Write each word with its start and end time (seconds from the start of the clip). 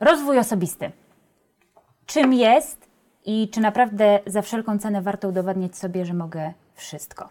Rozwój 0.00 0.38
osobisty. 0.38 0.90
Czym 2.06 2.32
jest 2.32 2.88
i 3.26 3.48
czy 3.52 3.60
naprawdę 3.60 4.20
za 4.26 4.42
wszelką 4.42 4.78
cenę 4.78 5.02
warto 5.02 5.28
udowadniać 5.28 5.76
sobie, 5.76 6.06
że 6.06 6.14
mogę 6.14 6.52
wszystko? 6.74 7.28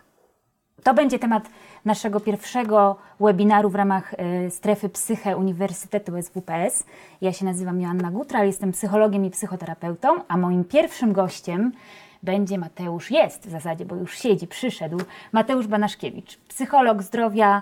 To 0.83 0.93
będzie 0.93 1.19
temat 1.19 1.49
naszego 1.85 2.19
pierwszego 2.19 2.95
webinaru 3.19 3.69
w 3.69 3.75
ramach 3.75 4.13
y, 4.13 4.51
strefy 4.51 4.89
Psyche 4.89 5.37
Uniwersytetu 5.37 6.11
SWPS. 6.21 6.83
Ja 7.21 7.33
się 7.33 7.45
nazywam 7.45 7.81
Joanna 7.81 8.11
Gutral, 8.11 8.45
jestem 8.45 8.71
psychologiem 8.71 9.25
i 9.25 9.29
psychoterapeutą, 9.29 10.15
a 10.27 10.37
moim 10.37 10.63
pierwszym 10.63 11.13
gościem 11.13 11.71
będzie 12.23 12.57
Mateusz, 12.57 13.11
jest 13.11 13.47
w 13.47 13.51
zasadzie, 13.51 13.85
bo 13.85 13.95
już 13.95 14.17
siedzi, 14.17 14.47
przyszedł, 14.47 14.97
Mateusz 15.31 15.67
Banaszkiewicz, 15.67 16.37
psycholog 16.37 17.01
zdrowia, 17.01 17.61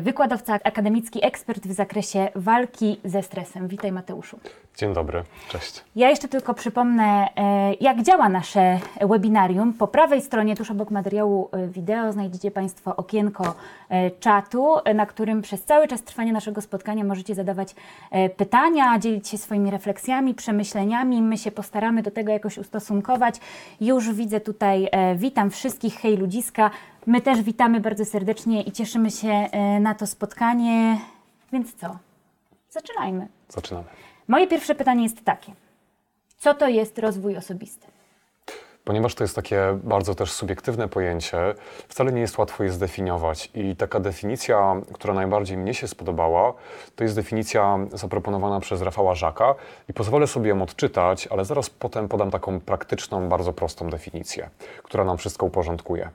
wykładowca 0.00 0.58
akademicki, 0.64 1.24
ekspert 1.24 1.66
w 1.66 1.72
zakresie 1.72 2.28
walki 2.34 3.00
ze 3.04 3.22
stresem. 3.22 3.68
Witaj 3.68 3.92
Mateuszu. 3.92 4.38
Dzień 4.76 4.94
dobry, 4.94 5.24
cześć. 5.48 5.84
Ja 5.96 6.10
jeszcze 6.10 6.28
tylko 6.28 6.54
przypomnę, 6.54 7.28
e, 7.36 7.74
jak 7.80 8.02
działa 8.02 8.28
nasze 8.28 8.78
webinarium. 9.00 9.72
Po 9.72 9.88
prawej 9.88 10.22
stronie, 10.22 10.56
tuż 10.56 10.70
obok 10.70 10.90
materiału 10.90 11.48
e, 11.52 11.68
wideo, 11.68 12.12
znajdziecie 12.12 12.50
Państwo 12.50 12.96
okienko 12.96 13.54
e, 13.88 14.10
czatu, 14.10 14.76
na 14.94 15.06
którym 15.06 15.42
przez 15.42 15.64
cały 15.64 15.88
czas 15.88 16.02
trwania 16.02 16.32
naszego 16.32 16.60
spotkania 16.60 17.04
możecie 17.04 17.34
zadawać 17.34 17.74
pytania, 18.36 18.98
dzielić 18.98 19.28
się 19.28 19.38
swoimi 19.38 19.70
refleksjami, 19.70 20.34
przemyśleniami. 20.34 21.22
My 21.22 21.38
się 21.38 21.50
postaramy 21.50 22.02
do 22.02 22.10
tego 22.10 22.32
jakoś 22.32 22.58
ustosunkować. 22.58 23.34
Już 23.80 24.12
widzę 24.12 24.40
tutaj, 24.40 24.88
witam 25.16 25.50
wszystkich, 25.50 25.94
hej 25.94 26.16
ludziska. 26.16 26.70
My 27.06 27.20
też 27.20 27.42
witamy 27.42 27.80
bardzo 27.80 28.04
serdecznie 28.04 28.62
i 28.62 28.72
cieszymy 28.72 29.10
się 29.10 29.48
na 29.80 29.94
to 29.94 30.06
spotkanie. 30.06 30.98
Więc 31.52 31.74
co? 31.74 31.96
Zaczynajmy. 32.70 33.28
Zaczynamy. 33.48 33.86
Moje 34.28 34.46
pierwsze 34.46 34.74
pytanie 34.74 35.02
jest 35.02 35.24
takie. 35.24 35.52
Co 36.38 36.54
to 36.54 36.68
jest 36.68 36.98
rozwój 36.98 37.36
osobisty? 37.36 37.86
Ponieważ 38.84 39.14
to 39.14 39.24
jest 39.24 39.36
takie 39.36 39.78
bardzo 39.84 40.14
też 40.14 40.32
subiektywne 40.32 40.88
pojęcie, 40.88 41.54
wcale 41.88 42.12
nie 42.12 42.20
jest 42.20 42.38
łatwo 42.38 42.64
je 42.64 42.72
zdefiniować. 42.72 43.50
I 43.54 43.76
taka 43.76 44.00
definicja, 44.00 44.76
która 44.92 45.14
najbardziej 45.14 45.56
mnie 45.56 45.74
się 45.74 45.88
spodobała, 45.88 46.52
to 46.96 47.04
jest 47.04 47.16
definicja 47.16 47.78
zaproponowana 47.92 48.60
przez 48.60 48.82
Rafała 48.82 49.14
Żaka 49.14 49.54
i 49.88 49.92
pozwolę 49.92 50.26
sobie 50.26 50.48
ją 50.48 50.62
odczytać, 50.62 51.26
ale 51.26 51.44
zaraz 51.44 51.70
potem 51.70 52.08
podam 52.08 52.30
taką 52.30 52.60
praktyczną, 52.60 53.28
bardzo 53.28 53.52
prostą 53.52 53.90
definicję, 53.90 54.50
która 54.82 55.04
nam 55.04 55.18
wszystko 55.18 55.46
uporządkuje. 55.46 56.10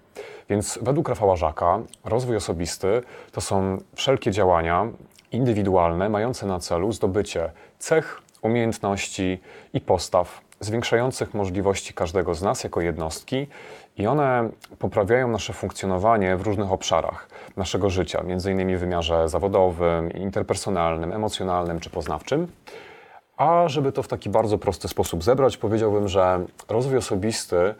Więc 0.49 0.79
według 0.81 1.09
Rafała 1.09 1.35
Żaka 1.35 1.79
rozwój 2.05 2.35
osobisty 2.35 3.01
to 3.31 3.41
są 3.41 3.77
wszelkie 3.95 4.31
działania 4.31 4.87
indywidualne 5.31 6.09
mające 6.09 6.45
na 6.45 6.59
celu 6.59 6.91
zdobycie 6.91 7.51
cech, 7.79 8.21
umiejętności 8.41 9.41
i 9.73 9.81
postaw 9.81 10.41
zwiększających 10.59 11.33
możliwości 11.33 11.93
każdego 11.93 12.35
z 12.35 12.41
nas 12.41 12.63
jako 12.63 12.81
jednostki 12.81 13.47
i 13.97 14.07
one 14.07 14.49
poprawiają 14.79 15.27
nasze 15.27 15.53
funkcjonowanie 15.53 16.37
w 16.37 16.41
różnych 16.41 16.71
obszarach 16.71 17.29
naszego 17.57 17.89
życia, 17.89 18.23
innymi 18.51 18.77
w 18.77 18.79
wymiarze 18.79 19.29
zawodowym, 19.29 20.11
interpersonalnym, 20.11 21.13
emocjonalnym 21.13 21.79
czy 21.79 21.89
poznawczym. 21.89 22.47
A 23.37 23.67
żeby 23.67 23.91
to 23.91 24.03
w 24.03 24.07
taki 24.07 24.29
bardzo 24.29 24.57
prosty 24.57 24.87
sposób 24.87 25.23
zebrać, 25.23 25.57
powiedziałbym, 25.57 26.07
że 26.07 26.45
rozwój 26.69 26.97
osobisty 26.97 27.75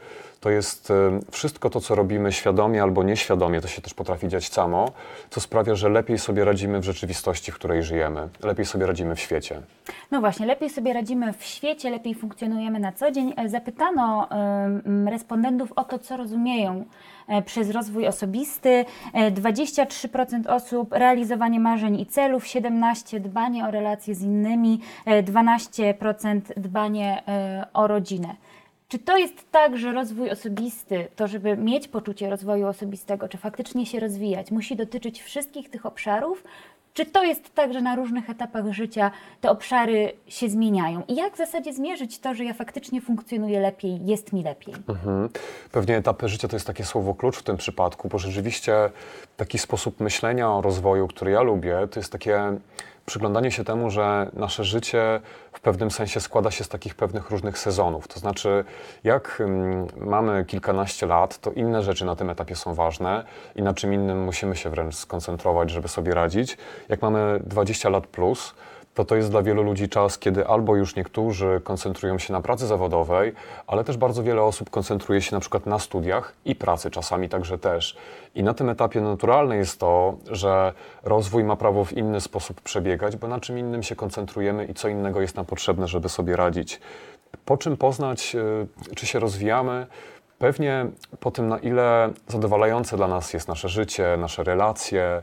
to 0.46 0.50
jest 0.50 0.92
y, 0.92 0.94
wszystko 1.32 1.70
to, 1.70 1.82
co 1.82 1.96
robimy 1.96 2.32
świadomie 2.32 2.84
albo 2.84 3.04
nieświadomie, 3.04 3.62
to 3.62 3.68
się 3.68 3.82
też 3.82 3.94
potrafi 3.94 4.28
dziać 4.28 4.50
samo, 4.50 4.92
co 5.30 5.42
sprawia, 5.42 5.76
że 5.76 5.90
lepiej 5.90 6.20
sobie 6.20 6.46
radzimy 6.46 6.80
w 6.80 6.84
rzeczywistości, 6.84 7.52
w 7.52 7.56
której 7.56 7.84
żyjemy, 7.84 8.30
lepiej 8.44 8.66
sobie 8.66 8.86
radzimy 8.86 9.16
w 9.16 9.20
świecie. 9.20 9.62
No 10.12 10.20
właśnie, 10.20 10.46
lepiej 10.46 10.70
sobie 10.70 10.94
radzimy 10.94 11.34
w 11.34 11.44
świecie, 11.44 11.90
lepiej 11.90 12.16
funkcjonujemy 12.16 12.80
na 12.80 12.92
co 12.92 13.12
dzień. 13.12 13.34
E, 13.38 13.50
zapytano 13.50 14.30
respondentów 15.06 15.72
o 15.76 15.84
to, 15.84 16.00
co 16.00 16.18
rozumieją 16.18 16.86
przez 17.46 17.70
rozwój 17.70 18.08
osobisty. 18.08 18.86
23% 19.14 20.48
osób 20.48 20.94
realizowanie 20.94 21.60
marzeń 21.60 22.00
i 22.00 22.06
celów, 22.06 22.44
17% 22.44 23.20
dbanie 23.20 23.68
o 23.68 23.72
relacje 23.72 24.16
z 24.16 24.22
innymi, 24.22 24.80
12% 25.06 26.42
dbanie 26.58 27.24
o 27.74 27.88
rodzinę. 27.88 28.36
Czy 28.88 29.00
to 29.00 29.18
jest 29.18 29.52
tak, 29.52 29.78
że 29.78 29.92
rozwój 29.92 30.30
osobisty, 30.30 31.08
to 31.16 31.28
żeby 31.28 31.58
mieć 31.58 31.88
poczucie 31.88 32.30
rozwoju 32.30 32.68
osobistego, 32.68 33.28
czy 33.28 33.38
faktycznie 33.38 33.86
się 33.86 34.00
rozwijać, 34.00 34.52
musi 34.52 34.76
dotyczyć 34.76 35.22
wszystkich 35.22 35.70
tych 35.70 35.86
obszarów? 35.86 36.44
Czy 36.96 37.06
to 37.06 37.24
jest 37.24 37.56
tak, 37.56 37.74
że 37.74 37.82
na 37.82 37.96
różnych 37.96 38.30
etapach 38.30 38.72
życia 38.72 39.12
te 39.42 39.50
obszary 39.50 40.14
się 40.28 40.50
zmieniają? 40.50 41.04
I 41.08 41.16
jak 41.16 41.34
w 41.34 41.38
zasadzie 41.38 41.74
zmierzyć 41.74 42.20
to, 42.20 42.36
że 42.36 42.44
ja 42.44 42.54
faktycznie 42.54 43.02
funkcjonuję 43.02 43.60
lepiej, 43.60 44.06
jest 44.06 44.34
mi 44.34 44.44
lepiej? 44.44 44.74
Mhm. 44.90 45.30
Pewnie 45.72 45.98
etapy 45.98 46.30
życia 46.30 46.48
to 46.48 46.56
jest 46.56 46.68
takie 46.68 46.86
słowo 46.86 47.14
klucz 47.14 47.38
w 47.38 47.44
tym 47.44 47.58
przypadku, 47.58 48.08
bo 48.08 48.18
rzeczywiście 48.18 48.74
taki 49.38 49.58
sposób 49.58 50.00
myślenia 50.00 50.52
o 50.52 50.62
rozwoju, 50.62 51.08
który 51.08 51.32
ja 51.32 51.42
lubię, 51.42 51.88
to 51.92 52.00
jest 52.00 52.12
takie 52.12 52.58
przyglądanie 53.06 53.52
się 53.52 53.64
temu, 53.64 53.90
że 53.90 54.30
nasze 54.34 54.64
życie 54.64 55.22
w 55.52 55.60
pewnym 55.60 55.92
sensie 55.92 56.20
składa 56.20 56.52
się 56.52 56.64
z 56.64 56.70
takich 56.70 56.96
pewnych 56.96 57.30
różnych 57.30 57.58
sezonów. 57.58 58.08
To 58.08 58.20
znaczy, 58.20 58.64
jak 59.04 59.42
mm, 59.42 59.88
mamy 59.98 60.46
kilkanaście 60.46 61.06
lat, 61.08 61.40
to 61.40 61.52
inne 61.52 61.84
rzeczy 61.84 62.06
na 62.06 62.16
tym 62.16 62.30
etapie 62.30 62.56
są 62.56 62.74
ważne 62.74 63.24
i 63.56 63.62
na 63.62 63.74
czym 63.74 63.94
innym 63.94 64.24
musimy 64.24 64.56
się 64.56 64.70
wręcz 64.70 64.96
skoncentrować, 64.96 65.70
żeby 65.70 65.88
sobie 65.88 66.14
radzić. 66.14 66.58
Jak 66.90 67.02
mamy 67.02 67.40
20 67.44 67.90
lat 67.90 68.08
plus, 68.08 68.54
to 68.96 69.06
to 69.06 69.16
jest 69.16 69.32
dla 69.32 69.44
wielu 69.44 69.64
ludzi 69.64 69.90
czas, 69.90 70.20
kiedy 70.20 70.48
albo 70.48 70.76
już 70.76 70.96
niektórzy 70.96 71.62
koncentrują 71.64 72.20
się 72.20 72.34
na 72.34 72.42
pracy 72.42 72.68
zawodowej, 72.68 73.34
ale 73.68 73.84
też 73.84 73.98
bardzo 73.98 74.24
wiele 74.24 74.42
osób 74.42 74.70
koncentruje 74.70 75.22
się 75.22 75.36
na 75.36 75.40
przykład 75.40 75.66
na 75.66 75.80
studiach 75.80 76.34
i 76.46 76.56
pracy, 76.56 76.92
czasami 76.92 77.30
także 77.30 77.58
też. 77.58 77.98
I 78.36 78.44
na 78.44 78.54
tym 78.54 78.70
etapie 78.70 79.02
naturalne 79.02 79.58
jest 79.58 79.80
to, 79.80 80.18
że 80.32 80.74
rozwój 81.04 81.44
ma 81.44 81.56
prawo 81.56 81.86
w 81.86 81.94
inny 81.94 82.22
sposób 82.22 82.62
przebiegać, 82.62 83.16
bo 83.16 83.28
na 83.28 83.40
czym 83.40 83.60
innym 83.60 83.84
się 83.84 83.96
koncentrujemy 83.96 84.66
i 84.66 84.74
co 84.74 84.88
innego 84.88 85.22
jest 85.22 85.36
nam 85.36 85.46
potrzebne, 85.46 85.88
żeby 85.88 86.10
sobie 86.10 86.36
radzić. 86.36 86.80
Po 87.46 87.58
czym 87.58 87.78
poznać, 87.78 88.36
y, 88.92 88.96
czy 88.96 89.06
się 89.06 89.20
rozwijamy? 89.20 89.88
Pewnie 90.40 90.86
po 91.20 91.32
tym, 91.32 91.48
na 91.48 91.58
ile 91.58 92.10
zadowalające 92.28 92.98
dla 92.98 93.08
nas 93.08 93.34
jest 93.34 93.48
nasze 93.48 93.70
życie, 93.70 94.18
nasze 94.18 94.44
relacje, 94.44 95.22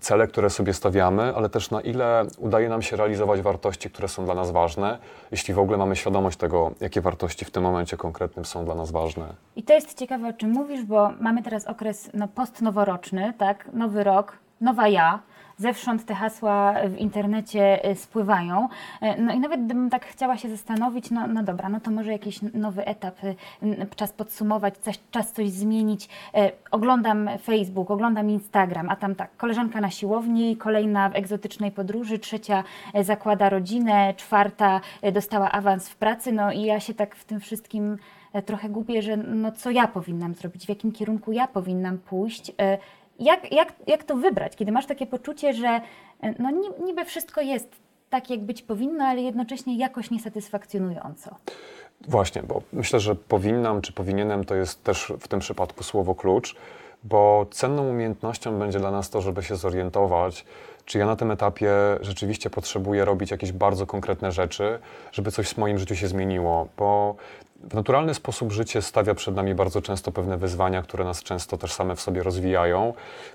cele, 0.00 0.26
które 0.26 0.50
sobie 0.50 0.74
stawiamy, 0.74 1.32
ale 1.36 1.48
też 1.48 1.70
na 1.70 1.80
ile 1.80 2.26
udaje 2.38 2.68
nam 2.68 2.82
się 2.82 2.96
realizować 2.96 3.40
wartości, 3.40 3.90
które 3.90 4.08
są 4.08 4.24
dla 4.24 4.34
nas 4.34 4.50
ważne, 4.50 4.98
jeśli 5.30 5.54
w 5.54 5.58
ogóle 5.58 5.78
mamy 5.78 5.96
świadomość 5.96 6.38
tego, 6.38 6.70
jakie 6.80 7.00
wartości 7.00 7.44
w 7.44 7.50
tym 7.50 7.62
momencie 7.62 7.96
konkretnym 7.96 8.44
są 8.44 8.64
dla 8.64 8.74
nas 8.74 8.90
ważne. 8.90 9.34
I 9.56 9.62
to 9.62 9.72
jest 9.72 9.98
ciekawe, 9.98 10.28
o 10.28 10.32
czym 10.32 10.50
mówisz, 10.50 10.84
bo 10.84 11.10
mamy 11.20 11.42
teraz 11.42 11.66
okres 11.66 12.10
no, 12.14 12.28
postnoworoczny, 12.28 13.34
tak? 13.38 13.68
Nowy 13.72 14.04
rok, 14.04 14.38
nowa 14.60 14.88
ja 14.88 15.22
zewsząd 15.56 16.04
te 16.04 16.14
hasła 16.14 16.74
w 16.88 16.98
internecie 16.98 17.84
e, 17.84 17.94
spływają. 17.94 18.68
E, 19.00 19.22
no 19.22 19.32
i 19.34 19.40
nawet 19.40 19.64
gdybym 19.64 19.90
tak 19.90 20.06
chciała 20.06 20.36
się 20.36 20.50
zastanowić, 20.50 21.10
no, 21.10 21.26
no 21.26 21.42
dobra, 21.42 21.68
no 21.68 21.80
to 21.80 21.90
może 21.90 22.12
jakiś 22.12 22.42
nowy 22.42 22.84
etap, 22.84 23.24
e, 23.24 23.86
czas 23.96 24.12
podsumować, 24.12 24.78
coś, 24.78 24.98
czas 25.10 25.32
coś 25.32 25.50
zmienić. 25.50 26.08
Oglądam 26.70 27.30
Facebook, 27.42 27.90
oglądam 27.90 28.30
Instagram, 28.30 28.90
a 28.90 28.96
tam 28.96 29.14
tak, 29.14 29.36
koleżanka 29.36 29.80
na 29.80 29.90
siłowni, 29.90 30.56
kolejna 30.56 31.08
w 31.08 31.16
egzotycznej 31.16 31.70
podróży, 31.70 32.18
trzecia 32.18 32.64
zakłada 33.02 33.48
rodzinę, 33.48 34.14
czwarta 34.16 34.80
dostała 35.12 35.52
awans 35.52 35.88
w 35.88 35.96
pracy, 35.96 36.32
no 36.32 36.52
i 36.52 36.62
ja 36.62 36.80
się 36.80 36.94
tak 36.94 37.16
w 37.16 37.24
tym 37.24 37.40
wszystkim 37.40 37.96
trochę 38.46 38.68
gubię, 38.68 39.02
że 39.02 39.16
no 39.16 39.52
co 39.52 39.70
ja 39.70 39.88
powinnam 39.88 40.34
zrobić, 40.34 40.66
w 40.66 40.68
jakim 40.68 40.92
kierunku 40.92 41.32
ja 41.32 41.46
powinnam 41.46 41.98
pójść 41.98 42.52
jak, 43.18 43.52
jak, 43.52 43.72
jak 43.86 44.04
to 44.04 44.16
wybrać, 44.16 44.56
kiedy 44.56 44.72
masz 44.72 44.86
takie 44.86 45.06
poczucie, 45.06 45.54
że 45.54 45.80
e, 46.22 46.34
no, 46.38 46.50
niby 46.84 47.04
wszystko 47.04 47.40
jest 47.40 47.68
tak, 48.10 48.30
jak 48.30 48.40
być 48.40 48.62
powinno, 48.62 49.04
ale 49.04 49.22
jednocześnie 49.22 49.76
jakoś 49.76 50.10
niesatysfakcjonująco? 50.10 51.36
Właśnie, 52.08 52.42
bo 52.42 52.62
myślę, 52.72 53.00
że 53.00 53.14
powinnam 53.14 53.80
czy 53.80 53.92
powinienem 53.92 54.44
to 54.44 54.54
jest 54.54 54.84
też 54.84 55.12
w 55.20 55.28
tym 55.28 55.40
przypadku 55.40 55.84
słowo 55.84 56.14
klucz, 56.14 56.56
bo 57.04 57.46
cenną 57.50 57.88
umiejętnością 57.88 58.58
będzie 58.58 58.78
dla 58.78 58.90
nas 58.90 59.10
to, 59.10 59.20
żeby 59.20 59.42
się 59.42 59.56
zorientować, 59.56 60.44
czy 60.84 60.98
ja 60.98 61.06
na 61.06 61.16
tym 61.16 61.30
etapie 61.30 61.70
rzeczywiście 62.00 62.50
potrzebuję 62.50 63.04
robić 63.04 63.30
jakieś 63.30 63.52
bardzo 63.52 63.86
konkretne 63.86 64.32
rzeczy, 64.32 64.78
żeby 65.12 65.30
coś 65.30 65.48
w 65.48 65.58
moim 65.58 65.78
życiu 65.78 65.96
się 65.96 66.08
zmieniło, 66.08 66.68
bo 66.76 67.16
w 67.70 67.74
naturalny 67.74 68.14
sposób 68.14 68.52
życie 68.52 68.82
stawia 68.82 69.14
przed 69.14 69.34
nami 69.34 69.54
bardzo 69.54 69.82
często 69.82 70.12
pewne 70.12 70.36
wyzwania, 70.36 70.82
które 70.82 71.04
nas 71.04 71.22
często 71.22 71.58
też 71.58 71.72
same 71.72 71.96
w 71.96 72.00
sobie 72.00 72.22
rozwijają. 72.22 72.94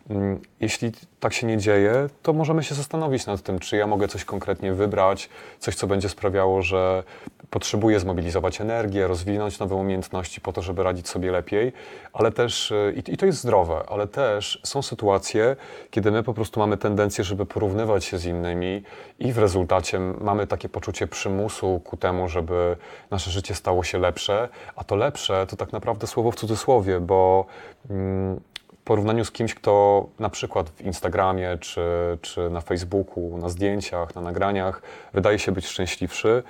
Mm, 0.10 0.40
jeśli 0.60 0.92
tak 1.20 1.34
się 1.34 1.48
nie 1.48 1.58
dzieje, 1.58 2.10
to 2.24 2.34
możemy 2.34 2.64
się 2.64 2.76
zastanowić 2.76 3.26
nad 3.26 3.42
tym, 3.42 3.60
czy 3.60 3.78
ja 3.78 3.88
mogę 3.88 4.08
coś 4.08 4.26
konkretnie 4.26 4.74
wybrać, 4.74 5.30
coś, 5.60 5.76
co 5.76 5.88
będzie 5.88 6.10
sprawiało, 6.10 6.62
że 6.62 7.04
potrzebuję 7.50 8.00
zmobilizować 8.00 8.62
energię, 8.62 9.08
rozwinąć 9.08 9.60
nowe 9.60 9.76
umiejętności 9.76 10.42
po 10.42 10.54
to, 10.54 10.62
żeby 10.62 10.84
radzić 10.84 11.10
sobie 11.10 11.32
lepiej, 11.32 11.74
ale 12.14 12.32
też, 12.32 12.72
y, 12.72 13.04
i 13.08 13.18
to 13.18 13.26
jest 13.26 13.40
zdrowe, 13.40 13.84
ale 13.90 14.08
też 14.08 14.62
są 14.64 14.82
sytuacje, 14.82 15.56
kiedy 15.92 16.12
my 16.12 16.24
po 16.24 16.34
prostu 16.34 16.60
mamy 16.60 16.78
tendencję, 16.78 17.24
żeby 17.24 17.46
porównywać 17.46 18.06
się 18.06 18.18
z 18.18 18.26
innymi 18.26 18.84
i 19.20 19.34
w 19.34 19.38
rezultacie 19.38 20.00
mamy 20.00 20.48
takie 20.48 20.70
poczucie 20.70 21.08
przymusu 21.08 21.82
ku 21.84 21.98
temu, 21.98 22.30
żeby 22.30 22.76
nasze 23.12 23.32
życie 23.32 23.56
stało 23.56 23.84
się 23.84 24.00
lepsze, 24.00 24.19
a 24.76 24.84
to 24.84 24.96
lepsze 24.96 25.48
to 25.50 25.56
tak 25.56 25.74
naprawdę 25.74 26.08
słowo 26.08 26.32
w 26.32 26.36
cudzysłowie, 26.36 27.00
bo 27.00 27.46
mm, 27.90 28.40
w 28.80 28.84
porównaniu 28.84 29.26
z 29.26 29.32
kimś, 29.32 29.54
kto 29.54 30.06
na 30.20 30.30
przykład 30.30 30.70
w 30.70 30.82
Instagramie, 30.82 31.58
czy, 31.62 31.82
czy 32.22 32.50
na 32.50 32.62
Facebooku, 32.62 33.38
na 33.38 33.50
zdjęciach, 33.50 34.16
na 34.16 34.22
nagraniach 34.22 34.82
wydaje 35.14 35.40
się 35.40 35.52
być 35.52 35.68
szczęśliwszy, 35.68 36.44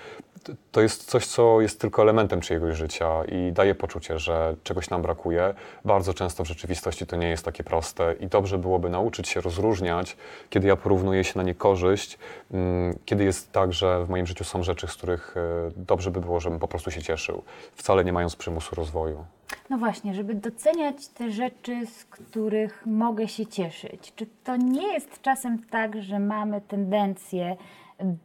to 0.71 0.81
jest 0.81 1.05
coś, 1.05 1.25
co 1.25 1.61
jest 1.61 1.81
tylko 1.81 2.01
elementem 2.01 2.41
czyjegoś 2.41 2.77
życia 2.77 3.25
i 3.25 3.51
daje 3.51 3.75
poczucie, 3.75 4.19
że 4.19 4.55
czegoś 4.63 4.89
nam 4.89 5.01
brakuje. 5.01 5.53
Bardzo 5.85 6.13
często 6.13 6.43
w 6.43 6.47
rzeczywistości 6.47 7.05
to 7.05 7.15
nie 7.15 7.29
jest 7.29 7.45
takie 7.45 7.63
proste 7.63 8.15
i 8.19 8.27
dobrze 8.27 8.57
byłoby 8.57 8.89
nauczyć 8.89 9.29
się 9.29 9.41
rozróżniać, 9.41 10.17
kiedy 10.49 10.67
ja 10.67 10.75
porównuję 10.75 11.23
się 11.23 11.33
na 11.35 11.43
niekorzyść, 11.43 12.17
mm, 12.51 12.99
kiedy 13.05 13.23
jest 13.23 13.51
tak, 13.51 13.73
że 13.73 14.05
w 14.05 14.09
moim 14.09 14.27
życiu 14.27 14.43
są 14.43 14.63
rzeczy, 14.63 14.87
z 14.87 14.93
których 14.93 15.35
e, 15.37 15.41
dobrze 15.75 16.11
by 16.11 16.21
było, 16.21 16.39
żebym 16.39 16.59
po 16.59 16.67
prostu 16.67 16.91
się 16.91 17.01
cieszył, 17.01 17.43
wcale 17.75 18.05
nie 18.05 18.13
mając 18.13 18.35
przymusu 18.35 18.75
rozwoju. 18.75 19.25
No 19.69 19.77
właśnie, 19.77 20.13
żeby 20.13 20.35
doceniać 20.35 21.07
te 21.07 21.31
rzeczy, 21.31 21.85
z 21.85 22.05
których 22.05 22.85
mogę 22.85 23.27
się 23.27 23.45
cieszyć. 23.45 24.13
Czy 24.15 24.25
to 24.43 24.55
nie 24.55 24.93
jest 24.93 25.21
czasem 25.21 25.63
tak, 25.69 26.01
że 26.01 26.19
mamy 26.19 26.61
tendencję 26.61 27.57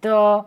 do 0.03 0.45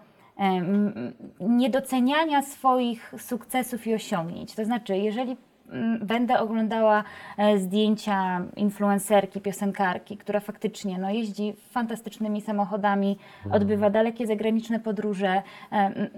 niedoceniania 1.40 2.42
swoich 2.42 3.14
sukcesów 3.18 3.88
i 3.88 3.94
osiągnięć. 3.94 4.56
To 4.56 4.66
znaczy, 4.66 4.98
jeżeli 4.98 5.38
mm, 5.72 6.06
będę 6.06 6.40
oglądała 6.40 7.04
e, 7.38 7.58
zdjęcia 7.58 8.42
influencerki, 8.56 9.42
piosenkarki, 9.42 10.18
która 10.18 10.40
faktycznie 10.40 10.98
no, 10.98 11.10
jeździ 11.10 11.54
fantastycznymi 11.70 12.42
samochodami, 12.42 13.18
mhm. 13.38 13.62
odbywa 13.62 13.90
dalekie 13.90 14.28
zagraniczne 14.28 14.80
podróże, 14.80 15.42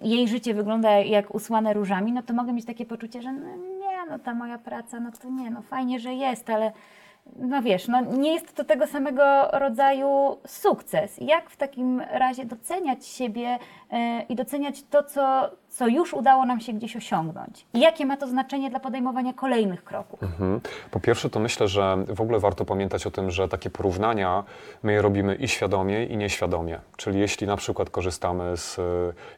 jej 0.04 0.28
życie 0.28 0.54
wygląda 0.54 0.92
jak 0.92 1.36
usłane 1.36 1.74
różami, 1.74 2.12
no 2.12 2.24
to 2.24 2.34
mogę 2.34 2.54
mieć 2.54 2.66
takie 2.66 2.86
poczucie, 2.86 3.22
że 3.22 3.34
no, 3.34 3.56
nie, 3.56 4.06
no 4.10 4.20
ta 4.20 4.34
moja 4.34 4.58
praca, 4.58 5.00
no 5.00 5.12
to 5.22 5.30
nie, 5.30 5.50
no 5.50 5.62
fajnie, 5.62 6.00
że 6.00 6.14
jest, 6.14 6.50
ale 6.50 6.72
no 7.36 7.62
wiesz, 7.62 7.88
no 7.88 8.02
nie 8.02 8.34
jest 8.34 8.56
to 8.56 8.64
tego 8.64 8.88
samego 8.88 9.52
rodzaju 9.52 10.38
sukces. 10.48 11.18
Jak 11.22 11.50
w 11.50 11.58
takim 11.58 12.02
razie 12.02 12.46
doceniać 12.46 13.06
siebie 13.06 13.60
i 14.30 14.36
doceniać 14.36 14.84
to, 14.90 15.04
co, 15.04 15.50
co 15.70 15.88
już 15.88 16.14
udało 16.14 16.46
nam 16.46 16.60
się 16.60 16.74
gdzieś 16.74 16.96
osiągnąć? 16.96 17.66
I 17.74 17.80
jakie 17.80 18.06
ma 18.06 18.18
to 18.18 18.28
znaczenie 18.28 18.70
dla 18.70 18.80
podejmowania 18.80 19.34
kolejnych 19.34 19.84
kroków? 19.84 20.24
Mhm. 20.24 20.62
Po 20.92 21.00
pierwsze, 21.00 21.30
to 21.30 21.40
myślę, 21.40 21.68
że 21.68 21.98
w 22.08 22.22
ogóle 22.22 22.40
warto 22.40 22.66
pamiętać 22.66 23.08
o 23.08 23.12
tym, 23.12 23.32
że 23.32 23.48
takie 23.48 23.70
porównania 23.70 24.44
my 24.84 24.94
je 24.94 25.02
robimy 25.02 25.36
i 25.36 25.48
świadomie, 25.48 26.06
i 26.06 26.18
nieświadomie. 26.18 26.80
Czyli 26.98 27.20
jeśli 27.20 27.48
na 27.48 27.58
przykład 27.58 27.90
korzystamy 27.90 28.58
z 28.58 28.80
e, 28.80 28.84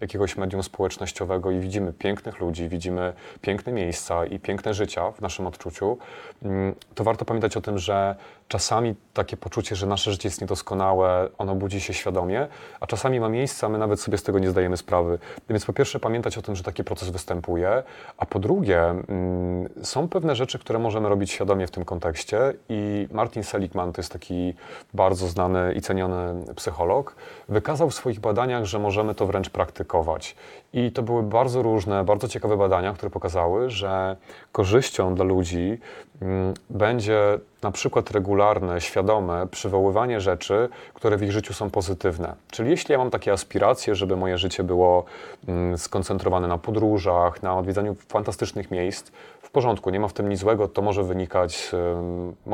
jakiegoś 0.01 0.37
medium 0.37 0.63
społecznościowego 0.63 1.51
i 1.51 1.59
widzimy 1.59 1.93
pięknych 1.93 2.39
ludzi, 2.39 2.69
widzimy 2.69 3.13
piękne 3.41 3.71
miejsca 3.73 4.25
i 4.25 4.39
piękne 4.39 4.73
życia 4.73 5.11
w 5.11 5.21
naszym 5.21 5.47
odczuciu, 5.47 5.97
mm, 6.43 6.75
to 6.95 7.03
warto 7.03 7.25
pamiętać 7.25 7.57
o 7.57 7.61
tym, 7.61 7.77
że 7.77 8.15
czasami 8.51 8.95
takie 9.13 9.37
poczucie, 9.37 9.75
że 9.75 9.87
nasze 9.87 10.11
życie 10.11 10.27
jest 10.29 10.41
niedoskonałe, 10.41 11.29
ono 11.37 11.55
budzi 11.55 11.81
się 11.81 11.93
świadomie, 11.93 12.47
a 12.79 12.87
czasami 12.87 13.19
ma 13.19 13.29
miejsce, 13.29 13.65
a 13.65 13.69
my 13.69 13.77
nawet 13.77 14.01
sobie 14.01 14.17
z 14.17 14.23
tego 14.23 14.39
nie 14.39 14.49
zdajemy 14.49 14.77
sprawy. 14.77 15.19
Więc 15.49 15.65
po 15.65 15.73
pierwsze 15.73 15.99
pamiętać 15.99 16.37
o 16.37 16.41
tym, 16.41 16.55
że 16.55 16.63
taki 16.63 16.83
proces 16.83 17.09
występuje, 17.09 17.83
a 18.17 18.25
po 18.25 18.39
drugie 18.39 18.79
mm, 18.83 19.69
są 19.83 20.07
pewne 20.07 20.35
rzeczy, 20.35 20.59
które 20.59 20.79
możemy 20.79 21.09
robić 21.09 21.31
świadomie 21.31 21.67
w 21.67 21.71
tym 21.71 21.85
kontekście 21.85 22.53
i 22.69 23.07
Martin 23.11 23.43
Seligman, 23.43 23.93
to 23.93 24.01
jest 24.01 24.11
taki 24.11 24.53
bardzo 24.93 25.27
znany 25.27 25.73
i 25.73 25.81
ceniony 25.81 26.53
psycholog, 26.55 27.15
wykazał 27.49 27.89
w 27.89 27.95
swoich 27.95 28.19
badaniach, 28.19 28.65
że 28.65 28.79
możemy 28.79 29.15
to 29.15 29.27
wręcz 29.27 29.49
praktykować. 29.49 30.35
I 30.73 30.91
to 30.91 31.03
były 31.03 31.23
bardzo 31.23 31.61
różne, 31.61 32.03
bardzo 32.03 32.27
ciekawe 32.27 32.57
badania, 32.57 32.93
które 32.93 33.09
pokazały, 33.09 33.69
że 33.69 34.15
korzyścią 34.51 35.15
dla 35.15 35.25
ludzi 35.25 35.79
mm, 36.21 36.53
będzie 36.69 37.39
na 37.61 37.71
przykład 37.71 38.11
regularne, 38.11 38.81
świadome 38.81 39.47
przywoływanie 39.47 40.21
rzeczy, 40.21 40.69
które 40.93 41.17
w 41.17 41.23
ich 41.23 41.31
życiu 41.31 41.53
są 41.53 41.69
pozytywne. 41.69 42.35
Czyli 42.51 42.69
jeśli 42.69 42.91
ja 42.91 42.97
mam 42.97 43.09
takie 43.09 43.31
aspiracje, 43.31 43.95
żeby 43.95 44.17
moje 44.17 44.37
życie 44.37 44.63
było 44.63 45.05
mm, 45.47 45.77
skoncentrowane 45.77 46.47
na 46.47 46.57
podróżach, 46.57 47.43
na 47.43 47.57
odwiedzaniu 47.57 47.95
fantastycznych 47.95 48.71
miejsc, 48.71 49.11
porządku, 49.51 49.89
nie 49.89 49.99
ma 49.99 50.07
w 50.07 50.13
tym 50.13 50.29
nic 50.29 50.39
złego, 50.39 50.67
to 50.67 50.81
może 50.81 51.03
wynikać 51.03 51.55
z 51.55 51.75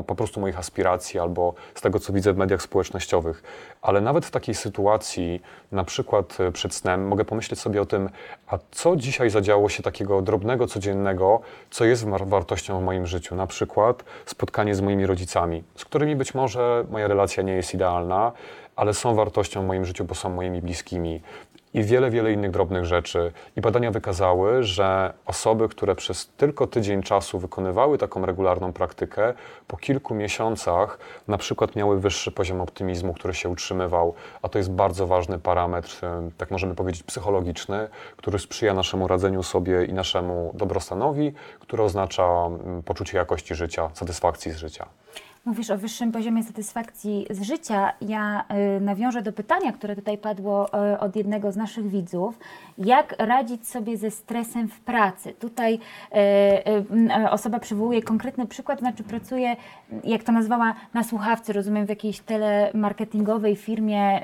po 0.07 0.15
prostu 0.15 0.39
moich 0.39 0.59
aspiracji 0.59 1.19
albo 1.19 1.53
z 1.75 1.81
tego, 1.81 1.99
co 1.99 2.13
widzę 2.13 2.33
w 2.33 2.37
mediach 2.37 2.61
społecznościowych. 2.61 3.43
Ale 3.81 4.01
nawet 4.01 4.25
w 4.25 4.31
takiej 4.31 4.55
sytuacji, 4.55 5.41
na 5.71 5.83
przykład 5.83 6.37
e, 6.39 6.51
przed 6.51 6.73
snem, 6.73 7.07
mogę 7.07 7.25
pomyśleć 7.25 7.59
sobie 7.59 7.81
o 7.81 7.85
tym, 7.85 8.09
a 8.47 8.57
co 8.71 8.95
dzisiaj 8.95 9.29
zadziało 9.29 9.69
się 9.69 9.83
takiego 9.83 10.21
drobnego, 10.21 10.67
codziennego, 10.67 11.39
co 11.71 11.85
jest 11.85 12.05
wartością 12.05 12.79
w 12.79 12.83
moim 12.83 13.07
życiu. 13.07 13.35
Na 13.35 13.47
przykład 13.47 14.03
spotkanie 14.25 14.75
z 14.75 14.81
moimi 14.81 15.05
rodzicami, 15.05 15.63
z 15.75 15.85
którymi 15.85 16.15
być 16.15 16.33
może 16.33 16.85
moja 16.89 17.07
relacja 17.07 17.43
nie 17.43 17.53
jest 17.53 17.73
idealna, 17.73 18.31
ale 18.77 18.93
są 18.93 19.15
wartością 19.15 19.63
w 19.63 19.65
moim 19.65 19.85
życiu, 19.85 20.05
bo 20.05 20.15
są 20.15 20.29
moimi 20.29 20.61
bliskimi 20.61 21.21
i 21.73 21.83
wiele, 21.83 22.09
wiele 22.09 22.33
innych 22.33 22.51
drobnych 22.51 22.85
rzeczy. 22.85 23.31
I 23.55 23.61
badania 23.61 23.91
wykazały, 23.91 24.63
że 24.63 25.13
osoby, 25.25 25.69
które 25.69 25.95
przez 25.95 26.27
tylko 26.27 26.67
tydzień 26.67 27.03
czasu 27.03 27.39
wykonywały 27.39 27.97
taką 27.97 28.25
regularną 28.25 28.73
praktykę, 28.73 29.33
po 29.67 29.77
kilku 29.77 30.15
miesiącach 30.15 30.99
na 31.27 31.37
przykład 31.37 31.75
miały 31.75 31.99
wyższy 31.99 32.31
poziom 32.31 32.61
optymizmu, 32.61 33.13
który 33.13 33.33
się 33.33 33.49
utrzymywał, 33.49 34.13
a 34.41 34.49
to 34.49 34.57
jest 34.57 34.71
bardzo 34.71 35.07
ważny 35.07 35.39
parametr, 35.39 36.01
tak 36.37 36.51
możemy 36.51 36.75
powiedzieć, 36.75 37.03
psychologiczny, 37.03 37.87
który 38.17 38.39
sprzyja 38.39 38.73
naszemu 38.73 39.07
radzeniu 39.07 39.43
sobie 39.43 39.85
i 39.85 39.93
naszemu 39.93 40.51
dobrostanowi, 40.53 41.33
który 41.59 41.83
oznacza 41.83 42.27
poczucie 42.85 43.17
jakości 43.17 43.55
życia, 43.55 43.89
satysfakcji 43.93 44.51
z 44.51 44.57
życia. 44.57 44.85
Mówisz 45.47 45.69
o 45.69 45.77
wyższym 45.77 46.11
poziomie 46.11 46.43
satysfakcji 46.43 47.25
z 47.29 47.41
życia. 47.41 47.93
Ja 48.01 48.45
y, 48.77 48.81
nawiążę 48.81 49.21
do 49.21 49.33
pytania, 49.33 49.71
które 49.71 49.95
tutaj 49.95 50.17
padło 50.17 50.67
y, 50.93 50.99
od 50.99 51.15
jednego 51.15 51.51
z 51.51 51.55
naszych 51.55 51.89
widzów. 51.89 52.39
Jak 52.77 53.15
radzić 53.19 53.67
sobie 53.67 53.97
ze 53.97 54.11
stresem 54.11 54.67
w 54.67 54.79
pracy? 54.79 55.33
Tutaj 55.33 55.79
y, 57.19 57.29
osoba 57.29 57.59
przywołuje 57.59 58.01
konkretny 58.01 58.47
przykład, 58.47 58.79
znaczy 58.79 59.03
pracuje, 59.03 59.55
jak 60.03 60.23
to 60.23 60.31
nazwała, 60.31 60.73
na 60.93 61.03
słuchawce, 61.03 61.53
rozumiem, 61.53 61.85
w 61.85 61.89
jakiejś 61.89 62.19
telemarketingowej 62.19 63.55
firmie, 63.55 64.21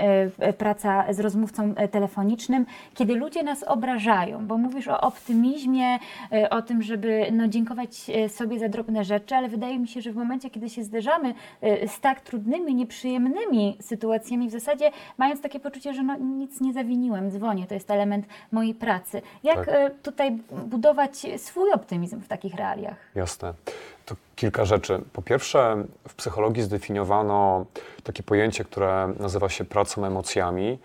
praca 0.58 1.14
z 1.14 1.20
rozmówcą 1.20 1.74
telefonicznym, 1.92 2.66
kiedy 2.94 3.16
ludzie 3.16 3.44
nas 3.44 3.64
obrażają, 3.64 4.48
bo 4.48 4.58
mówisz 4.58 4.88
o 4.88 5.02
optymizmie, 5.02 6.00
o 6.50 6.62
tym, 6.62 6.82
żeby 6.82 7.26
no, 7.32 7.48
dziękować 7.48 8.12
sobie 8.28 8.60
za 8.60 8.70
drobne 8.70 9.04
rzeczy, 9.04 9.36
ale 9.36 9.50
wydaje 9.50 9.80
mi 9.80 9.88
się, 9.88 10.02
że 10.02 10.12
w 10.12 10.16
momencie, 10.16 10.50
kiedy 10.50 10.70
się 10.70 10.84
zderza 10.84 11.13
zderzamy 11.14 11.34
y, 11.64 11.88
z 11.88 12.00
tak 12.00 12.22
trudnymi, 12.22 12.76
nieprzyjemnymi 12.76 13.78
sytuacjami, 13.82 14.50
w 14.50 14.52
zasadzie 14.52 14.92
mając 15.18 15.42
takie 15.42 15.60
poczucie, 15.60 15.94
że 15.94 16.04
no, 16.04 16.16
nic 16.18 16.62
nie 16.62 16.74
zawiniłem, 16.74 17.32
dzwonię, 17.32 17.68
to 17.68 17.74
jest 17.74 17.92
element 17.92 18.26
mojej 18.52 18.74
pracy. 18.74 19.22
Jak 19.44 19.66
tak. 19.66 19.68
Y, 19.68 19.96
tutaj 20.04 20.40
budować 20.66 21.26
swój 21.38 21.72
optymizm 21.72 22.22
w 22.22 22.28
takich 22.28 22.56
realiach? 22.56 22.96
Jasne. 23.16 23.54
To 24.06 24.16
kilka 24.36 24.66
rzeczy. 24.66 25.02
Po 25.14 25.22
pierwsze, 25.22 25.84
w 26.08 26.16
psychologii 26.16 26.64
zdefiniowano 26.64 27.66
takie 28.04 28.24
pojęcie, 28.24 28.64
które 28.64 29.14
nazywa 29.20 29.50
się 29.50 29.66
pracą 29.66 30.06
emocjami 30.06 30.80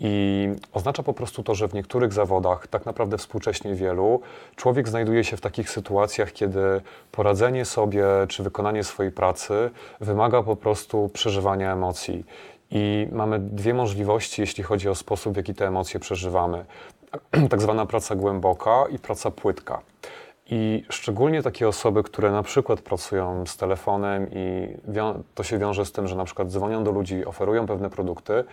i 0.00 0.48
oznacza 0.72 1.02
po 1.02 1.12
prostu 1.12 1.42
to, 1.42 1.54
że 1.54 1.68
w 1.68 1.74
niektórych 1.74 2.12
zawodach, 2.12 2.66
tak 2.66 2.86
naprawdę 2.86 3.18
współcześnie 3.18 3.74
wielu, 3.74 4.20
człowiek 4.56 4.88
znajduje 4.88 5.24
się 5.24 5.36
w 5.36 5.40
takich 5.40 5.70
sytuacjach, 5.70 6.32
kiedy 6.32 6.80
poradzenie 7.12 7.64
sobie 7.64 8.04
czy 8.28 8.42
wykonanie 8.42 8.84
swojej 8.84 9.12
pracy 9.12 9.70
wymaga 10.00 10.42
po 10.42 10.56
prostu 10.56 11.10
przeżywania 11.12 11.72
emocji. 11.72 12.24
I 12.70 13.08
mamy 13.12 13.38
dwie 13.38 13.74
możliwości, 13.74 14.40
jeśli 14.40 14.64
chodzi 14.64 14.88
o 14.88 14.94
sposób, 14.94 15.32
w 15.34 15.36
jaki 15.36 15.54
te 15.54 15.66
emocje 15.66 16.00
przeżywamy. 16.00 16.64
Tak 17.50 17.62
zwana 17.62 17.86
praca 17.86 18.14
głęboka 18.14 18.84
i 18.90 18.98
praca 18.98 19.30
płytka. 19.30 19.80
I 20.46 20.84
szczególnie 20.90 21.42
takie 21.42 21.68
osoby, 21.68 22.02
które 22.02 22.30
na 22.30 22.42
przykład 22.42 22.80
pracują 22.80 23.46
z 23.46 23.56
telefonem 23.56 24.26
i 24.32 24.68
to 25.34 25.42
się 25.42 25.58
wiąże 25.58 25.84
z 25.84 25.92
tym, 25.92 26.08
że 26.08 26.16
na 26.16 26.24
przykład 26.24 26.48
dzwonią 26.48 26.84
do 26.84 26.90
ludzi, 26.90 27.24
oferują 27.24 27.66
pewne 27.66 27.90
produkty, 27.90 28.44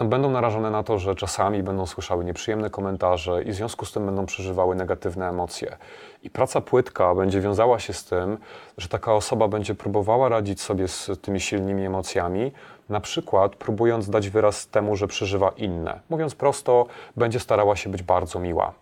no, 0.00 0.06
będą 0.06 0.30
narażone 0.30 0.70
na 0.70 0.82
to, 0.82 0.98
że 0.98 1.14
czasami 1.14 1.62
będą 1.62 1.86
słyszały 1.86 2.24
nieprzyjemne 2.24 2.70
komentarze 2.70 3.42
i 3.42 3.50
w 3.50 3.54
związku 3.54 3.86
z 3.86 3.92
tym 3.92 4.06
będą 4.06 4.26
przeżywały 4.26 4.76
negatywne 4.76 5.28
emocje. 5.28 5.76
I 6.22 6.30
praca 6.30 6.60
płytka 6.60 7.14
będzie 7.14 7.40
wiązała 7.40 7.78
się 7.78 7.92
z 7.92 8.04
tym, 8.04 8.38
że 8.78 8.88
taka 8.88 9.14
osoba 9.14 9.48
będzie 9.48 9.74
próbowała 9.74 10.28
radzić 10.28 10.60
sobie 10.60 10.88
z 10.88 11.10
tymi 11.22 11.40
silnymi 11.40 11.84
emocjami, 11.86 12.52
na 12.88 13.00
przykład 13.00 13.56
próbując 13.56 14.10
dać 14.10 14.28
wyraz 14.28 14.66
temu, 14.66 14.96
że 14.96 15.08
przeżywa 15.08 15.52
inne. 15.56 16.00
Mówiąc 16.10 16.34
prosto, 16.34 16.86
będzie 17.16 17.40
starała 17.40 17.76
się 17.76 17.90
być 17.90 18.02
bardzo 18.02 18.40
miła. 18.40 18.72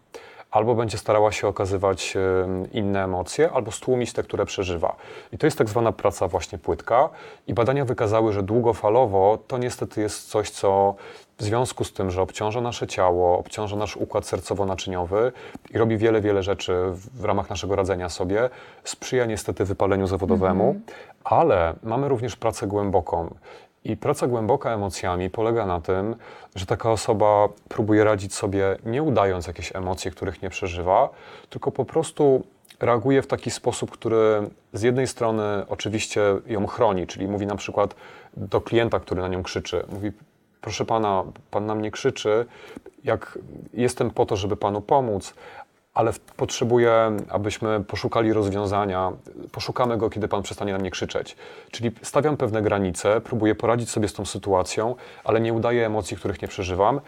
Albo 0.57 0.75
będzie 0.75 0.99
starała 0.99 1.33
się 1.33 1.49
okazywać 1.49 2.15
inne 2.73 3.05
emocje, 3.05 3.51
albo 3.53 3.71
stłumić 3.71 4.13
te, 4.13 4.23
które 4.23 4.47
przeżywa. 4.47 4.97
I 5.33 5.39
to 5.39 5.47
jest 5.47 5.59
tak 5.59 5.69
zwana 5.69 5.93
praca 5.93 6.29
właśnie 6.29 6.59
płytka. 6.59 7.09
I 7.47 7.55
badania 7.55 7.85
wykazały, 7.85 8.33
że 8.33 8.43
długofalowo 8.43 9.39
to 9.47 9.59
niestety 9.59 10.01
jest 10.01 10.31
coś, 10.31 10.51
co 10.51 10.95
w 11.39 11.43
związku 11.43 11.85
z 11.85 11.93
tym, 11.93 12.11
że 12.11 12.23
obciąża 12.23 12.61
nasze 12.61 12.87
ciało, 12.87 13.39
obciąża 13.39 13.77
nasz 13.77 13.97
układ 13.97 14.25
sercowo-naczyniowy 14.25 15.33
i 15.71 15.79
robi 15.79 15.97
wiele, 15.97 16.21
wiele 16.21 16.43
rzeczy 16.43 16.73
w 17.15 17.25
ramach 17.25 17.51
naszego 17.51 17.77
radzenia 17.77 18.09
sobie, 18.09 18.51
sprzyja 18.85 19.27
niestety 19.27 19.65
wypaleniu 19.65 20.07
zawodowemu, 20.07 20.65
mm 20.65 20.83
-hmm. 20.83 20.93
ale 21.25 21.75
mamy 21.83 22.09
również 22.09 22.37
pracę 22.37 22.67
głęboką. 22.67 23.35
I 23.87 23.97
praca 23.97 24.27
głęboka 24.27 24.71
emocjami 24.71 25.31
polega 25.31 25.67
na 25.67 25.81
tym, 25.81 26.17
że 26.55 26.67
taka 26.67 26.91
osoba 26.91 27.49
próbuje 27.69 28.05
radzić 28.05 28.35
sobie 28.35 28.77
nie 28.87 29.03
udając 29.03 29.47
jakieś 29.47 29.77
emocje, 29.77 30.11
których 30.11 30.43
nie 30.43 30.51
przeżywa, 30.51 31.09
tylko 31.51 31.73
po 31.73 31.85
prostu 31.85 32.45
reaguje 32.81 33.23
w 33.23 33.27
taki 33.27 33.51
sposób, 33.51 33.91
który 33.91 34.51
z 34.73 34.83
jednej 34.83 35.07
strony 35.07 35.43
oczywiście 35.69 36.21
ją 36.47 36.67
chroni, 36.67 37.07
czyli 37.07 37.29
mówi 37.29 37.47
na 37.47 37.57
przykład 37.57 37.95
do 38.37 38.61
klienta, 38.61 39.01
który 39.01 39.21
na 39.21 39.29
nią 39.29 39.43
krzyczy, 39.43 39.85
mówi 39.89 40.13
proszę 40.61 40.85
pana, 40.85 41.25
pan 41.51 41.67
na 41.67 41.75
mnie 41.75 41.91
krzyczy, 41.91 42.47
jak 43.05 43.39
jestem 43.75 44.11
po 44.11 44.27
to, 44.27 44.37
żeby 44.37 44.57
panu 44.57 44.81
pomóc, 44.81 45.35
ale 45.97 46.13
potrzebuję, 46.37 47.17
abyśmy 47.29 47.85
poszukali 47.85 48.33
rozwiązania. 48.33 49.13
Poszukamy 49.53 49.97
go, 49.97 50.11
kiedy 50.11 50.29
Pan 50.29 50.43
przestanie 50.43 50.73
na 50.73 50.79
mnie 50.79 50.91
krzyczeć. 50.91 51.37
Czyli 51.71 51.91
stawiam 52.03 52.37
pewne 52.37 52.63
granice, 52.63 53.21
próbuję 53.21 53.55
poradzić 53.55 53.91
sobie 53.91 54.09
z 54.09 54.13
tą 54.13 54.25
sytuacją, 54.25 54.95
ale 55.25 55.41
nie 55.41 55.53
udaję 55.53 55.87
emocji, 55.87 56.17
których 56.17 56.43
nie 56.43 56.49
przeżywam 56.49 57.01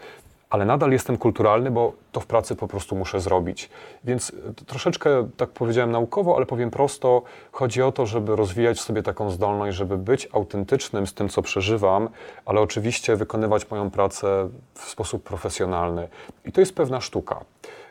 ale 0.51 0.65
nadal 0.65 0.93
jestem 0.93 1.19
kulturalny, 1.19 1.71
bo 1.71 1.93
to 2.13 2.21
w 2.21 2.27
pracy 2.27 2.57
po 2.57 2.69
prostu 2.69 2.97
muszę 2.97 3.21
zrobić. 3.21 3.71
Więc 4.05 4.33
troszeczkę, 4.67 5.29
tak 5.37 5.51
powiedziałem 5.51 5.91
naukowo, 5.91 6.37
ale 6.37 6.47
powiem 6.47 6.71
prosto, 6.71 7.23
chodzi 7.53 7.83
o 7.83 7.93
to, 7.93 8.07
żeby 8.07 8.37
rozwijać 8.37 8.81
sobie 8.81 9.03
taką 9.03 9.31
zdolność, 9.31 9.77
żeby 9.77 9.99
być 9.99 10.29
autentycznym 10.33 11.07
z 11.07 11.15
tym, 11.15 11.29
co 11.29 11.43
przeżywam, 11.43 12.09
ale 12.47 12.61
oczywiście 12.61 13.17
wykonywać 13.17 13.71
moją 13.71 13.91
pracę 13.91 14.49
w 14.75 14.85
sposób 14.85 15.23
profesjonalny. 15.23 16.09
I 16.45 16.53
to 16.53 16.61
jest 16.61 16.75
pewna 16.75 17.01
sztuka. 17.01 17.45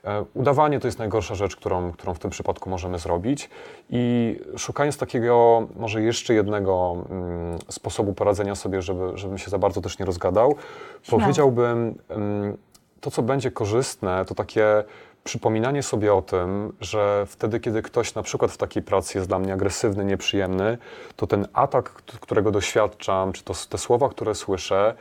E, 0.07 0.25
udawanie 0.33 0.79
to 0.79 0.87
jest 0.87 0.99
najgorsza 0.99 1.35
rzecz, 1.35 1.55
którą, 1.55 1.91
którą 1.91 2.13
w 2.13 2.19
tym 2.19 2.31
przypadku 2.31 2.69
możemy 2.69 2.99
zrobić. 2.99 3.49
I 3.89 4.35
szukając 4.57 4.97
takiego, 4.97 5.67
może 5.75 6.01
jeszcze 6.01 6.33
jednego 6.33 6.95
mm, 7.09 7.59
sposobu 7.69 8.13
poradzenia 8.13 8.55
sobie, 8.55 8.81
żeby, 8.81 9.11
żebym 9.17 9.37
się 9.37 9.49
za 9.49 9.57
bardzo 9.57 9.81
też 9.81 9.99
nie 9.99 10.05
rozgadał, 10.05 10.55
Śmiało. 11.03 11.21
powiedziałbym, 11.21 11.95
mm, 12.09 12.57
to 13.01 13.11
co 13.11 13.21
będzie 13.21 13.51
korzystne, 13.51 14.25
to 14.25 14.35
takie 14.35 14.83
przypominanie 15.23 15.83
sobie 15.83 16.13
o 16.13 16.21
tym, 16.21 16.73
że 16.81 17.25
wtedy, 17.27 17.59
kiedy 17.59 17.81
ktoś 17.81 18.15
na 18.15 18.23
przykład 18.23 18.51
w 18.51 18.57
takiej 18.57 18.83
pracy 18.83 19.17
jest 19.17 19.29
dla 19.29 19.39
mnie 19.39 19.53
agresywny, 19.53 20.05
nieprzyjemny, 20.05 20.77
to 21.15 21.27
ten 21.27 21.47
atak, 21.53 21.89
którego 22.21 22.51
doświadczam, 22.51 23.33
czy 23.33 23.43
to 23.43 23.53
te 23.69 23.77
słowa, 23.77 24.09
które 24.09 24.35
słyszę, 24.35 24.93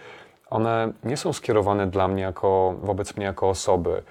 one 0.50 0.92
nie 1.04 1.16
są 1.16 1.32
skierowane 1.32 1.86
dla 1.86 2.08
mnie 2.08 2.22
jako, 2.22 2.74
wobec 2.82 3.16
mnie 3.16 3.26
jako 3.26 3.48
osoby 3.48 4.02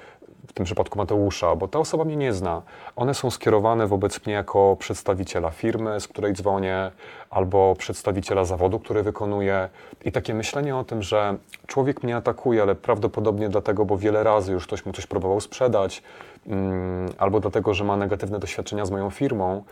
w 0.48 0.54
tym 0.54 0.66
przypadku 0.66 0.98
Mateusza, 0.98 1.56
bo 1.56 1.68
ta 1.68 1.80
osoba 1.80 2.06
mnie 2.06 2.16
nie 2.16 2.34
zna. 2.34 2.62
One 2.96 3.14
są 3.14 3.32
skierowane 3.32 3.88
wobec 3.88 4.25
mnie 4.25 4.36
jako 4.36 4.75
przedstawiciela 4.80 5.50
firmy, 5.50 6.00
z 6.00 6.08
której 6.08 6.34
dzwonię, 6.34 6.92
albo 7.30 7.75
przedstawiciela 7.78 8.46
zawodu, 8.46 8.80
który 8.80 9.04
wykonuję. 9.04 9.70
I 10.06 10.12
takie 10.12 10.34
myślenie 10.34 10.75
o 10.75 10.84
tym, 10.84 11.04
że 11.04 11.38
człowiek 11.68 12.04
mnie 12.04 12.16
atakuje, 12.16 12.62
ale 12.62 12.75
prawdopodobnie 12.75 13.50
dlatego, 13.50 13.86
bo 13.86 13.98
wiele 13.98 14.24
razy 14.24 14.52
już 14.52 14.68
ktoś 14.68 14.86
mu 14.86 14.94
coś 14.94 15.08
próbował 15.08 15.42
sprzedać, 15.42 16.04
mm, 16.48 17.10
albo 17.18 17.40
dlatego, 17.40 17.74
że 17.74 17.84
ma 17.84 17.98
negatywne 17.98 18.40
doświadczenia 18.40 18.86
z 18.86 18.92
moją 18.92 19.10
firmą, 19.10 19.64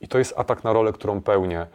i 0.00 0.08
to 0.08 0.18
jest 0.18 0.34
atak 0.36 0.64
na 0.64 0.72
rolę, 0.72 0.92
którą 0.92 1.20
pełnię 1.20 1.66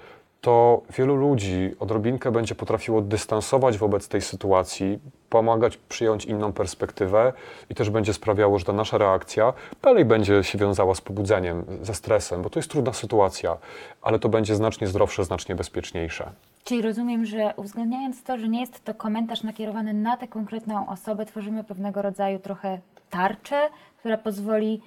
to 0.48 0.82
wielu 0.98 1.16
ludzi 1.16 1.75
odrobinkę 1.80 2.32
będzie 2.32 2.56
potrafiło 2.56 3.01
dystansować 3.01 3.77
wobec 3.77 4.08
tej 4.08 4.22
sytuacji, 4.22 5.00
pomagać 5.30 5.77
przyjąć 5.77 6.25
inną 6.25 6.54
perspektywę 6.54 7.34
i 7.70 7.75
też 7.75 7.89
będzie 7.89 8.13
sprawiało, 8.13 8.60
że 8.60 8.66
ta 8.66 8.74
nasza 8.74 8.98
reakcja 8.98 9.54
dalej 9.82 10.06
będzie 10.06 10.44
się 10.44 10.58
wiązała 10.58 10.96
z 10.96 11.01
pobudzeniem, 11.01 11.66
ze 11.82 11.94
stresem, 11.94 12.42
bo 12.42 12.50
to 12.50 12.60
jest 12.60 12.72
trudna 12.72 12.94
sytuacja, 12.94 13.58
ale 14.01 14.20
to 14.20 14.30
będzie 14.30 14.56
znacznie 14.56 14.88
zdrowsze, 14.88 15.25
znacznie 15.25 15.56
bezpieczniejsze. 15.56 16.32
Czyli 16.63 16.82
rozumiem, 16.82 17.25
że 17.25 17.54
uwzględniając 17.56 18.24
to, 18.24 18.38
że 18.38 18.48
nie 18.48 18.62
jest 18.62 18.84
to 18.84 18.94
komentarz 18.94 19.44
nakierowany 19.44 19.94
na 19.94 20.18
tę 20.18 20.27
konkretną 20.27 20.89
osobę, 20.89 21.25
tworzymy 21.25 21.63
pewnego 21.63 22.01
rodzaju 22.01 22.39
trochę 22.39 22.80
tarczę, 23.10 23.70
która 24.00 24.18
pozwoli 24.18 24.82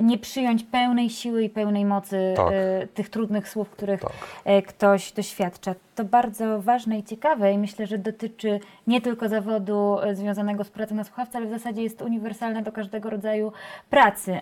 nie 0.00 0.18
przyjąć 0.18 0.64
pełnej 0.64 1.10
siły 1.10 1.44
i 1.44 1.50
pełnej 1.50 1.84
mocy 1.84 2.34
tak. 2.36 2.52
E, 2.52 2.86
tych 2.86 3.08
trudnych 3.08 3.48
słów, 3.48 3.70
których 3.70 4.00
tak. 4.00 4.12
E, 4.44 4.62
ktoś 4.62 5.12
doświadcza. 5.12 5.74
To 5.94 6.04
bardzo 6.04 6.62
ważne 6.62 6.98
i 6.98 7.02
ciekawe 7.02 7.52
i 7.52 7.58
myślę, 7.58 7.86
że 7.86 7.98
dotyczy 7.98 8.60
nie 8.86 9.00
tylko 9.00 9.28
zawodu 9.28 9.96
związanego 10.12 10.64
z 10.64 10.70
pracą 10.70 10.94
na 10.94 11.04
słuchawce, 11.04 11.38
ale 11.38 11.46
w 11.46 11.50
zasadzie 11.50 11.82
jest 11.82 12.02
uniwersalne 12.02 12.62
do 12.62 12.72
każdego 12.72 13.10
rodzaju 13.10 13.52
pracy. 13.90 14.40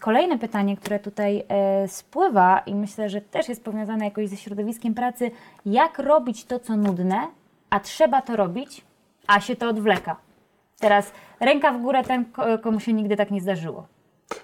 Kolejne 0.00 0.38
pytanie, 0.38 0.76
które 0.76 0.98
tutaj 0.98 1.44
spływa 1.86 2.58
i 2.58 2.74
myślę, 2.74 3.08
że 3.08 3.20
też 3.20 3.48
jest 3.48 3.64
powiązane 3.64 4.04
jakoś 4.04 4.28
ze 4.28 4.36
środowiskiem 4.36 4.94
pracy, 4.94 5.30
jak 5.66 5.98
robić 5.98 6.44
to, 6.44 6.58
co 6.58 6.76
nudne, 6.76 7.26
a 7.70 7.80
trzeba 7.80 8.22
to 8.22 8.36
robić, 8.36 8.84
a 9.26 9.40
się 9.40 9.56
to 9.56 9.68
odwleka. 9.68 10.16
Teraz 10.80 11.12
ręka 11.40 11.72
w 11.72 11.80
górę 11.80 12.04
ten, 12.04 12.24
komu 12.62 12.80
się 12.80 12.92
nigdy 12.92 13.16
tak 13.16 13.30
nie 13.30 13.40
zdarzyło. 13.40 13.86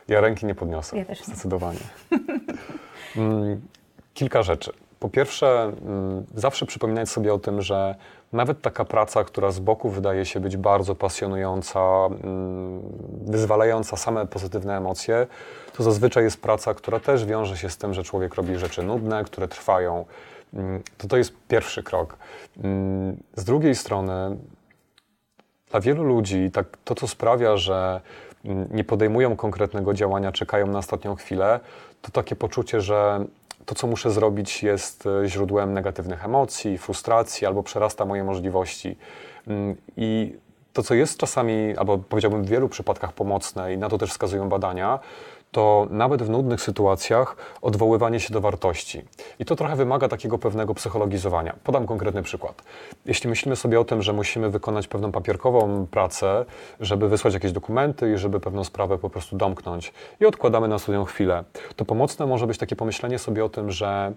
Ja 0.08 0.20
ręki 0.20 0.46
nie 0.46 0.54
podniosę. 0.54 0.98
Ja 0.98 1.04
też 1.04 1.20
nie. 1.20 1.26
Zdecydowanie. 1.26 1.80
Mm, 3.16 3.60
kilka 4.14 4.42
rzeczy. 4.42 4.72
Po 5.00 5.08
pierwsze, 5.08 5.62
mm, 5.62 6.24
zawsze 6.34 6.66
przypominać 6.66 7.08
sobie 7.08 7.34
o 7.34 7.38
tym, 7.38 7.62
że 7.62 7.94
nawet 8.32 8.62
taka 8.62 8.84
praca, 8.84 9.24
która 9.24 9.50
z 9.50 9.58
boku 9.58 9.90
wydaje 9.90 10.26
się 10.26 10.40
być 10.40 10.56
bardzo 10.56 10.94
pasjonująca, 10.94 11.80
mm, 12.06 12.82
wyzwalająca 13.26 13.96
same 13.96 14.26
pozytywne 14.26 14.76
emocje, 14.76 15.26
to 15.76 15.82
zazwyczaj 15.82 16.24
jest 16.24 16.42
praca, 16.42 16.74
która 16.74 17.00
też 17.00 17.24
wiąże 17.24 17.56
się 17.56 17.70
z 17.70 17.76
tym, 17.76 17.94
że 17.94 18.02
człowiek 18.02 18.34
robi 18.34 18.56
rzeczy 18.56 18.82
nudne, 18.82 19.24
które 19.24 19.48
trwają. 19.48 20.04
To 20.98 21.08
to 21.08 21.16
jest 21.16 21.32
pierwszy 21.48 21.82
krok. 21.82 22.16
Z 23.36 23.44
drugiej 23.44 23.74
strony, 23.74 24.36
dla 25.70 25.80
wielu 25.80 26.04
ludzi 26.04 26.50
tak, 26.50 26.66
to, 26.84 26.94
co 26.94 27.08
sprawia, 27.08 27.56
że 27.56 28.00
nie 28.70 28.84
podejmują 28.84 29.36
konkretnego 29.36 29.94
działania, 29.94 30.32
czekają 30.32 30.66
na 30.66 30.78
ostatnią 30.78 31.14
chwilę, 31.14 31.60
to 32.02 32.10
takie 32.10 32.36
poczucie, 32.36 32.80
że 32.80 33.24
to, 33.66 33.74
co 33.74 33.86
muszę 33.86 34.10
zrobić, 34.10 34.62
jest 34.62 35.06
e, 35.06 35.28
źródłem 35.28 35.72
negatywnych 35.72 36.24
emocji, 36.24 36.78
frustracji 36.78 37.46
albo 37.46 37.62
przerasta 37.62 38.04
moje 38.04 38.24
możliwości. 38.24 38.96
Mm, 39.46 39.76
I 39.96 40.36
to, 40.72 40.82
co 40.82 40.94
jest 40.94 41.18
czasami, 41.18 41.76
albo 41.76 41.98
powiedziałbym 41.98 42.44
w 42.44 42.48
wielu 42.48 42.68
przypadkach 42.68 43.12
pomocne, 43.12 43.74
i 43.74 43.78
na 43.78 43.88
to 43.88 43.98
też 43.98 44.10
wskazują 44.10 44.48
badania, 44.48 44.98
to 45.54 45.86
nawet 45.90 46.22
w 46.22 46.30
nudnych 46.30 46.60
sytuacjach 46.60 47.36
odwoływanie 47.62 48.20
się 48.20 48.32
do 48.32 48.40
wartości. 48.40 49.02
I 49.38 49.44
to 49.44 49.56
trochę 49.56 49.76
wymaga 49.76 50.08
takiego 50.08 50.38
pewnego 50.38 50.74
psychologizowania. 50.74 51.56
Podam 51.64 51.86
konkretny 51.86 52.22
przykład. 52.22 52.62
Jeśli 53.06 53.30
myślimy 53.30 53.56
sobie 53.56 53.80
o 53.80 53.84
tym, 53.84 54.02
że 54.02 54.12
musimy 54.12 54.50
wykonać 54.50 54.88
pewną 54.88 55.12
papierkową 55.12 55.86
pracę, 55.86 56.44
żeby 56.80 57.08
wysłać 57.08 57.34
jakieś 57.34 57.52
dokumenty 57.52 58.12
i 58.12 58.18
żeby 58.18 58.40
pewną 58.40 58.64
sprawę 58.64 58.98
po 58.98 59.10
prostu 59.10 59.36
domknąć 59.36 59.92
i 60.20 60.26
odkładamy 60.26 60.68
na 60.68 60.78
swoją 60.78 61.04
chwilę, 61.04 61.44
to 61.76 61.84
pomocne 61.84 62.26
może 62.26 62.46
być 62.46 62.58
takie 62.58 62.76
pomyślenie 62.76 63.18
sobie 63.18 63.44
o 63.44 63.48
tym, 63.48 63.70
że 63.70 64.12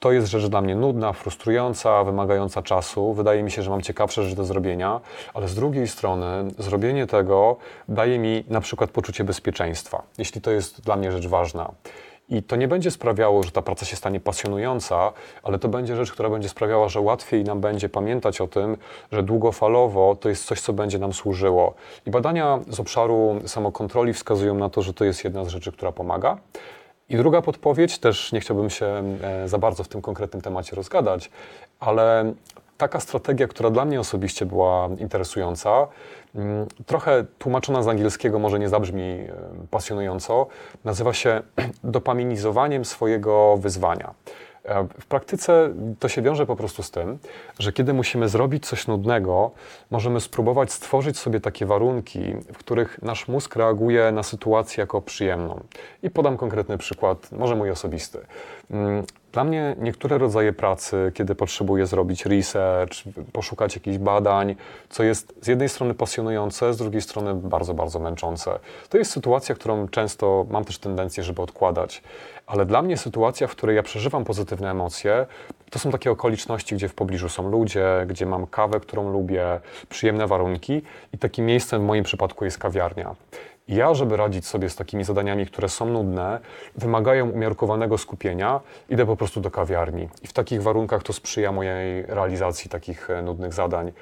to 0.00 0.12
jest 0.12 0.28
rzecz 0.28 0.46
dla 0.46 0.60
mnie 0.60 0.76
nudna, 0.76 1.12
frustrująca, 1.12 2.04
wymagająca 2.04 2.62
czasu. 2.62 3.14
Wydaje 3.14 3.42
mi 3.42 3.50
się, 3.50 3.62
że 3.62 3.70
mam 3.70 3.82
ciekawsze 3.82 4.22
rzeczy 4.22 4.36
do 4.36 4.44
zrobienia, 4.44 5.00
ale 5.34 5.48
z 5.48 5.54
drugiej 5.54 5.88
strony 5.88 6.26
zrobienie 6.58 7.06
tego 7.06 7.56
daje 7.88 8.18
mi 8.18 8.44
na 8.48 8.60
przykład 8.60 8.90
poczucie 8.90 9.24
bezpieczeństwa, 9.24 10.02
jeśli 10.18 10.40
to 10.40 10.50
jest 10.50 10.80
dla 10.80 10.96
mnie 10.96 11.12
rzecz 11.12 11.26
ważna. 11.26 11.70
I 12.28 12.42
to 12.42 12.56
nie 12.56 12.68
będzie 12.68 12.90
sprawiało, 12.90 13.42
że 13.42 13.50
ta 13.50 13.62
praca 13.62 13.86
się 13.86 13.96
stanie 13.96 14.20
pasjonująca, 14.20 15.12
ale 15.42 15.58
to 15.58 15.68
będzie 15.68 15.96
rzecz, 15.96 16.12
która 16.12 16.30
będzie 16.30 16.48
sprawiała, 16.48 16.88
że 16.88 17.00
łatwiej 17.00 17.44
nam 17.44 17.60
będzie 17.60 17.88
pamiętać 17.88 18.40
o 18.40 18.48
tym, 18.48 18.76
że 19.12 19.22
długofalowo 19.22 20.16
to 20.20 20.28
jest 20.28 20.44
coś, 20.44 20.60
co 20.60 20.72
będzie 20.72 20.98
nam 20.98 21.12
służyło. 21.12 21.74
I 22.06 22.10
badania 22.10 22.58
z 22.68 22.80
obszaru 22.80 23.40
samokontroli 23.46 24.12
wskazują 24.12 24.54
na 24.54 24.70
to, 24.70 24.82
że 24.82 24.94
to 24.94 25.04
jest 25.04 25.24
jedna 25.24 25.44
z 25.44 25.48
rzeczy, 25.48 25.72
która 25.72 25.92
pomaga. 25.92 26.38
I 27.10 27.16
druga 27.16 27.42
podpowiedź, 27.42 27.98
też 27.98 28.32
nie 28.32 28.40
chciałbym 28.40 28.70
się 28.70 28.86
e, 29.22 29.48
za 29.48 29.58
bardzo 29.58 29.84
w 29.84 29.88
tym 29.88 30.02
konkretnym 30.02 30.42
temacie 30.42 30.76
rozgadać, 30.76 31.30
ale 31.80 32.32
taka 32.78 33.00
strategia, 33.00 33.48
która 33.48 33.70
dla 33.70 33.84
mnie 33.84 34.00
osobiście 34.00 34.46
była 34.46 34.88
interesująca, 34.98 35.88
mm, 36.34 36.66
trochę 36.86 37.24
tłumaczona 37.38 37.82
z 37.82 37.88
angielskiego, 37.88 38.38
może 38.38 38.58
nie 38.58 38.68
zabrzmi 38.68 39.02
e, 39.02 39.28
pasjonująco, 39.70 40.46
nazywa 40.84 41.12
się 41.12 41.42
dopaminizowaniem 41.84 42.84
swojego 42.84 43.56
wyzwania. 43.56 44.14
W 45.00 45.06
praktyce 45.06 45.74
to 45.98 46.08
się 46.08 46.22
wiąże 46.22 46.46
po 46.46 46.56
prostu 46.56 46.82
z 46.82 46.90
tym, 46.90 47.18
że 47.58 47.72
kiedy 47.72 47.92
musimy 47.92 48.28
zrobić 48.28 48.66
coś 48.66 48.86
nudnego, 48.86 49.50
możemy 49.90 50.20
spróbować 50.20 50.72
stworzyć 50.72 51.18
sobie 51.18 51.40
takie 51.40 51.66
warunki, 51.66 52.34
w 52.52 52.58
których 52.58 53.02
nasz 53.02 53.28
mózg 53.28 53.56
reaguje 53.56 54.12
na 54.12 54.22
sytuację 54.22 54.80
jako 54.80 55.02
przyjemną. 55.02 55.60
I 56.02 56.10
podam 56.10 56.36
konkretny 56.36 56.78
przykład, 56.78 57.32
może 57.32 57.56
mój 57.56 57.70
osobisty. 57.70 58.18
Mm, 58.70 59.04
dla 59.32 59.44
mnie 59.44 59.76
niektóre 59.78 60.18
rodzaje 60.18 60.52
pracy, 60.52 61.12
kiedy 61.14 61.34
potrzebuję 61.34 61.86
zrobić 61.86 62.26
research, 62.26 62.94
poszukać 63.32 63.74
jakichś 63.74 63.98
badań, 63.98 64.56
co 64.88 65.02
jest 65.02 65.34
z 65.40 65.46
jednej 65.46 65.68
strony 65.68 65.94
pasjonujące, 65.94 66.74
z 66.74 66.76
drugiej 66.76 67.02
strony 67.02 67.34
bardzo, 67.34 67.74
bardzo 67.74 67.98
męczące. 67.98 68.58
To 68.88 68.98
jest 68.98 69.10
sytuacja, 69.10 69.54
którą 69.54 69.88
często 69.88 70.46
mam 70.50 70.64
też 70.64 70.78
tendencję, 70.78 71.22
żeby 71.22 71.42
odkładać. 71.42 72.02
Ale 72.50 72.66
dla 72.66 72.82
mnie 72.82 72.96
sytuacja, 72.96 73.46
w 73.46 73.50
której 73.50 73.76
ja 73.76 73.82
przeżywam 73.82 74.24
pozytywne 74.24 74.70
emocje, 74.70 75.26
to 75.70 75.78
są 75.78 75.90
takie 75.90 76.10
okoliczności, 76.10 76.74
gdzie 76.74 76.88
w 76.88 76.94
pobliżu 76.94 77.28
są 77.28 77.50
ludzie, 77.50 77.84
gdzie 78.08 78.26
mam 78.26 78.46
kawę, 78.46 78.80
którą 78.80 79.12
lubię, 79.12 79.60
przyjemne 79.88 80.26
warunki 80.26 80.82
i 81.12 81.18
takim 81.18 81.46
miejscem 81.46 81.82
w 81.82 81.84
moim 81.84 82.04
przypadku 82.04 82.44
jest 82.44 82.58
kawiarnia. 82.58 83.14
Ja, 83.68 83.94
żeby 83.94 84.16
radzić 84.16 84.46
sobie 84.46 84.70
z 84.70 84.76
takimi 84.76 85.04
zadaniami, 85.04 85.46
które 85.46 85.68
są 85.68 85.86
nudne, 85.86 86.40
wymagają 86.76 87.30
umiarkowanego 87.30 87.98
skupienia, 87.98 88.60
idę 88.88 89.06
po 89.06 89.16
prostu 89.16 89.40
do 89.40 89.50
kawiarni. 89.50 90.08
I 90.22 90.26
w 90.26 90.32
takich 90.32 90.62
warunkach 90.62 91.02
to 91.02 91.12
sprzyja 91.12 91.52
mojej 91.52 92.02
realizacji 92.06 92.70
takich 92.70 93.10
e, 93.10 93.22
nudnych 93.22 93.52
zadań. 93.52 93.92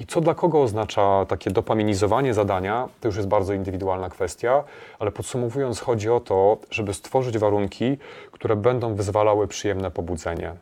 I 0.00 0.06
co 0.06 0.20
dla 0.20 0.34
kogo 0.34 0.62
oznacza 0.62 1.26
takie 1.28 1.50
dopaminizowanie 1.50 2.34
zadania, 2.34 2.88
to 3.00 3.08
już 3.08 3.16
jest 3.16 3.28
bardzo 3.28 3.52
indywidualna 3.52 4.08
kwestia, 4.08 4.64
ale 4.98 5.10
podsumowując, 5.10 5.80
chodzi 5.80 6.10
o 6.10 6.20
to, 6.20 6.58
żeby 6.70 6.94
stworzyć 6.94 7.38
warunki, 7.38 7.98
które 8.32 8.56
będą 8.56 8.94
wyzwalały 8.94 9.48
przyjemne 9.48 9.90
pobudzenie. 9.90 10.54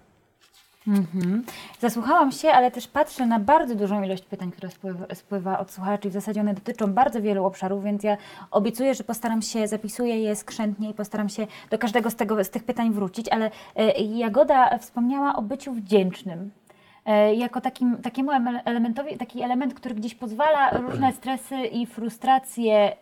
Mhm. 0.87 1.45
Zasłuchałam 1.81 2.33
się, 2.33 2.49
ale 2.51 2.71
też 2.71 2.89
patrzę 2.89 3.27
na 3.27 3.41
bardzo 3.41 3.75
dużą 3.75 4.03
ilość 4.03 4.25
pytań, 4.25 4.51
które 4.51 4.71
spływa, 4.71 5.15
spływa 5.15 5.59
od 5.59 5.71
słuchaczy. 5.71 6.11
W 6.11 6.12
zasadzie 6.12 6.41
one 6.41 6.55
dotyczą 6.55 6.93
bardzo 6.93 7.23
wielu 7.23 7.45
obszarów, 7.45 7.85
więc 7.85 8.03
ja 8.03 8.17
obiecuję, 8.51 8.95
że 8.95 9.05
postaram 9.05 9.43
się, 9.43 9.69
zapisuję 9.69 10.19
je 10.19 10.37
skrzętnie 10.37 10.91
i 10.91 10.95
postaram 10.95 11.29
się 11.29 11.47
do 11.71 11.79
każdego 11.79 12.11
z, 12.11 12.17
tego, 12.17 12.45
z 12.45 12.51
tych 12.51 12.65
pytań 12.65 12.93
wrócić. 12.93 13.29
Ale 13.29 13.47
y, 13.47 14.03
Jagoda 14.03 14.79
wspomniała 14.79 15.37
o 15.37 15.43
byciu 15.43 15.73
wdzięcznym. 15.73 16.51
E, 17.06 17.35
jako 17.35 17.61
takim, 17.61 17.97
takiemu 18.02 18.30
elementowi, 18.64 19.16
taki 19.16 19.42
element, 19.42 19.75
który 19.75 19.94
gdzieś 19.94 20.14
pozwala 20.14 20.71
różne 20.71 21.12
stresy 21.12 21.56
i 21.56 21.87
frustracje 21.87 22.75
e, 22.75 22.97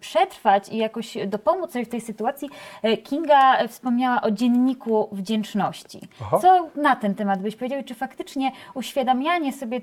przetrwać 0.00 0.68
i 0.68 0.76
jakoś 0.76 1.18
dopomóc 1.26 1.72
sobie 1.72 1.84
w 1.84 1.88
tej 1.88 2.00
sytuacji. 2.00 2.48
E, 2.82 2.96
Kinga 2.96 3.68
wspomniała 3.68 4.22
o 4.22 4.30
dzienniku 4.30 5.08
wdzięczności. 5.12 6.00
Aha. 6.20 6.38
Co 6.38 6.68
na 6.80 6.96
ten 6.96 7.14
temat 7.14 7.42
byś 7.42 7.56
powiedział? 7.56 7.82
Czy 7.84 7.94
faktycznie 7.94 8.52
uświadamianie 8.74 9.52
sobie 9.52 9.80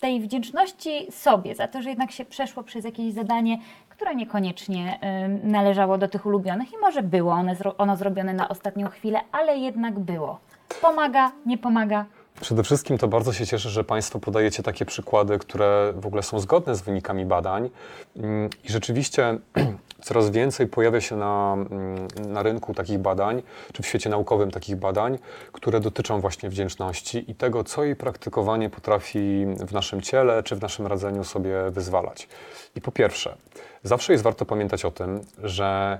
tej 0.00 0.20
wdzięczności 0.20 1.12
sobie 1.12 1.54
za 1.54 1.68
to, 1.68 1.82
że 1.82 1.88
jednak 1.88 2.10
się 2.10 2.24
przeszło 2.24 2.62
przez 2.62 2.84
jakieś 2.84 3.12
zadanie, 3.12 3.58
które 3.88 4.14
niekoniecznie 4.14 4.98
należało 5.44 5.98
do 5.98 6.08
tych 6.08 6.26
ulubionych 6.26 6.72
i 6.72 6.78
może 6.80 7.02
było 7.02 7.38
ono 7.78 7.96
zrobione 7.96 8.32
na 8.32 8.48
ostatnią 8.48 8.88
chwilę, 8.88 9.20
ale 9.32 9.58
jednak 9.58 9.98
było. 9.98 10.38
Pomaga, 10.82 11.32
nie 11.46 11.58
pomaga, 11.58 12.04
Przede 12.40 12.62
wszystkim 12.62 12.98
to 12.98 13.08
bardzo 13.08 13.32
się 13.32 13.46
cieszę, 13.46 13.70
że 13.70 13.84
Państwo 13.84 14.18
podajecie 14.18 14.62
takie 14.62 14.84
przykłady, 14.84 15.38
które 15.38 15.92
w 15.96 16.06
ogóle 16.06 16.22
są 16.22 16.38
zgodne 16.38 16.76
z 16.76 16.80
wynikami 16.80 17.26
badań. 17.26 17.70
Mm, 18.16 18.50
I 18.64 18.72
rzeczywiście 18.72 19.38
coraz 20.06 20.30
więcej 20.30 20.66
pojawia 20.66 21.00
się 21.00 21.16
na, 21.16 21.52
mm, 21.70 22.08
na 22.32 22.42
rynku 22.42 22.74
takich 22.74 22.98
badań, 22.98 23.42
czy 23.72 23.82
w 23.82 23.86
świecie 23.86 24.10
naukowym 24.10 24.50
takich 24.50 24.76
badań, 24.76 25.18
które 25.52 25.80
dotyczą 25.80 26.20
właśnie 26.20 26.48
wdzięczności 26.48 27.30
i 27.30 27.34
tego, 27.34 27.64
co 27.64 27.84
jej 27.84 27.96
praktykowanie 27.96 28.70
potrafi 28.70 29.46
w 29.66 29.72
naszym 29.72 30.00
ciele 30.00 30.42
czy 30.42 30.56
w 30.56 30.62
naszym 30.62 30.86
radzeniu 30.86 31.24
sobie 31.24 31.70
wyzwalać. 31.70 32.28
I 32.74 32.80
po 32.80 32.92
pierwsze, 32.92 33.36
zawsze 33.82 34.12
jest 34.12 34.24
warto 34.24 34.46
pamiętać 34.46 34.84
o 34.84 34.90
tym, 34.90 35.20
że 35.42 35.98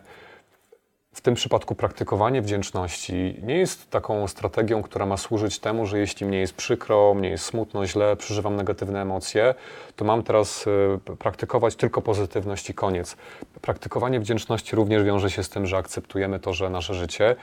w 1.17 1.21
tym 1.21 1.35
przypadku 1.35 1.75
praktykowanie 1.75 2.43
wdzięczności 2.43 3.37
nie 3.43 3.59
jest 3.59 3.91
taką 3.91 4.29
strategią, 4.29 4.83
która 4.83 5.07
ma 5.07 5.17
służyć 5.17 5.59
temu, 5.59 5.87
że 5.87 5.99
jeśli 5.99 6.27
mnie 6.27 6.39
jest 6.39 6.55
przykro, 6.55 7.15
mnie 7.15 7.29
jest 7.29 7.45
smutno, 7.45 7.87
źle, 7.87 8.17
przeżywam 8.17 8.57
negatywne 8.57 9.03
emocje, 9.03 9.55
to 9.97 10.05
mam 10.05 10.23
teraz 10.23 10.67
y, 10.67 11.17
praktykować 11.19 11.77
tylko 11.77 12.03
pozytywność 12.03 12.71
i 12.71 12.75
koniec. 12.75 13.17
Praktykowanie 13.61 14.21
wdzięczności 14.21 14.77
również 14.77 15.05
wiąże 15.05 15.31
się 15.31 15.43
z 15.43 15.49
tym, 15.49 15.67
że 15.67 15.77
akceptujemy 15.77 16.39
to, 16.39 16.53
że 16.53 16.71
nasze 16.71 16.95
życie 16.95 17.37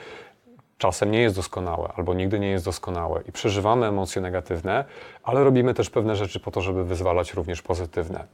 czasem 0.77 1.11
nie 1.11 1.21
jest 1.21 1.35
doskonałe 1.35 1.93
albo 1.95 2.13
nigdy 2.13 2.39
nie 2.39 2.49
jest 2.49 2.65
doskonałe 2.65 3.21
i 3.29 3.31
przeżywamy 3.31 3.85
emocje 3.85 4.21
negatywne, 4.21 4.85
ale 5.23 5.43
robimy 5.43 5.73
też 5.73 5.89
pewne 5.89 6.15
rzeczy 6.15 6.39
po 6.39 6.51
to, 6.51 6.61
żeby 6.61 6.85
wyzwalać 6.85 7.33
również 7.33 7.61
pozytywne. 7.61 8.27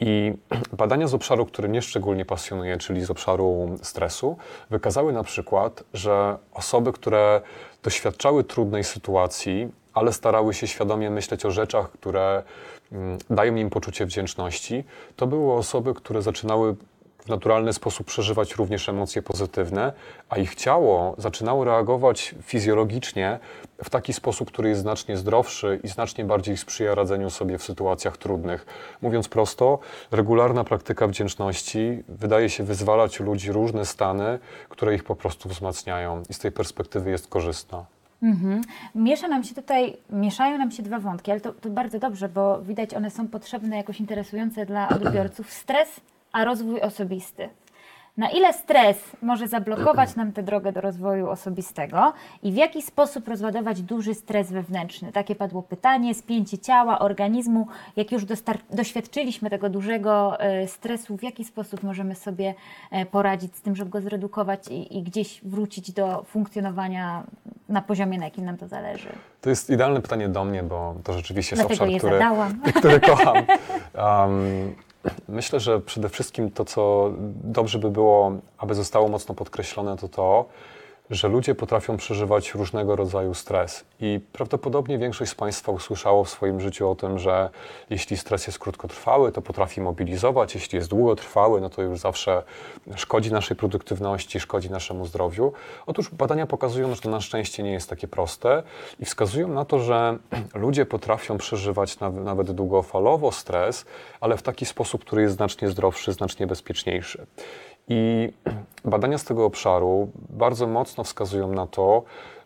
I 0.00 0.32
badania 0.78 1.08
z 1.08 1.14
obszaru, 1.14 1.46
który 1.46 1.68
mnie 1.68 1.82
szczególnie 1.82 2.24
pasjonuje, 2.24 2.76
czyli 2.76 3.04
z 3.04 3.10
obszaru 3.10 3.78
stresu, 3.82 4.36
wykazały 4.70 5.12
na 5.12 5.24
przykład, 5.24 5.84
że 5.94 6.38
osoby, 6.54 6.92
które 6.92 7.40
doświadczały 7.82 8.44
trudnej 8.44 8.84
sytuacji, 8.84 9.68
ale 9.94 10.12
starały 10.12 10.54
się 10.54 10.66
świadomie 10.66 11.10
myśleć 11.10 11.46
o 11.46 11.50
rzeczach, 11.50 11.90
które 11.90 12.42
mm, 12.92 13.18
dają 13.30 13.56
im 13.56 13.70
poczucie 13.70 14.06
wdzięczności, 14.06 14.84
to 15.16 15.26
były 15.26 15.52
osoby, 15.52 15.94
które 15.94 16.22
zaczynały 16.22 16.76
w 17.24 17.28
naturalny 17.28 17.72
sposób 17.72 18.06
przeżywać 18.06 18.54
również 18.54 18.88
emocje 18.88 19.22
pozytywne, 19.22 19.92
a 20.28 20.38
ich 20.38 20.54
ciało 20.54 21.14
zaczynało 21.18 21.64
reagować 21.64 22.34
fizjologicznie 22.42 23.38
w 23.84 23.90
taki 23.90 24.12
sposób, 24.12 24.50
który 24.50 24.68
jest 24.68 24.80
znacznie 24.80 25.16
zdrowszy 25.16 25.80
i 25.82 25.88
znacznie 25.88 26.24
bardziej 26.24 26.56
sprzyja 26.56 26.94
radzeniu 26.94 27.30
sobie 27.30 27.58
w 27.58 27.62
sytuacjach 27.62 28.16
trudnych. 28.16 28.66
Mówiąc 29.02 29.28
prosto, 29.28 29.78
regularna 30.10 30.64
praktyka 30.64 31.06
wdzięczności 31.06 32.04
wydaje 32.08 32.50
się 32.50 32.64
wyzwalać 32.64 33.20
u 33.20 33.24
ludzi 33.24 33.52
różne 33.52 33.86
stany, 33.86 34.38
które 34.68 34.94
ich 34.94 35.04
po 35.04 35.16
prostu 35.16 35.48
wzmacniają 35.48 36.22
i 36.30 36.34
z 36.34 36.38
tej 36.38 36.52
perspektywy 36.52 37.10
jest 37.10 37.28
korzystna. 37.28 37.84
Mhm. 38.22 38.62
Miesza 38.94 39.28
nam 39.28 39.44
się 39.44 39.54
tutaj, 39.54 39.96
mieszają 40.10 40.58
nam 40.58 40.70
się 40.70 40.82
dwa 40.82 40.98
wątki, 40.98 41.30
ale 41.30 41.40
to, 41.40 41.52
to 41.52 41.70
bardzo 41.70 41.98
dobrze, 41.98 42.28
bo 42.28 42.62
widać 42.62 42.94
one 42.94 43.10
są 43.10 43.28
potrzebne, 43.28 43.76
jakoś 43.76 44.00
interesujące 44.00 44.66
dla 44.66 44.88
odbiorców. 44.88 45.52
Stres 45.52 46.00
a 46.34 46.44
rozwój 46.44 46.80
osobisty. 46.80 47.48
Na 48.16 48.30
ile 48.30 48.52
stres 48.52 48.96
może 49.22 49.48
zablokować 49.48 50.16
nam 50.16 50.32
tę 50.32 50.42
drogę 50.42 50.72
do 50.72 50.80
rozwoju 50.80 51.30
osobistego 51.30 52.12
i 52.42 52.52
w 52.52 52.54
jaki 52.56 52.82
sposób 52.82 53.28
rozładować 53.28 53.82
duży 53.82 54.14
stres 54.14 54.52
wewnętrzny? 54.52 55.12
Takie 55.12 55.34
padło 55.34 55.62
pytanie, 55.62 56.14
spięcie 56.14 56.58
ciała, 56.58 56.98
organizmu. 56.98 57.66
Jak 57.96 58.12
już 58.12 58.24
doświadczyliśmy 58.70 59.50
tego 59.50 59.68
dużego 59.68 60.40
e, 60.40 60.68
stresu, 60.68 61.16
w 61.16 61.22
jaki 61.22 61.44
sposób 61.44 61.82
możemy 61.82 62.14
sobie 62.14 62.54
e, 62.90 63.06
poradzić 63.06 63.56
z 63.56 63.60
tym, 63.60 63.76
żeby 63.76 63.90
go 63.90 64.00
zredukować 64.00 64.68
i, 64.68 64.98
i 64.98 65.02
gdzieś 65.02 65.40
wrócić 65.44 65.92
do 65.92 66.24
funkcjonowania 66.28 67.22
na 67.68 67.82
poziomie, 67.82 68.18
na 68.18 68.24
jakim 68.24 68.44
nam 68.44 68.56
to 68.56 68.68
zależy? 68.68 69.08
To 69.40 69.50
jest 69.50 69.70
idealne 69.70 70.00
pytanie 70.00 70.28
do 70.28 70.44
mnie, 70.44 70.62
bo 70.62 70.94
to 71.04 71.12
rzeczywiście 71.12 71.56
jest 71.56 71.68
Dlatego 71.68 71.94
obszar, 71.94 72.18
który, 72.62 72.72
który 72.80 73.00
kocham. 73.00 73.36
Um, 73.94 74.74
Myślę, 75.28 75.60
że 75.60 75.80
przede 75.80 76.08
wszystkim 76.08 76.50
to, 76.50 76.64
co 76.64 77.12
dobrze 77.44 77.78
by 77.78 77.90
było, 77.90 78.32
aby 78.58 78.74
zostało 78.74 79.08
mocno 79.08 79.34
podkreślone, 79.34 79.96
to 79.96 80.08
to, 80.08 80.44
że 81.10 81.28
ludzie 81.28 81.54
potrafią 81.54 81.96
przeżywać 81.96 82.54
różnego 82.54 82.96
rodzaju 82.96 83.34
stres. 83.34 83.84
I 84.00 84.20
prawdopodobnie 84.32 84.98
większość 84.98 85.30
z 85.30 85.34
Państwa 85.34 85.72
usłyszało 85.72 86.24
w 86.24 86.30
swoim 86.30 86.60
życiu 86.60 86.90
o 86.90 86.94
tym, 86.94 87.18
że 87.18 87.50
jeśli 87.90 88.16
stres 88.16 88.46
jest 88.46 88.58
krótkotrwały, 88.58 89.32
to 89.32 89.42
potrafi 89.42 89.80
mobilizować, 89.80 90.54
jeśli 90.54 90.76
jest 90.76 90.90
długotrwały, 90.90 91.60
no 91.60 91.70
to 91.70 91.82
już 91.82 91.98
zawsze 91.98 92.42
szkodzi 92.96 93.32
naszej 93.32 93.56
produktywności, 93.56 94.40
szkodzi 94.40 94.70
naszemu 94.70 95.06
zdrowiu. 95.06 95.52
Otóż 95.86 96.10
badania 96.10 96.46
pokazują, 96.46 96.94
że 96.94 97.00
to 97.00 97.10
na 97.10 97.20
szczęście 97.20 97.62
nie 97.62 97.72
jest 97.72 97.90
takie 97.90 98.08
proste 98.08 98.62
i 99.00 99.04
wskazują 99.04 99.48
na 99.48 99.64
to, 99.64 99.78
że 99.78 100.18
ludzie 100.54 100.86
potrafią 100.86 101.38
przeżywać 101.38 101.98
nawet 102.00 102.50
długofalowo 102.50 103.32
stres, 103.32 103.84
ale 104.20 104.36
w 104.36 104.42
taki 104.42 104.66
sposób, 104.66 105.04
który 105.04 105.22
jest 105.22 105.34
znacznie 105.34 105.68
zdrowszy, 105.68 106.12
znacznie 106.12 106.46
bezpieczniejszy. 106.46 107.26
I 107.88 108.32
badania 108.84 109.18
z 109.18 109.24
tego 109.24 109.44
obszaru 109.44 110.10
bardzo 110.30 110.66
mocno 110.66 111.04
wskazują 111.04 111.52
na 111.52 111.66
to, 111.66 112.02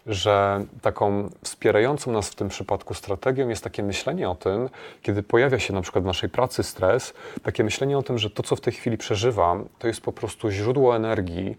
że 0.07 0.65
taką 0.83 1.31
wspierającą 1.43 2.13
nas 2.13 2.31
w 2.31 2.35
tym 2.35 2.49
przypadku 2.49 2.95
strategią 2.95 3.49
jest 3.49 3.65
takie 3.65 3.83
myślenie 3.83 4.31
o 4.31 4.35
tym, 4.35 4.69
kiedy 5.03 5.23
pojawia 5.23 5.59
się 5.59 5.75
na 5.75 5.81
przykład 5.81 6.05
w 6.05 6.07
naszej 6.07 6.29
pracy 6.29 6.63
stres, 6.63 7.15
takie 7.43 7.65
myślenie 7.65 7.99
o 7.99 8.03
tym, 8.03 8.19
że 8.19 8.31
to, 8.31 8.43
co 8.43 8.57
w 8.57 8.61
tej 8.61 8.73
chwili 8.73 8.99
przeżywam, 8.99 9.69
to 9.79 9.87
jest 9.87 10.01
po 10.01 10.13
prostu 10.13 10.51
źródło 10.51 10.97
energii, 10.97 11.57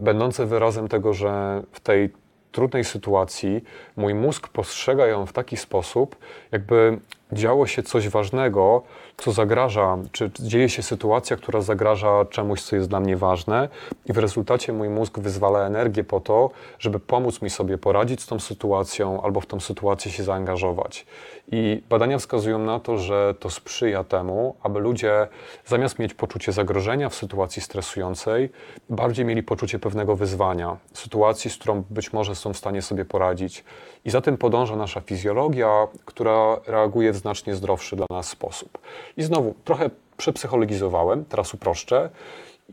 będące 0.00 0.46
wyrazem 0.46 0.88
tego, 0.88 1.14
że 1.14 1.62
w 1.72 1.80
tej 1.80 2.10
trudnej 2.52 2.84
sytuacji 2.84 3.64
mój 3.96 4.14
mózg 4.14 4.48
postrzega 4.48 5.06
ją 5.06 5.26
w 5.26 5.32
taki 5.32 5.56
sposób, 5.56 6.16
jakby 6.52 6.98
działo 7.32 7.66
się 7.66 7.82
coś 7.82 8.08
ważnego, 8.08 8.82
co 9.16 9.32
zagraża, 9.32 9.98
czy 10.12 10.30
dzieje 10.40 10.68
się 10.68 10.82
sytuacja, 10.82 11.36
która 11.36 11.60
zagraża 11.60 12.24
czemuś, 12.24 12.62
co 12.62 12.76
jest 12.76 12.88
dla 12.88 13.00
mnie 13.00 13.16
ważne, 13.16 13.68
i 14.06 14.12
w 14.12 14.18
rezultacie 14.18 14.72
mój 14.72 14.88
mózg 14.88 15.18
wyzwala 15.18 15.66
energię 15.66 16.04
po 16.04 16.20
to, 16.20 16.50
żeby 16.78 17.00
pomóc 17.00 17.42
mi 17.42 17.50
sobie 17.50 17.78
poradzić 17.78 18.22
z 18.22 18.26
tą 18.26 18.40
sytuacją 18.40 19.22
albo 19.22 19.40
w 19.40 19.46
tą 19.46 19.60
sytuację 19.60 20.10
się 20.10 20.24
zaangażować. 20.24 21.06
I 21.52 21.82
badania 21.88 22.18
wskazują 22.18 22.58
na 22.58 22.80
to, 22.80 22.98
że 22.98 23.34
to 23.40 23.50
sprzyja 23.50 24.04
temu, 24.04 24.56
aby 24.62 24.80
ludzie 24.80 25.28
zamiast 25.66 25.98
mieć 25.98 26.14
poczucie 26.14 26.52
zagrożenia 26.52 27.08
w 27.08 27.14
sytuacji 27.14 27.62
stresującej, 27.62 28.50
bardziej 28.90 29.24
mieli 29.24 29.42
poczucie 29.42 29.78
pewnego 29.78 30.16
wyzwania, 30.16 30.76
sytuacji, 30.92 31.50
z 31.50 31.56
którą 31.56 31.84
być 31.90 32.12
może 32.12 32.34
są 32.34 32.52
w 32.52 32.56
stanie 32.56 32.82
sobie 32.82 33.04
poradzić. 33.04 33.64
I 34.04 34.10
za 34.10 34.20
tym 34.20 34.36
podąża 34.36 34.76
nasza 34.76 35.00
fizjologia, 35.00 35.86
która 36.04 36.56
reaguje 36.66 37.12
w 37.14 37.16
znacznie 37.16 37.54
zdrowszy 37.54 37.96
dla 37.96 38.06
nas 38.10 38.28
sposób. 38.28 38.78
I 39.16 39.22
znowu, 39.22 39.54
trochę 39.64 39.90
przepsychologizowałem, 40.16 41.24
teraz 41.24 41.54
uproszczę. 41.54 42.10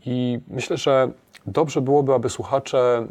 I 0.06 0.38
myślę, 0.48 0.76
że 0.76 1.10
dobrze 1.46 1.80
byłoby, 1.80 2.14
aby 2.14 2.30
słuchacze 2.30 3.06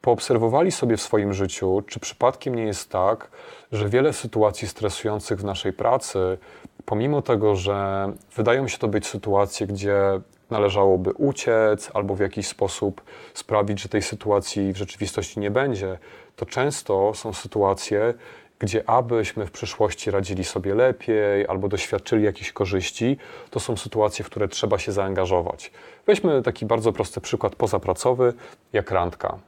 poobserwowali 0.00 0.72
sobie 0.72 0.96
w 0.96 1.02
swoim 1.02 1.34
życiu, 1.34 1.82
czy 1.86 2.00
przypadkiem 2.00 2.54
nie 2.54 2.64
jest 2.64 2.90
tak, 2.90 3.30
że 3.72 3.88
wiele 3.88 4.12
sytuacji 4.12 4.68
stresujących 4.68 5.40
w 5.40 5.44
naszej 5.44 5.72
pracy, 5.72 6.38
pomimo 6.84 7.22
tego, 7.22 7.56
że 7.56 8.08
wydają 8.36 8.68
się 8.68 8.78
to 8.78 8.88
być 8.88 9.06
sytuacje, 9.06 9.66
gdzie 9.66 10.20
należałoby 10.50 11.12
uciec 11.12 11.90
albo 11.94 12.14
w 12.14 12.20
jakiś 12.20 12.46
sposób 12.46 13.02
sprawić, 13.34 13.80
że 13.80 13.88
tej 13.88 14.02
sytuacji 14.02 14.72
w 14.72 14.76
rzeczywistości 14.76 15.40
nie 15.40 15.50
będzie, 15.50 15.98
to 16.36 16.46
często 16.46 17.14
są 17.14 17.32
sytuacje, 17.32 18.14
gdzie 18.60 18.90
abyśmy 18.90 19.46
w 19.46 19.50
przyszłości 19.50 20.10
radzili 20.10 20.44
sobie 20.44 20.74
lepiej 20.74 21.46
albo 21.48 21.68
doświadczyli 21.68 22.24
jakichś 22.24 22.52
korzyści, 22.52 23.16
to 23.50 23.60
są 23.60 23.76
sytuacje, 23.76 24.24
w 24.24 24.30
które 24.30 24.48
trzeba 24.48 24.78
się 24.78 24.92
zaangażować. 24.92 25.72
Weźmy 26.06 26.42
taki 26.42 26.66
bardzo 26.66 26.92
prosty 26.92 27.20
przykład 27.20 27.56
pozapracowy, 27.56 28.32
jak 28.72 28.90
randka. 28.90 29.38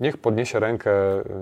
Niech 0.00 0.16
podniesie 0.18 0.60
rękę, 0.60 0.90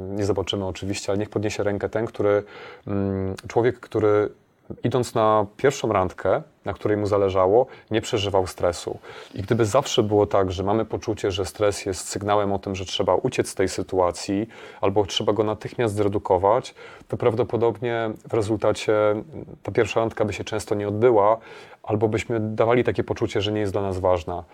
nie 0.08 0.24
zobaczymy 0.24 0.66
oczywiście, 0.66 1.12
ale 1.12 1.18
niech 1.18 1.30
podniesie 1.30 1.62
rękę 1.62 1.88
ten, 1.88 2.06
który, 2.06 2.42
mm, 2.86 3.34
człowiek, 3.48 3.80
który 3.80 4.28
idąc 4.85 5.14
na 5.14 5.46
pierwszą 5.56 5.92
randkę, 5.92 6.42
na 6.64 6.72
której 6.72 6.96
mu 6.96 7.06
zależało, 7.06 7.66
nie 7.90 8.00
przeżywał 8.00 8.46
stresu. 8.46 8.98
I 9.35 9.42
gdyby 9.42 9.64
zawsze 9.64 10.02
było 10.02 10.26
tak, 10.26 10.52
że 10.52 10.62
mamy 10.62 10.85
poczucie, 10.85 11.30
że 11.30 11.44
stres 11.44 11.87
jest 11.87 12.08
sygnałem 12.08 12.52
o 12.52 12.58
tym, 12.58 12.74
że 12.74 12.85
trzeba 12.85 13.14
uciec 13.14 13.48
z 13.48 13.54
tej 13.54 13.68
sytuacji, 13.68 14.48
albo 14.80 15.06
trzeba 15.06 15.32
go 15.32 15.44
natychmiast 15.44 15.94
zredukować, 15.94 16.74
to 17.08 17.16
prawdopodobnie 17.16 18.11
w 18.28 18.35
rezultacie 18.35 18.94
ta 19.62 19.72
pierwsza 19.72 20.00
randka 20.00 20.24
by 20.24 20.32
się 20.32 20.44
często 20.44 20.74
nie 20.74 20.88
odbyła, 20.88 21.38
albo 21.82 22.08
byśmy 22.08 22.40
dawali 22.40 22.84
takie 22.84 23.04
poczucie, 23.04 23.40
że 23.40 23.52
nie 23.52 23.60
jest 23.60 23.72
dla 23.72 23.82
nas 23.82 23.98
ważna. 23.98 24.44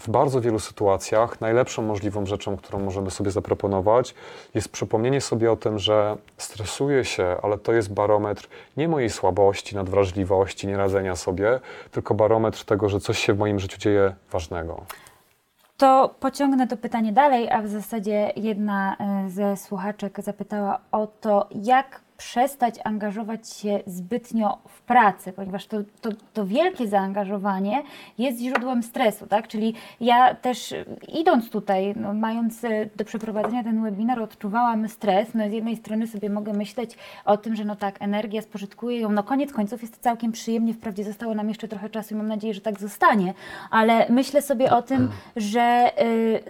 W 0.00 0.10
bardzo 0.10 0.40
wielu 0.40 0.58
sytuacjach 0.58 1.40
najlepszą 1.40 1.82
możliwą 1.82 2.26
rzeczą, 2.26 2.56
którą 2.56 2.78
możemy 2.78 3.10
sobie 3.10 3.30
zaproponować, 3.30 4.14
jest 4.54 4.68
przypomnienie 4.68 5.20
sobie 5.20 5.52
o 5.52 5.56
tym, 5.56 5.78
że 5.78 6.16
stresuję 6.38 7.04
się, 7.04 7.36
ale 7.42 7.58
to 7.58 7.72
jest 7.72 7.92
barometr 7.92 8.48
nie 8.76 8.88
mojej 8.88 9.10
słabości, 9.10 9.76
nadwrażliwości, 9.76 10.66
nieradzenia 10.66 11.16
sobie, 11.16 11.60
tylko 11.90 12.14
barometr 12.14 12.64
tego, 12.64 12.88
że 12.88 13.00
coś 13.00 13.18
się 13.18 13.34
w 13.34 13.38
moim 13.38 13.58
życiu 13.58 13.78
dzieje 13.78 14.14
ważnego. 14.30 14.82
To 15.76 16.14
pociągnę 16.20 16.66
to 16.66 16.76
pytanie 16.76 17.12
dalej, 17.12 17.50
a 17.50 17.62
w 17.62 17.68
zasadzie 17.68 18.32
jedna 18.36 18.96
e, 18.96 19.30
ze 19.30 19.56
słuchaczek 19.56 20.20
zapytała 20.20 20.78
o 20.92 21.06
to, 21.06 21.48
jak 21.50 22.00
przestać 22.16 22.74
angażować 22.84 23.50
się 23.52 23.80
zbytnio 23.86 24.58
w 24.68 24.82
pracę, 24.82 25.32
ponieważ 25.32 25.66
to, 25.66 25.76
to, 26.00 26.10
to, 26.34 26.46
wielkie 26.46 26.88
zaangażowanie 26.88 27.82
jest 28.18 28.38
źródłem 28.38 28.82
stresu, 28.82 29.26
tak? 29.26 29.48
Czyli 29.48 29.74
ja 30.00 30.34
też 30.34 30.74
idąc 31.08 31.50
tutaj, 31.50 31.94
no, 31.96 32.14
mając 32.14 32.64
e, 32.64 32.86
do 32.96 33.04
przeprowadzenia 33.04 33.64
ten 33.64 33.82
webinar, 33.82 34.20
odczuwałam 34.20 34.88
stres. 34.88 35.28
No 35.34 35.48
z 35.48 35.52
jednej 35.52 35.76
strony 35.76 36.06
sobie 36.06 36.30
mogę 36.30 36.52
myśleć 36.52 36.96
o 37.24 37.36
tym, 37.36 37.56
że 37.56 37.64
no 37.64 37.76
tak, 37.76 38.02
energia 38.02 38.42
spożytkuje 38.42 39.00
ją. 39.00 39.12
No 39.12 39.22
koniec 39.22 39.52
końców 39.52 39.82
jest 39.82 39.96
całkiem 40.00 40.32
przyjemnie, 40.32 40.74
wprawdzie 40.74 41.04
zostało 41.04 41.34
nam 41.34 41.48
jeszcze 41.48 41.68
trochę 41.68 41.90
czasu 41.90 42.14
i 42.14 42.16
mam 42.16 42.28
nadzieję, 42.28 42.54
że 42.54 42.60
tak 42.60 42.80
zostanie, 42.80 43.34
ale 43.70 44.06
myślę 44.08 44.42
sobie 44.42 44.72
o 44.72 44.82
tym, 44.82 45.10
że 45.36 45.90
y, 46.02 46.40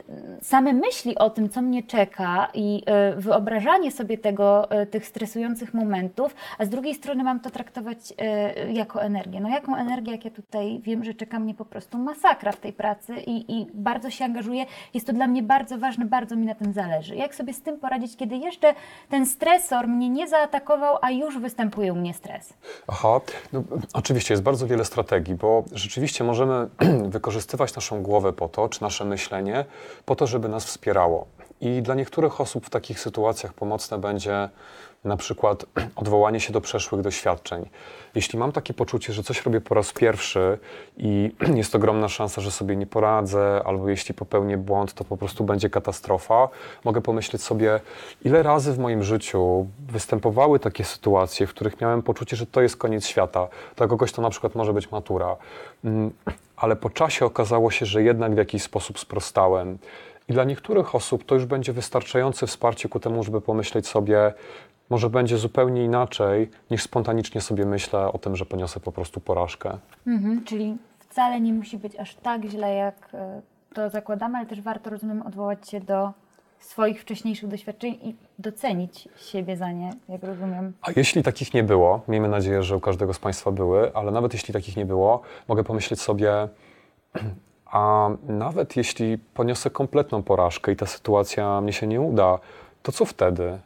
same 0.42 0.72
myśli 0.72 1.18
o 1.18 1.30
tym, 1.30 1.48
co 1.48 1.62
mnie 1.62 1.82
czeka 1.82 2.48
i 2.54 2.82
y, 3.12 3.20
wyobrażanie 3.20 3.92
sobie 3.92 4.18
tego, 4.18 4.80
y, 4.82 4.86
tych 4.86 5.06
stresujących 5.06 5.55
momentów, 5.74 6.34
a 6.58 6.64
z 6.64 6.68
drugiej 6.68 6.94
strony 6.94 7.24
mam 7.24 7.40
to 7.40 7.50
traktować 7.50 7.98
e, 8.18 8.72
jako 8.72 9.02
energię. 9.02 9.40
No 9.40 9.48
jaką 9.48 9.76
energię, 9.76 10.12
jak 10.12 10.24
ja 10.24 10.30
tutaj 10.30 10.80
wiem, 10.82 11.04
że 11.04 11.14
czeka 11.14 11.38
mnie 11.38 11.54
po 11.54 11.64
prostu 11.64 11.98
masakra 11.98 12.52
w 12.52 12.56
tej 12.56 12.72
pracy 12.72 13.14
i, 13.26 13.60
i 13.60 13.66
bardzo 13.74 14.10
się 14.10 14.24
angażuję. 14.24 14.66
Jest 14.94 15.06
to 15.06 15.12
dla 15.12 15.26
mnie 15.26 15.42
bardzo 15.42 15.78
ważne, 15.78 16.04
bardzo 16.04 16.36
mi 16.36 16.46
na 16.46 16.54
tym 16.54 16.72
zależy. 16.72 17.16
Jak 17.16 17.34
sobie 17.34 17.52
z 17.52 17.62
tym 17.62 17.78
poradzić, 17.78 18.16
kiedy 18.16 18.36
jeszcze 18.36 18.74
ten 19.08 19.26
stresor 19.26 19.88
mnie 19.88 20.08
nie 20.08 20.28
zaatakował, 20.28 20.98
a 21.02 21.10
już 21.10 21.38
występuje 21.38 21.92
u 21.92 21.96
mnie 21.96 22.14
stres? 22.14 22.54
Aha, 22.86 23.20
no, 23.52 23.62
oczywiście 23.92 24.34
jest 24.34 24.42
bardzo 24.42 24.66
wiele 24.66 24.84
strategii, 24.84 25.34
bo 25.34 25.64
rzeczywiście 25.72 26.24
możemy 26.24 26.68
wykorzystywać 27.16 27.74
naszą 27.74 28.02
głowę 28.02 28.32
po 28.32 28.48
to, 28.48 28.68
czy 28.68 28.82
nasze 28.82 29.04
myślenie, 29.04 29.64
po 30.04 30.16
to, 30.16 30.26
żeby 30.26 30.48
nas 30.48 30.64
wspierało. 30.64 31.26
I 31.60 31.82
dla 31.82 31.94
niektórych 31.94 32.40
osób 32.40 32.66
w 32.66 32.70
takich 32.70 33.00
sytuacjach 33.00 33.54
pomocne 33.54 33.98
będzie 33.98 34.48
na 35.04 35.16
przykład 35.16 35.64
odwołanie 35.96 36.40
się 36.40 36.52
do 36.52 36.60
przeszłych 36.60 37.02
doświadczeń. 37.02 37.68
Jeśli 38.14 38.38
mam 38.38 38.52
takie 38.52 38.74
poczucie, 38.74 39.12
że 39.12 39.22
coś 39.22 39.44
robię 39.44 39.60
po 39.60 39.74
raz 39.74 39.92
pierwszy 39.92 40.58
i 40.96 41.32
jest 41.54 41.74
ogromna 41.74 42.08
szansa, 42.08 42.40
że 42.40 42.50
sobie 42.50 42.76
nie 42.76 42.86
poradzę, 42.86 43.62
albo 43.64 43.88
jeśli 43.88 44.14
popełnię 44.14 44.58
błąd, 44.58 44.94
to 44.94 45.04
po 45.04 45.16
prostu 45.16 45.44
będzie 45.44 45.70
katastrofa, 45.70 46.48
mogę 46.84 47.00
pomyśleć 47.00 47.42
sobie, 47.42 47.80
ile 48.24 48.42
razy 48.42 48.72
w 48.72 48.78
moim 48.78 49.02
życiu 49.02 49.66
występowały 49.88 50.58
takie 50.58 50.84
sytuacje, 50.84 51.46
w 51.46 51.50
których 51.50 51.80
miałem 51.80 52.02
poczucie, 52.02 52.36
że 52.36 52.46
to 52.46 52.60
jest 52.60 52.76
koniec 52.76 53.06
świata. 53.06 53.48
Dla 53.76 53.86
kogoś 53.86 54.12
to 54.12 54.22
na 54.22 54.30
przykład 54.30 54.54
może 54.54 54.72
być 54.72 54.90
matura. 54.90 55.36
Mm, 55.84 56.10
ale 56.56 56.76
po 56.76 56.90
czasie 56.90 57.26
okazało 57.26 57.70
się, 57.70 57.86
że 57.86 58.02
jednak 58.02 58.34
w 58.34 58.38
jakiś 58.38 58.62
sposób 58.62 58.98
sprostałem. 58.98 59.78
I 60.28 60.32
dla 60.32 60.44
niektórych 60.44 60.94
osób 60.94 61.24
to 61.24 61.34
już 61.34 61.44
będzie 61.44 61.72
wystarczające 61.72 62.46
wsparcie 62.46 62.88
ku 62.88 63.00
temu, 63.00 63.24
żeby 63.24 63.40
pomyśleć 63.40 63.88
sobie, 63.88 64.32
może 64.90 65.10
będzie 65.10 65.38
zupełnie 65.38 65.84
inaczej, 65.84 66.50
niż 66.70 66.82
spontanicznie 66.82 67.40
sobie 67.40 67.66
myślę 67.66 68.12
o 68.12 68.18
tym, 68.18 68.36
że 68.36 68.46
poniosę 68.46 68.80
po 68.80 68.92
prostu 68.92 69.20
porażkę. 69.20 69.78
Mhm, 70.06 70.44
czyli 70.44 70.76
wcale 70.98 71.40
nie 71.40 71.52
musi 71.52 71.78
być 71.78 71.96
aż 71.96 72.14
tak 72.14 72.44
źle, 72.44 72.74
jak 72.74 73.08
e, 73.14 73.40
to 73.74 73.90
zakładamy, 73.90 74.38
ale 74.38 74.46
też 74.46 74.60
warto, 74.60 74.90
rozumiem, 74.90 75.22
odwołać 75.22 75.70
się 75.70 75.80
do 75.80 76.12
swoich 76.58 77.00
wcześniejszych 77.00 77.48
doświadczeń 77.48 77.98
i 78.02 78.16
docenić 78.38 79.08
siebie 79.16 79.56
za 79.56 79.72
nie, 79.72 79.90
jak 80.08 80.22
rozumiem. 80.22 80.72
A 80.82 80.90
jeśli 80.96 81.22
takich 81.22 81.54
nie 81.54 81.62
było, 81.62 82.00
miejmy 82.08 82.28
nadzieję, 82.28 82.62
że 82.62 82.76
u 82.76 82.80
każdego 82.80 83.14
z 83.14 83.18
Państwa 83.18 83.50
były, 83.50 83.94
ale 83.94 84.12
nawet 84.12 84.32
jeśli 84.32 84.54
takich 84.54 84.76
nie 84.76 84.86
było, 84.86 85.22
mogę 85.48 85.64
pomyśleć 85.64 86.00
sobie, 86.00 86.48
a 87.66 88.10
nawet 88.28 88.76
jeśli 88.76 89.18
poniosę 89.18 89.70
kompletną 89.70 90.22
porażkę 90.22 90.72
i 90.72 90.76
ta 90.76 90.86
sytuacja 90.86 91.60
mnie 91.60 91.72
się 91.72 91.86
nie 91.86 92.00
uda, 92.00 92.38
to 92.82 92.92
co 92.92 93.04
wtedy? 93.04 93.58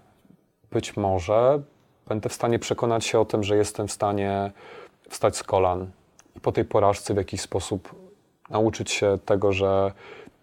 Być 0.73 0.97
może 0.97 1.63
będę 2.09 2.29
w 2.29 2.33
stanie 2.35 2.59
przekonać 2.59 3.05
się 3.05 3.21
o 3.21 3.25
tym, 3.25 3.43
że 3.43 3.57
jestem 3.57 3.89
w 3.89 3.93
stanie 3.93 4.51
wstać 5.09 5.37
z 5.37 5.43
kolan 5.43 5.91
i 6.37 6.41
po 6.41 6.53
tej 6.53 6.65
porażce 6.65 7.15
w 7.15 7.17
jakiś 7.17 7.41
sposób 7.41 7.95
nauczyć 8.51 8.91
się 8.91 9.19
tego, 9.25 9.53
że 9.53 9.93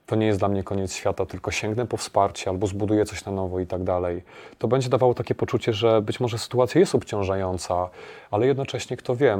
to 0.07 0.15
nie 0.15 0.25
jest 0.27 0.39
dla 0.39 0.47
mnie 0.47 0.63
koniec 0.63 0.93
świata, 0.93 1.25
tylko 1.25 1.51
sięgnę 1.51 1.85
po 1.85 1.97
wsparcie 1.97 2.49
albo 2.49 2.67
zbuduję 2.67 3.05
coś 3.05 3.25
na 3.25 3.31
nowo 3.31 3.59
i 3.59 3.65
tak 3.67 3.83
dalej. 3.83 4.23
To 4.57 4.67
będzie 4.67 4.89
dawało 4.89 5.13
takie 5.13 5.35
poczucie, 5.35 5.73
że 5.73 6.01
być 6.01 6.19
może 6.19 6.37
sytuacja 6.37 6.79
jest 6.79 6.95
obciążająca, 6.95 7.89
ale 8.31 8.47
jednocześnie, 8.47 8.97
kto 8.97 9.15
wie, 9.15 9.37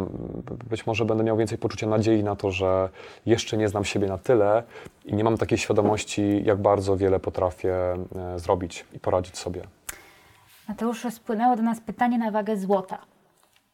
być 0.69 0.85
może 0.85 1.05
będę 1.05 1.23
miał 1.23 1.37
więcej 1.37 1.57
poczucia 1.57 1.87
nadziei 1.87 2.23
na 2.23 2.35
to, 2.35 2.51
że 2.51 2.89
jeszcze 3.25 3.57
nie 3.57 3.67
znam 3.67 3.85
siebie 3.85 4.07
na 4.07 4.17
tyle 4.17 4.63
i 5.05 5.13
nie 5.13 5.23
mam 5.23 5.37
takiej 5.37 5.57
świadomości, 5.57 6.43
jak 6.43 6.57
bardzo 6.57 6.97
wiele 6.97 7.19
potrafię 7.19 7.73
e, 7.73 8.39
zrobić 8.39 8.85
i 8.93 8.99
poradzić 8.99 9.37
sobie. 9.37 9.61
Mateuszu, 10.67 11.11
spłynęło 11.11 11.55
do 11.55 11.61
nas 11.61 11.79
pytanie 11.79 12.17
na 12.17 12.31
wagę 12.31 12.57
złota. 12.57 12.97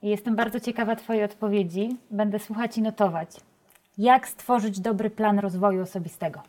Jestem 0.02 0.36
bardzo 0.36 0.60
ciekawa 0.60 0.96
Twojej 0.96 1.24
odpowiedzi. 1.24 1.98
Będę 2.12 2.40
słuchać 2.40 2.78
i 2.78 2.82
notować. 2.82 3.30
Jak 3.98 4.28
stworzyć 4.28 4.80
dobry 4.80 5.10
plan 5.10 5.40
rozwoju 5.40 5.84
osobistego? 5.84 6.42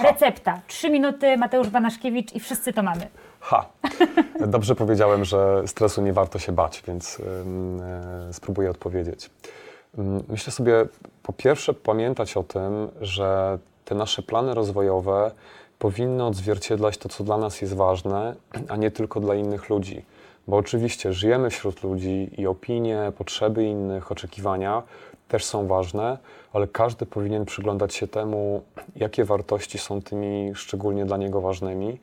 Recepta. 0.00 0.60
Trzy 0.66 0.90
minuty, 0.90 1.36
Mateusz 1.36 1.68
Banaszkiewicz 1.68 2.32
i 2.32 2.40
wszyscy 2.40 2.72
to 2.72 2.82
mamy. 2.82 3.08
Ha! 3.40 3.66
Dobrze 4.46 4.74
powiedziałem, 4.74 5.24
że 5.24 5.62
stresu 5.66 6.02
nie 6.02 6.12
warto 6.12 6.38
się 6.38 6.52
bać, 6.52 6.82
więc 6.86 7.18
yy, 7.18 8.32
spróbuję 8.32 8.70
odpowiedzieć. 8.70 9.30
Myślę 10.28 10.52
sobie, 10.52 10.86
po 11.22 11.32
pierwsze, 11.32 11.74
pamiętać 11.74 12.36
o 12.36 12.42
tym, 12.42 12.88
że 13.00 13.58
te 13.84 13.94
nasze 13.94 14.22
plany 14.22 14.54
rozwojowe 14.54 15.30
powinno 15.80 16.26
odzwierciedlać 16.26 16.98
to, 16.98 17.08
co 17.08 17.24
dla 17.24 17.38
nas 17.38 17.60
jest 17.60 17.74
ważne, 17.74 18.34
a 18.68 18.76
nie 18.76 18.90
tylko 18.90 19.20
dla 19.20 19.34
innych 19.34 19.68
ludzi. 19.68 20.04
Bo 20.48 20.56
oczywiście 20.56 21.12
żyjemy 21.12 21.50
wśród 21.50 21.82
ludzi 21.82 22.30
i 22.38 22.46
opinie, 22.46 23.12
potrzeby 23.18 23.64
innych, 23.64 24.12
oczekiwania 24.12 24.82
też 25.28 25.44
są 25.44 25.66
ważne, 25.66 26.18
ale 26.52 26.68
każdy 26.68 27.06
powinien 27.06 27.44
przyglądać 27.44 27.94
się 27.94 28.08
temu, 28.08 28.62
jakie 28.96 29.24
wartości 29.24 29.78
są 29.78 30.02
tymi 30.02 30.52
szczególnie 30.54 31.04
dla 31.04 31.16
niego 31.16 31.40
ważnymi 31.40 31.98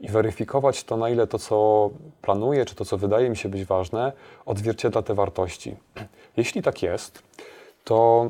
i 0.00 0.08
weryfikować 0.08 0.84
to, 0.84 0.96
na 0.96 1.10
ile 1.10 1.26
to, 1.26 1.38
co 1.38 1.90
planuję, 2.22 2.64
czy 2.64 2.74
to, 2.74 2.84
co 2.84 2.98
wydaje 2.98 3.30
mi 3.30 3.36
się 3.36 3.48
być 3.48 3.64
ważne, 3.64 4.12
odzwierciedla 4.46 5.02
te 5.02 5.14
wartości. 5.14 5.76
Jeśli 6.36 6.62
tak 6.62 6.82
jest, 6.82 7.22
to 7.84 8.28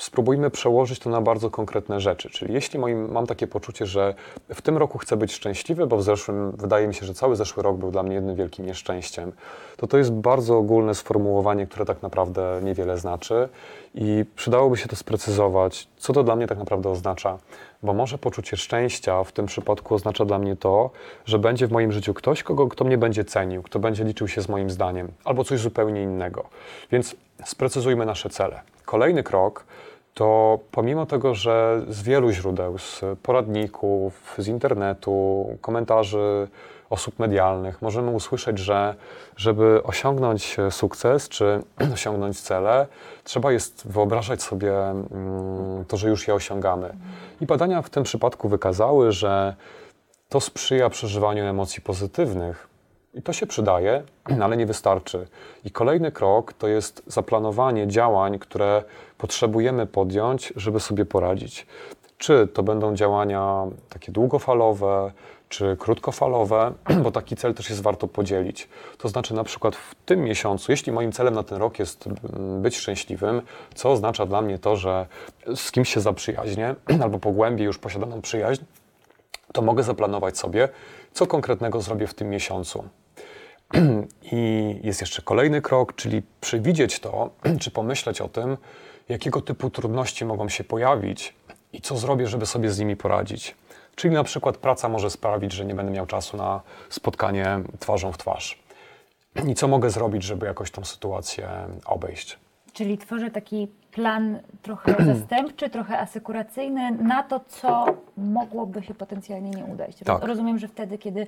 spróbujmy 0.00 0.50
przełożyć 0.50 0.98
to 0.98 1.10
na 1.10 1.20
bardzo 1.20 1.50
konkretne 1.50 2.00
rzeczy. 2.00 2.30
Czyli 2.30 2.54
jeśli 2.54 2.78
moim, 2.78 3.12
mam 3.12 3.26
takie 3.26 3.46
poczucie, 3.46 3.86
że 3.86 4.14
w 4.54 4.62
tym 4.62 4.76
roku 4.76 4.98
chcę 4.98 5.16
być 5.16 5.32
szczęśliwy, 5.32 5.86
bo 5.86 5.96
w 5.96 6.02
zeszłym 6.02 6.50
wydaje 6.50 6.88
mi 6.88 6.94
się, 6.94 7.06
że 7.06 7.14
cały 7.14 7.36
zeszły 7.36 7.62
rok 7.62 7.76
był 7.76 7.90
dla 7.90 8.02
mnie 8.02 8.14
jednym 8.14 8.36
wielkim 8.36 8.66
nieszczęściem, 8.66 9.32
to 9.76 9.86
to 9.86 9.98
jest 9.98 10.12
bardzo 10.12 10.58
ogólne 10.58 10.94
sformułowanie, 10.94 11.66
które 11.66 11.84
tak 11.84 12.02
naprawdę 12.02 12.60
niewiele 12.62 12.98
znaczy 12.98 13.48
i 13.94 14.24
przydałoby 14.36 14.76
się 14.76 14.88
to 14.88 14.96
sprecyzować, 14.96 15.88
co 15.96 16.12
to 16.12 16.22
dla 16.22 16.36
mnie 16.36 16.46
tak 16.46 16.58
naprawdę 16.58 16.90
oznacza. 16.90 17.38
Bo 17.82 17.92
może 17.92 18.18
poczucie 18.18 18.56
szczęścia 18.56 19.24
w 19.24 19.32
tym 19.32 19.46
przypadku 19.46 19.94
oznacza 19.94 20.24
dla 20.24 20.38
mnie 20.38 20.56
to, 20.56 20.90
że 21.26 21.38
będzie 21.38 21.66
w 21.66 21.72
moim 21.72 21.92
życiu 21.92 22.14
ktoś, 22.14 22.42
kogo, 22.42 22.68
kto 22.68 22.84
mnie 22.84 22.98
będzie 22.98 23.24
cenił, 23.24 23.62
kto 23.62 23.78
będzie 23.78 24.04
liczył 24.04 24.28
się 24.28 24.42
z 24.42 24.48
moim 24.48 24.70
zdaniem, 24.70 25.08
albo 25.24 25.44
coś 25.44 25.60
zupełnie 25.60 26.02
innego. 26.02 26.44
Więc 26.92 27.16
sprecyzujmy 27.44 28.06
nasze 28.06 28.30
cele. 28.30 28.60
Kolejny 28.84 29.22
krok 29.22 29.64
to 30.14 30.58
pomimo 30.70 31.06
tego, 31.06 31.34
że 31.34 31.82
z 31.88 32.02
wielu 32.02 32.30
źródeł, 32.30 32.78
z 32.78 33.00
poradników, 33.22 34.34
z 34.38 34.48
internetu, 34.48 35.46
komentarzy 35.60 36.48
osób 36.90 37.18
medialnych 37.18 37.82
możemy 37.82 38.10
usłyszeć, 38.10 38.58
że 38.58 38.94
żeby 39.36 39.80
osiągnąć 39.82 40.56
sukces 40.70 41.28
czy 41.28 41.62
osiągnąć 41.94 42.40
cele, 42.40 42.86
trzeba 43.24 43.52
jest 43.52 43.88
wyobrażać 43.88 44.42
sobie 44.42 44.74
mm, 44.90 45.84
to, 45.88 45.96
że 45.96 46.08
już 46.08 46.28
je 46.28 46.34
osiągamy. 46.34 46.94
I 47.40 47.46
badania 47.46 47.82
w 47.82 47.90
tym 47.90 48.02
przypadku 48.02 48.48
wykazały, 48.48 49.12
że 49.12 49.54
to 50.28 50.40
sprzyja 50.40 50.90
przeżywaniu 50.90 51.44
emocji 51.44 51.82
pozytywnych, 51.82 52.69
i 53.14 53.22
to 53.22 53.32
się 53.32 53.46
przydaje, 53.46 54.02
ale 54.44 54.56
nie 54.56 54.66
wystarczy. 54.66 55.26
I 55.64 55.70
kolejny 55.70 56.12
krok 56.12 56.52
to 56.52 56.68
jest 56.68 57.02
zaplanowanie 57.06 57.86
działań, 57.88 58.38
które 58.38 58.84
potrzebujemy 59.18 59.86
podjąć, 59.86 60.52
żeby 60.56 60.80
sobie 60.80 61.04
poradzić. 61.04 61.66
Czy 62.18 62.46
to 62.46 62.62
będą 62.62 62.94
działania 62.94 63.66
takie 63.88 64.12
długofalowe, 64.12 65.12
czy 65.48 65.76
krótkofalowe, 65.76 66.72
bo 67.02 67.10
taki 67.10 67.36
cel 67.36 67.54
też 67.54 67.70
jest 67.70 67.82
warto 67.82 68.08
podzielić. 68.08 68.68
To 68.98 69.08
znaczy, 69.08 69.34
na 69.34 69.44
przykład 69.44 69.76
w 69.76 69.94
tym 69.94 70.20
miesiącu, 70.20 70.72
jeśli 70.72 70.92
moim 70.92 71.12
celem 71.12 71.34
na 71.34 71.42
ten 71.42 71.58
rok 71.58 71.78
jest 71.78 72.06
mm, 72.06 72.62
być 72.62 72.76
szczęśliwym, 72.76 73.42
co 73.74 73.90
oznacza 73.90 74.26
dla 74.26 74.42
mnie 74.42 74.58
to, 74.58 74.76
że 74.76 75.06
z 75.54 75.72
kimś 75.72 75.94
się 75.94 76.00
zaprzyjaźnię 76.00 76.74
albo 77.02 77.18
pogłębię 77.18 77.64
już 77.64 77.78
posiadaną 77.78 78.20
przyjaźń, 78.20 78.64
to 79.52 79.62
mogę 79.62 79.82
zaplanować 79.82 80.38
sobie, 80.38 80.68
co 81.12 81.26
konkretnego 81.26 81.80
zrobię 81.80 82.06
w 82.06 82.14
tym 82.14 82.30
miesiącu. 82.30 82.84
I 84.32 84.80
jest 84.82 85.00
jeszcze 85.00 85.22
kolejny 85.22 85.62
krok, 85.62 85.94
czyli 85.94 86.22
przewidzieć 86.40 87.00
to, 87.00 87.30
czy 87.60 87.70
pomyśleć 87.70 88.20
o 88.20 88.28
tym, 88.28 88.56
jakiego 89.08 89.40
typu 89.40 89.70
trudności 89.70 90.24
mogą 90.24 90.48
się 90.48 90.64
pojawić 90.64 91.34
i 91.72 91.80
co 91.80 91.96
zrobię, 91.96 92.26
żeby 92.26 92.46
sobie 92.46 92.70
z 92.70 92.78
nimi 92.78 92.96
poradzić. 92.96 93.54
Czyli 93.94 94.14
na 94.14 94.24
przykład 94.24 94.56
praca 94.56 94.88
może 94.88 95.10
sprawić, 95.10 95.52
że 95.52 95.64
nie 95.64 95.74
będę 95.74 95.92
miał 95.92 96.06
czasu 96.06 96.36
na 96.36 96.60
spotkanie 96.88 97.60
twarzą 97.78 98.12
w 98.12 98.18
twarz. 98.18 98.58
I 99.48 99.54
co 99.54 99.68
mogę 99.68 99.90
zrobić, 99.90 100.22
żeby 100.22 100.46
jakoś 100.46 100.70
tą 100.70 100.84
sytuację 100.84 101.48
obejść. 101.84 102.38
Czyli 102.72 102.98
tworzę 102.98 103.30
taki 103.30 103.68
plan 103.92 104.38
trochę 104.62 105.04
zastępczy, 105.14 105.70
trochę 105.70 105.98
asekuracyjny 105.98 106.90
na 106.90 107.22
to, 107.22 107.40
co 107.48 107.86
mogłoby 108.16 108.82
się 108.82 108.94
potencjalnie 108.94 109.50
nie 109.50 109.64
udać. 109.64 109.96
Tak. 110.04 110.24
Rozumiem, 110.24 110.58
że 110.58 110.68
wtedy, 110.68 110.98
kiedy 110.98 111.26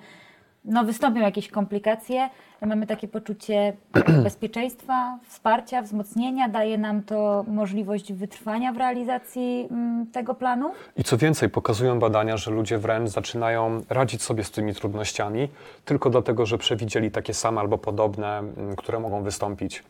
no, 0.64 0.84
wystąpią 0.84 1.20
jakieś 1.20 1.48
komplikacje, 1.48 2.30
mamy 2.66 2.86
takie 2.86 3.08
poczucie 3.08 3.72
bezpieczeństwa, 4.24 5.18
wsparcia, 5.28 5.82
wzmocnienia, 5.82 6.48
daje 6.48 6.78
nam 6.78 7.02
to 7.02 7.44
możliwość 7.48 8.12
wytrwania 8.12 8.72
w 8.72 8.76
realizacji 8.76 9.68
mm, 9.70 10.06
tego 10.06 10.34
planu. 10.34 10.72
I 10.96 11.04
co 11.04 11.16
więcej, 11.16 11.48
pokazują 11.48 11.98
badania, 11.98 12.36
że 12.36 12.50
ludzie 12.50 12.78
wręcz 12.78 13.10
zaczynają 13.10 13.80
radzić 13.88 14.22
sobie 14.22 14.44
z 14.44 14.50
tymi 14.50 14.74
trudnościami 14.74 15.48
tylko 15.84 16.10
dlatego, 16.10 16.46
że 16.46 16.58
przewidzieli 16.58 17.10
takie 17.10 17.34
same 17.34 17.60
albo 17.60 17.78
podobne, 17.78 18.38
mm, 18.38 18.76
które 18.76 19.00
mogą 19.00 19.22
wystąpić 19.22 19.82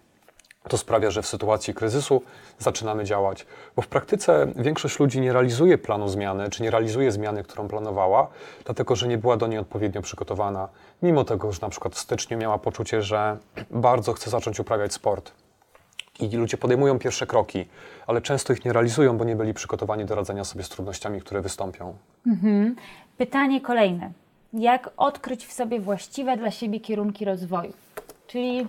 to 0.69 0.79
sprawia, 0.79 1.11
że 1.11 1.23
w 1.23 1.27
sytuacji 1.27 1.75
kryzysu 1.75 2.23
zaczynamy 2.59 3.05
działać. 3.05 3.47
Bo 3.77 3.83
w 3.83 3.87
praktyce 3.87 4.47
większość 4.57 4.99
ludzi 5.01 5.21
nie 5.21 5.33
realizuje 5.33 5.79
planu 5.79 6.09
zmiany, 6.09 6.51
czy 6.51 6.63
nie 6.63 6.71
realizuje 6.71 7.13
zmiany, 7.13 7.43
którą 7.43 7.69
planowała, 7.69 8.29
dlatego 8.65 8.97
że 8.97 9.09
nie 9.09 9.19
była 9.19 9.37
do 9.37 9.47
niej 9.47 9.59
odpowiednio 9.59 10.03
przygotowana. 10.03 10.69
Mimo 11.03 11.25
tego, 11.25 11.53
że 11.53 11.59
na 11.63 11.69
przykład 11.69 11.95
w 11.95 11.99
styczniu 11.99 12.39
miała 12.39 12.59
poczucie, 12.59 13.03
że 13.03 13.37
bardzo 13.71 14.13
chce 14.13 14.31
zacząć 14.31 14.61
uprawiać 14.61 14.93
sport. 14.93 15.33
I 16.21 16.37
ludzie 16.37 16.57
podejmują 16.57 16.99
pierwsze 16.99 17.27
kroki, 17.27 17.65
ale 18.07 18.21
często 18.21 18.53
ich 18.53 18.65
nie 18.65 18.73
realizują, 18.73 19.19
bo 19.19 19.25
nie 19.25 19.37
byli 19.37 19.55
przygotowani 19.55 20.05
do 20.05 20.15
radzenia 20.15 20.45
sobie 20.45 20.65
z 20.65 20.69
trudnościami, 20.69 21.21
które 21.21 21.41
wystąpią. 21.41 21.97
Mhm. 22.27 22.77
Pytanie 23.19 23.61
kolejne. 23.61 24.11
Jak 24.53 24.91
odkryć 24.97 25.47
w 25.47 25.53
sobie 25.53 25.81
właściwe 25.81 26.37
dla 26.37 26.51
siebie 26.51 26.81
kierunki 26.81 27.25
rozwoju? 27.25 27.73
Czyli 28.27 28.67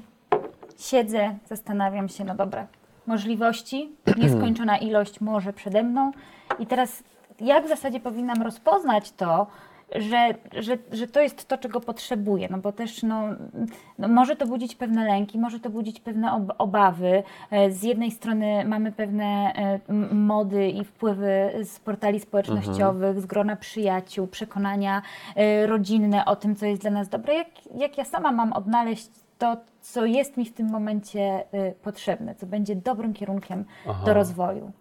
siedzę, 0.77 1.35
zastanawiam 1.45 2.09
się, 2.09 2.23
no 2.23 2.35
dobra, 2.35 2.67
możliwości, 3.07 3.95
nieskończona 4.23 4.77
ilość 4.77 5.21
może 5.21 5.53
przede 5.53 5.83
mną 5.83 6.11
i 6.59 6.65
teraz 6.65 7.03
jak 7.39 7.65
w 7.65 7.69
zasadzie 7.69 7.99
powinnam 7.99 8.41
rozpoznać 8.41 9.11
to, 9.11 9.47
że, 9.95 10.33
że, 10.61 10.77
że 10.91 11.07
to 11.07 11.21
jest 11.21 11.47
to, 11.47 11.57
czego 11.57 11.81
potrzebuję, 11.81 12.47
no 12.51 12.57
bo 12.57 12.71
też 12.71 13.03
no, 13.03 13.23
no 13.99 14.07
może 14.07 14.35
to 14.35 14.47
budzić 14.47 14.75
pewne 14.75 15.05
lęki, 15.05 15.39
może 15.39 15.59
to 15.59 15.69
budzić 15.69 15.99
pewne 15.99 16.33
ob 16.33 16.43
obawy. 16.57 17.23
E, 17.51 17.71
z 17.71 17.83
jednej 17.83 18.11
strony 18.11 18.65
mamy 18.65 18.91
pewne 18.91 19.53
e, 19.55 19.93
mody 20.13 20.69
i 20.69 20.83
wpływy 20.83 21.51
z 21.63 21.79
portali 21.79 22.19
społecznościowych, 22.19 23.07
mhm. 23.07 23.21
z 23.21 23.25
grona 23.25 23.55
przyjaciół, 23.55 24.27
przekonania 24.27 25.01
e, 25.35 25.67
rodzinne 25.67 26.25
o 26.25 26.35
tym, 26.35 26.55
co 26.55 26.65
jest 26.65 26.81
dla 26.81 26.91
nas 26.91 27.09
dobre. 27.09 27.33
Jak, 27.33 27.47
jak 27.75 27.97
ja 27.97 28.05
sama 28.05 28.31
mam 28.31 28.53
odnaleźć 28.53 29.09
to, 29.37 29.57
co 29.81 30.05
jest 30.05 30.37
mi 30.37 30.45
w 30.45 30.53
tym 30.53 30.71
momencie 30.71 31.43
y, 31.53 31.73
potrzebne, 31.83 32.35
co 32.35 32.45
będzie 32.45 32.75
dobrym 32.75 33.13
kierunkiem 33.13 33.65
Aha. 33.87 34.05
do 34.05 34.13
rozwoju? 34.13 34.71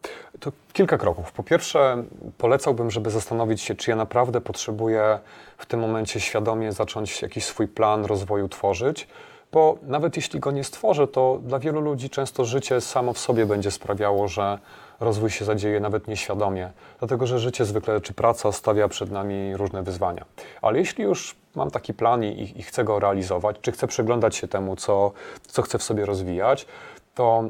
To 0.41 0.53
kilka 0.73 0.99
kroków. 0.99 1.33
Po 1.33 1.43
pierwsze, 1.43 2.05
polecałbym, 2.39 2.91
żeby 2.91 3.11
zastanowić 3.11 3.61
się, 3.61 3.75
czy 3.75 3.91
ja 3.91 3.97
naprawdę 3.97 4.41
potrzebuję 4.41 5.19
w 5.59 5.67
tym 5.67 5.81
momencie 5.81 6.21
świadomie 6.21 6.73
zacząć 6.73 7.23
jakiś 7.23 7.45
swój 7.45 7.69
plan 7.69 8.05
rozwoju 8.05 8.49
tworzyć, 8.49 9.09
bo 9.53 9.79
nawet 9.83 10.17
jeśli 10.17 10.41
go 10.41 10.51
nie 10.51 10.65
stworzę, 10.65 11.09
to 11.09 11.41
dla 11.43 11.59
wielu 11.59 11.81
ludzi 11.81 12.11
często 12.11 12.45
życie 12.45 12.81
samo 12.81 13.13
w 13.13 13.19
sobie 13.19 13.47
będzie 13.47 13.71
sprawiało, 13.71 14.29
że 14.29 14.59
rozwój 15.03 15.31
się 15.31 15.45
zadzieje 15.45 15.81
nawet 15.81 16.09
nieświadomie, 16.09 16.71
dlatego 16.99 17.27
że 17.27 17.39
życie 17.39 17.65
zwykle 17.65 18.01
czy 18.01 18.15
praca 18.15 18.53
stawia 18.53 18.89
przed 18.89 19.11
nami 19.11 19.57
różne 19.57 19.83
wyzwania. 19.83 20.25
Ale 20.63 20.79
jeśli 20.79 21.05
już 21.05 21.37
mam 21.55 21.71
taki 21.71 21.95
plan 21.95 22.25
i, 22.25 22.53
i 22.57 22.63
chcę 22.63 22.85
go 22.85 22.99
realizować, 22.99 23.57
czy 23.61 23.73
chcę 23.73 23.87
przyglądać 23.87 24.37
się 24.37 24.49
temu, 24.49 24.77
co, 24.77 25.13
co 25.43 25.63
chcę 25.63 25.79
w 25.79 25.83
sobie 25.83 26.07
rozwijać, 26.07 26.67
to 27.15 27.45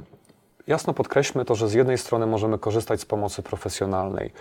jasno 0.66 0.94
podkreślmy 0.94 1.44
to, 1.44 1.54
że 1.54 1.68
z 1.68 1.72
jednej 1.72 1.98
strony 1.98 2.26
możemy 2.26 2.58
korzystać 2.58 3.00
z 3.00 3.04
pomocy 3.04 3.42
profesjonalnej. 3.42 4.32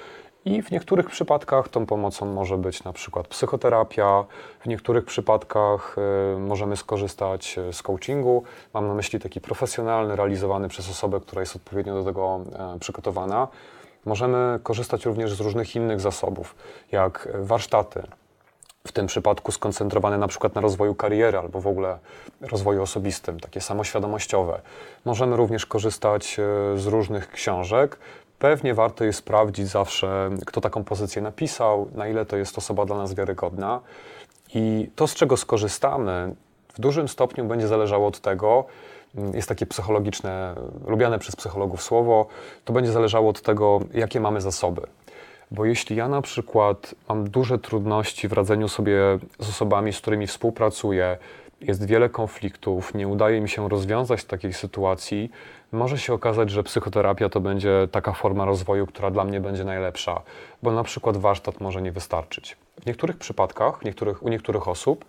I 0.45 0.61
w 0.61 0.71
niektórych 0.71 1.09
przypadkach 1.09 1.69
tą 1.69 1.85
pomocą 1.85 2.25
może 2.25 2.57
być 2.57 2.83
na 2.83 2.93
przykład 2.93 3.27
psychoterapia, 3.27 4.25
w 4.59 4.67
niektórych 4.67 5.05
przypadkach 5.05 5.95
y, 6.35 6.39
możemy 6.39 6.77
skorzystać 6.77 7.57
y, 7.57 7.73
z 7.73 7.81
coachingu. 7.81 8.43
Mam 8.73 8.87
na 8.87 8.93
myśli 8.93 9.19
taki 9.19 9.41
profesjonalny, 9.41 10.15
realizowany 10.15 10.69
przez 10.69 10.89
osobę, 10.89 11.19
która 11.19 11.39
jest 11.39 11.55
odpowiednio 11.55 11.95
do 11.95 12.03
tego 12.03 12.41
y, 12.75 12.79
przygotowana. 12.79 13.47
Możemy 14.05 14.59
korzystać 14.63 15.05
również 15.05 15.33
z 15.33 15.39
różnych 15.39 15.75
innych 15.75 15.99
zasobów, 15.99 16.55
jak 16.91 17.27
warsztaty, 17.39 18.03
w 18.87 18.91
tym 18.91 19.07
przypadku 19.07 19.51
skoncentrowane 19.51 20.17
na 20.17 20.27
przykład 20.27 20.55
na 20.55 20.61
rozwoju 20.61 20.95
kariery 20.95 21.37
albo 21.37 21.61
w 21.61 21.67
ogóle 21.67 21.99
rozwoju 22.41 22.81
osobistym, 22.81 23.39
takie 23.39 23.61
samoświadomościowe. 23.61 24.61
Możemy 25.05 25.35
również 25.35 25.65
korzystać 25.65 26.37
z 26.75 26.85
różnych 26.85 27.31
książek, 27.31 27.97
Pewnie 28.41 28.73
warto 28.73 29.03
jest 29.03 29.19
sprawdzić 29.19 29.67
zawsze, 29.67 30.29
kto 30.45 30.61
taką 30.61 30.83
pozycję 30.83 31.21
napisał, 31.21 31.87
na 31.95 32.07
ile 32.07 32.25
to 32.25 32.37
jest 32.37 32.57
osoba 32.57 32.85
dla 32.85 32.97
nas 32.97 33.13
wiarygodna. 33.13 33.79
I 34.53 34.89
to, 34.95 35.07
z 35.07 35.15
czego 35.15 35.37
skorzystamy, 35.37 36.35
w 36.73 36.81
dużym 36.81 37.07
stopniu 37.07 37.45
będzie 37.45 37.67
zależało 37.67 38.07
od 38.07 38.19
tego, 38.19 38.65
mm, 39.15 39.35
jest 39.35 39.49
takie 39.49 39.65
psychologiczne, 39.65 40.55
lubiane 40.87 41.19
przez 41.19 41.35
psychologów 41.35 41.83
słowo, 41.83 42.27
to 42.65 42.73
będzie 42.73 42.91
zależało 42.91 43.29
od 43.29 43.41
tego, 43.41 43.79
jakie 43.93 44.19
mamy 44.19 44.41
zasoby. 44.41 44.81
Bo 45.51 45.65
jeśli 45.65 45.95
ja 45.95 46.07
na 46.07 46.21
przykład 46.21 46.95
mam 47.09 47.29
duże 47.29 47.59
trudności 47.59 48.27
w 48.27 48.33
radzeniu 48.33 48.67
sobie 48.67 48.99
z 49.39 49.49
osobami, 49.49 49.93
z 49.93 49.97
którymi 49.97 50.27
współpracuję, 50.27 51.17
jest 51.61 51.85
wiele 51.85 52.09
konfliktów, 52.09 52.93
nie 52.93 53.07
udaje 53.07 53.41
mi 53.41 53.49
się 53.49 53.69
rozwiązać 53.69 54.25
takiej 54.25 54.53
sytuacji, 54.53 55.31
może 55.71 55.97
się 55.97 56.13
okazać, 56.13 56.49
że 56.49 56.63
psychoterapia 56.63 57.29
to 57.29 57.39
będzie 57.39 57.87
taka 57.91 58.13
forma 58.13 58.45
rozwoju, 58.45 58.87
która 58.87 59.11
dla 59.11 59.23
mnie 59.23 59.41
będzie 59.41 59.65
najlepsza, 59.65 60.21
bo 60.63 60.71
na 60.71 60.83
przykład 60.83 61.17
warsztat 61.17 61.61
może 61.61 61.81
nie 61.81 61.91
wystarczyć. 61.91 62.57
W 62.81 62.85
niektórych 62.85 63.17
przypadkach, 63.17 63.85
niektórych, 63.85 64.23
u 64.23 64.29
niektórych 64.29 64.67
osób, 64.67 65.05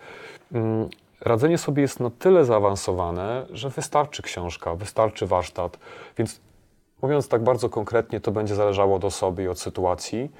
mm, 0.52 0.88
radzenie 1.20 1.58
sobie 1.58 1.82
jest 1.82 2.00
na 2.00 2.10
tyle 2.10 2.44
zaawansowane, 2.44 3.46
że 3.50 3.70
wystarczy 3.70 4.22
książka, 4.22 4.74
wystarczy 4.74 5.26
warsztat, 5.26 5.78
więc 6.18 6.40
mówiąc 7.02 7.28
tak 7.28 7.42
bardzo 7.42 7.68
konkretnie, 7.68 8.20
to 8.20 8.32
będzie 8.32 8.54
zależało 8.54 8.96
od 8.96 9.04
osoby 9.04 9.42
i 9.42 9.48
od 9.48 9.60
sytuacji. 9.60 10.30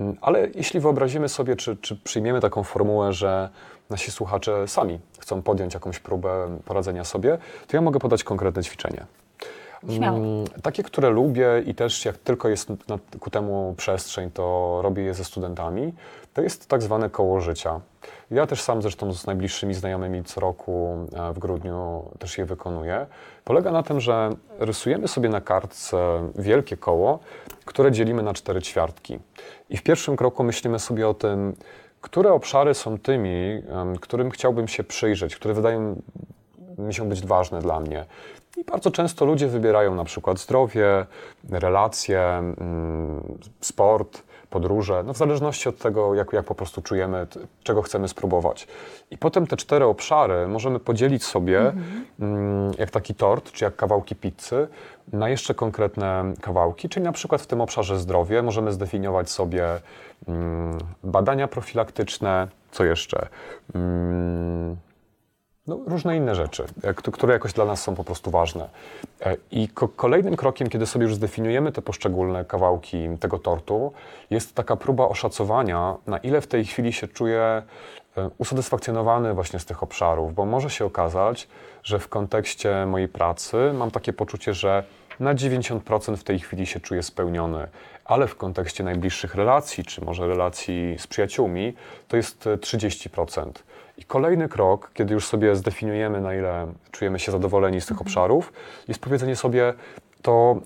Mm, 0.00 0.16
ale 0.20 0.48
jeśli 0.54 0.80
wyobrazimy 0.80 1.28
sobie, 1.28 1.56
czy, 1.56 1.76
czy 1.76 1.96
przyjmiemy 1.96 2.40
taką 2.40 2.62
formułę, 2.62 3.12
że 3.12 3.48
nasi 3.90 4.10
słuchacze 4.10 4.68
sami 4.68 5.00
chcą 5.18 5.42
podjąć 5.42 5.74
jakąś 5.74 5.98
próbę 5.98 6.58
poradzenia 6.64 7.04
sobie, 7.04 7.38
to 7.66 7.76
ja 7.76 7.80
mogę 7.80 8.00
podać 8.00 8.24
konkretne 8.24 8.62
ćwiczenie. 8.62 9.06
Śmiało. 9.88 10.18
Mm, 10.18 10.44
Takie, 10.62 10.82
które 10.82 11.10
lubię 11.10 11.48
i 11.66 11.74
też 11.74 12.04
jak 12.04 12.18
tylko 12.18 12.48
jest 12.48 12.68
ku 13.20 13.30
temu 13.30 13.74
przestrzeń, 13.76 14.30
to 14.30 14.78
robię 14.82 15.02
je 15.02 15.14
ze 15.14 15.24
studentami, 15.24 15.92
to 16.34 16.42
jest 16.42 16.68
tak 16.68 16.82
zwane 16.82 17.10
koło 17.10 17.40
życia. 17.40 17.80
Ja 18.30 18.46
też 18.46 18.62
sam 18.62 18.82
zresztą 18.82 19.12
z 19.12 19.26
najbliższymi 19.26 19.74
znajomymi 19.74 20.24
co 20.24 20.40
roku 20.40 20.96
e, 21.12 21.32
w 21.32 21.38
grudniu 21.38 22.04
też 22.18 22.38
je 22.38 22.44
wykonuję. 22.44 23.06
Polega 23.44 23.72
na 23.72 23.82
tym, 23.82 24.00
że 24.00 24.30
rysujemy 24.58 25.08
sobie 25.08 25.28
na 25.28 25.40
kartce 25.40 26.30
wielkie 26.34 26.76
koło, 26.76 27.18
które 27.64 27.92
dzielimy 27.92 28.22
na 28.22 28.34
cztery 28.34 28.62
ćwiartki. 28.62 29.18
I 29.70 29.76
w 29.76 29.82
pierwszym 29.82 30.16
kroku 30.16 30.44
myślimy 30.44 30.78
sobie 30.78 31.08
o 31.08 31.14
tym, 31.14 31.54
które 32.00 32.32
obszary 32.32 32.74
są 32.74 32.98
tymi, 32.98 33.62
którym 34.00 34.30
chciałbym 34.30 34.68
się 34.68 34.84
przyjrzeć, 34.84 35.36
które 35.36 35.54
wydają 35.54 36.02
mi 36.78 36.94
się 36.94 37.08
być 37.08 37.26
ważne 37.26 37.60
dla 37.60 37.80
mnie. 37.80 38.06
I 38.56 38.64
bardzo 38.64 38.90
często 38.90 39.24
ludzie 39.24 39.48
wybierają 39.48 39.94
na 39.94 40.04
przykład 40.04 40.38
zdrowie, 40.38 41.06
relacje, 41.50 42.20
mm, 42.20 43.38
sport, 43.60 44.22
podróże, 44.50 45.02
no 45.06 45.12
w 45.12 45.16
zależności 45.16 45.68
od 45.68 45.78
tego, 45.78 46.14
jak, 46.14 46.32
jak 46.32 46.44
po 46.44 46.54
prostu 46.54 46.82
czujemy, 46.82 47.26
czego 47.62 47.82
chcemy 47.82 48.08
spróbować. 48.08 48.66
I 49.10 49.18
potem 49.18 49.46
te 49.46 49.56
cztery 49.56 49.84
obszary 49.84 50.48
możemy 50.48 50.80
podzielić 50.80 51.24
sobie, 51.24 51.72
mm, 52.20 52.72
jak 52.78 52.90
taki 52.90 53.14
tort, 53.14 53.52
czy 53.52 53.64
jak 53.64 53.76
kawałki 53.76 54.14
pizzy, 54.16 54.68
na 55.12 55.28
jeszcze 55.28 55.54
konkretne 55.54 56.34
kawałki, 56.40 56.88
czyli 56.88 57.04
na 57.04 57.12
przykład 57.12 57.42
w 57.42 57.46
tym 57.46 57.60
obszarze 57.60 57.98
zdrowie 57.98 58.42
możemy 58.42 58.72
zdefiniować 58.72 59.30
sobie 59.30 59.66
mm, 60.28 60.78
badania 61.04 61.48
profilaktyczne, 61.48 62.48
co 62.70 62.84
jeszcze? 62.84 63.28
No, 65.66 65.80
różne 65.86 66.16
inne 66.16 66.34
rzeczy, 66.34 66.64
które 67.12 67.32
jakoś 67.32 67.52
dla 67.52 67.64
nas 67.64 67.82
są 67.82 67.94
po 67.94 68.04
prostu 68.04 68.30
ważne. 68.30 68.68
E, 69.20 69.36
I 69.50 69.68
ko- 69.68 69.88
kolejnym 69.88 70.36
krokiem, 70.36 70.68
kiedy 70.68 70.86
sobie 70.86 71.04
już 71.04 71.14
zdefiniujemy 71.14 71.72
te 71.72 71.82
poszczególne 71.82 72.44
kawałki 72.44 73.08
tego 73.20 73.38
tortu, 73.38 73.92
jest 74.30 74.54
taka 74.54 74.76
próba 74.76 75.08
oszacowania, 75.08 75.96
na 76.06 76.18
ile 76.18 76.40
w 76.40 76.46
tej 76.46 76.64
chwili 76.64 76.92
się 76.92 77.08
czuję 77.08 77.62
e, 78.16 78.30
usatysfakcjonowany 78.38 79.34
właśnie 79.34 79.58
z 79.58 79.64
tych 79.64 79.82
obszarów, 79.82 80.34
bo 80.34 80.44
może 80.44 80.70
się 80.70 80.84
okazać, 80.84 81.48
że 81.82 81.98
w 81.98 82.08
kontekście 82.08 82.86
mojej 82.86 83.08
pracy 83.08 83.56
mam 83.74 83.90
takie 83.90 84.12
poczucie, 84.12 84.54
że 84.54 84.84
na 85.20 85.34
90% 85.34 86.16
w 86.16 86.24
tej 86.24 86.38
chwili 86.38 86.66
się 86.66 86.80
czuję 86.80 87.02
spełniony, 87.02 87.68
ale 88.04 88.26
w 88.26 88.36
kontekście 88.36 88.84
najbliższych 88.84 89.34
relacji, 89.34 89.84
czy 89.84 90.04
może 90.04 90.28
relacji 90.28 90.96
z 90.98 91.06
przyjaciółmi, 91.06 91.74
to 92.08 92.16
jest 92.16 92.46
e, 92.46 92.56
30%. 92.56 93.50
I 93.98 94.04
kolejny 94.04 94.48
krok, 94.48 94.90
kiedy 94.94 95.14
już 95.14 95.26
sobie 95.26 95.56
zdefiniujemy, 95.56 96.20
na 96.20 96.34
ile 96.34 96.66
czujemy 96.90 97.18
się 97.18 97.32
zadowoleni 97.32 97.80
z 97.80 97.86
tych 97.86 98.00
obszarów, 98.00 98.52
jest 98.88 99.00
powiedzenie 99.00 99.36
sobie, 99.36 99.74
to 100.22 100.60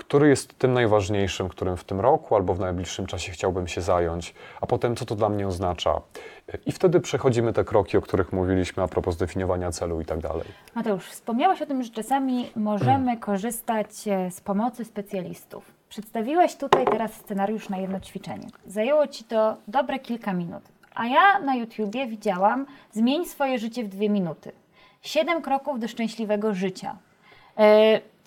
który 0.00 0.28
jest 0.28 0.58
tym 0.58 0.72
najważniejszym, 0.72 1.48
którym 1.48 1.76
w 1.76 1.84
tym 1.84 2.00
roku 2.00 2.36
albo 2.36 2.54
w 2.54 2.60
najbliższym 2.60 3.06
czasie 3.06 3.32
chciałbym 3.32 3.68
się 3.68 3.80
zająć, 3.80 4.34
a 4.60 4.66
potem 4.66 4.96
co 4.96 5.04
to 5.04 5.14
dla 5.14 5.28
mnie 5.28 5.46
oznacza. 5.46 6.00
I 6.66 6.72
wtedy 6.72 7.00
przechodzimy 7.00 7.52
te 7.52 7.64
kroki, 7.64 7.96
o 7.96 8.00
których 8.00 8.32
mówiliśmy 8.32 8.82
a 8.82 8.88
propos 8.88 9.14
zdefiniowania 9.14 9.70
celu 9.70 10.00
i 10.00 10.04
tak 10.04 10.18
dalej. 10.18 10.44
Mateusz, 10.74 11.04
wspomniałeś 11.10 11.62
o 11.62 11.66
tym, 11.66 11.82
że 11.82 11.90
czasami 11.90 12.50
możemy 12.56 13.16
korzystać 13.28 14.08
e, 14.08 14.30
z 14.30 14.40
pomocy 14.40 14.84
specjalistów. 14.84 15.64
Przedstawiłeś 15.88 16.56
tutaj 16.56 16.84
teraz 16.84 17.14
scenariusz 17.14 17.68
na 17.68 17.76
jedno 17.76 18.00
ćwiczenie. 18.00 18.48
Zajęło 18.66 19.06
Ci 19.06 19.24
to 19.24 19.56
dobre 19.68 19.98
kilka 19.98 20.32
minut. 20.32 20.62
A 20.94 21.06
ja 21.06 21.38
na 21.38 21.54
YouTubie 21.54 22.06
widziałam 22.06 22.66
Zmień 22.92 23.26
swoje 23.26 23.58
życie 23.58 23.84
w 23.84 23.88
dwie 23.88 24.08
minuty. 24.08 24.52
Siedem 25.02 25.42
kroków 25.42 25.80
do 25.80 25.88
szczęśliwego 25.88 26.54
życia. 26.54 26.96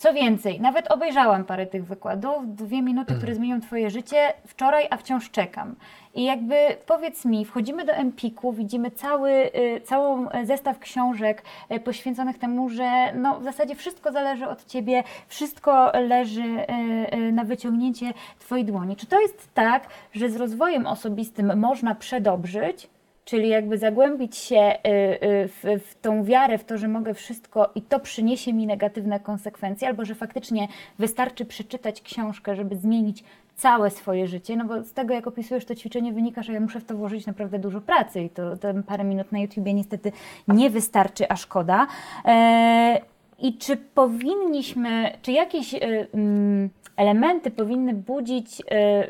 Co 0.04 0.14
więcej, 0.14 0.62
nawet 0.62 0.92
obejrzałam 0.92 1.46
parę 1.46 1.66
tych 1.66 1.86
wykładów, 1.86 2.56
dwie 2.56 2.82
minuty, 2.82 3.16
które 3.16 3.36
zmienią 3.36 3.62
Twoje 3.62 3.90
życie 3.90 4.34
wczoraj, 4.48 4.88
a 4.90 4.98
wciąż 4.98 5.32
czekam. 5.32 5.76
I 6.16 6.24
jakby 6.24 6.56
powiedz 6.86 7.26
mi, 7.26 7.46
wchodzimy 7.46 7.86
do 7.86 7.94
Empiku, 7.94 8.54
widzimy 8.54 8.92
cały, 8.92 9.32
y, 9.32 9.82
całą 9.84 10.28
zestaw 10.44 10.80
książek 10.80 11.44
y, 11.72 11.80
poświęconych 11.80 12.38
temu, 12.38 12.70
że 12.70 13.14
no, 13.16 13.40
w 13.40 13.44
zasadzie 13.44 13.76
wszystko 13.76 14.12
zależy 14.12 14.48
od 14.48 14.66
Ciebie, 14.66 15.04
wszystko 15.28 15.92
leży 16.08 16.44
y, 16.44 17.16
y, 17.18 17.32
na 17.32 17.44
wyciągnięcie 17.44 18.14
Twojej 18.40 18.66
dłoni. 18.66 18.96
Czy 18.96 19.06
to 19.06 19.22
jest 19.22 19.54
tak, 19.54 19.88
że 20.14 20.30
z 20.30 20.36
rozwojem 20.36 20.88
osobistym 20.88 21.60
można 21.60 21.96
przedobrzyć, 21.96 22.90
Czyli 23.26 23.50
jakby 23.50 23.78
zagłębić 23.78 24.38
się 24.38 24.74
y, 24.88 24.90
y, 24.90 25.48
w, 25.48 25.64
w 25.86 25.96
tą 26.02 26.24
wiarę, 26.24 26.58
w 26.58 26.64
to, 26.64 26.78
że 26.78 26.88
mogę 26.88 27.14
wszystko 27.14 27.72
i 27.76 27.82
to 27.82 28.00
przyniesie 28.00 28.54
mi 28.54 28.68
negatywne 28.68 29.20
konsekwencje, 29.20 29.88
albo 29.88 30.06
że 30.06 30.16
faktycznie 30.16 30.68
wystarczy 31.00 31.46
przeczytać 31.46 32.02
książkę, 32.02 32.56
żeby 32.56 32.76
zmienić 32.76 33.24
całe 33.56 33.90
swoje 33.90 34.28
życie, 34.28 34.56
no 34.58 34.66
bo 34.66 34.84
z 34.84 34.94
tego, 34.94 35.14
jak 35.14 35.28
opisujesz 35.28 35.66
to 35.66 35.76
ćwiczenie, 35.76 36.14
wynika, 36.14 36.44
że 36.44 36.54
ja 36.54 36.60
muszę 36.60 36.80
w 36.80 36.86
to 36.86 36.98
włożyć 36.98 37.26
naprawdę 37.26 37.60
dużo 37.60 37.82
pracy 37.82 38.22
i 38.22 38.30
to, 38.30 38.58
to 38.58 38.68
parę 38.88 39.04
minut 39.04 39.32
na 39.32 39.40
YouTubie 39.40 39.74
niestety 39.74 40.12
nie 40.48 40.70
wystarczy, 40.70 41.30
a 41.30 41.36
szkoda. 41.36 41.88
E, 42.26 43.02
I 43.44 43.58
czy 43.58 43.78
powinniśmy, 43.78 45.18
czy 45.22 45.32
jakieś 45.32 45.74
y, 45.74 46.08
mm, 46.14 46.70
elementy 46.98 47.52
powinny 47.52 47.94
budzić 47.94 48.60
y, 48.60 48.64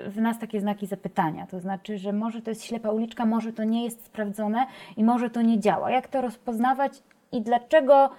w 0.09 0.17
nas 0.17 0.39
takie 0.39 0.59
znaki 0.59 0.87
zapytania? 0.87 1.47
To 1.47 1.59
znaczy, 1.59 1.97
że 1.97 2.13
może 2.13 2.41
to 2.41 2.51
jest 2.51 2.63
ślepa 2.63 2.89
uliczka, 2.89 3.25
może 3.25 3.53
to 3.53 3.63
nie 3.63 3.83
jest 3.83 4.05
sprawdzone 4.05 4.65
i 4.97 5.03
może 5.03 5.29
to 5.29 5.41
nie 5.41 5.59
działa. 5.59 5.91
Jak 5.91 6.07
to 6.07 6.21
rozpoznawać 6.21 7.03
i 7.31 7.41
dlaczego 7.41 8.09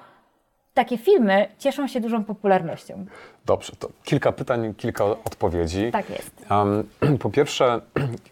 takie 0.74 0.98
filmy 0.98 1.48
cieszą 1.58 1.86
się 1.86 2.00
dużą 2.00 2.24
popularnością? 2.24 3.06
Dobrze, 3.46 3.72
to 3.78 3.88
kilka 4.04 4.32
pytań, 4.32 4.74
kilka 4.74 5.04
odpowiedzi. 5.04 5.90
Tak 5.92 6.10
jest. 6.10 6.46
Um, 6.50 7.18
po 7.22 7.30
pierwsze, 7.30 7.80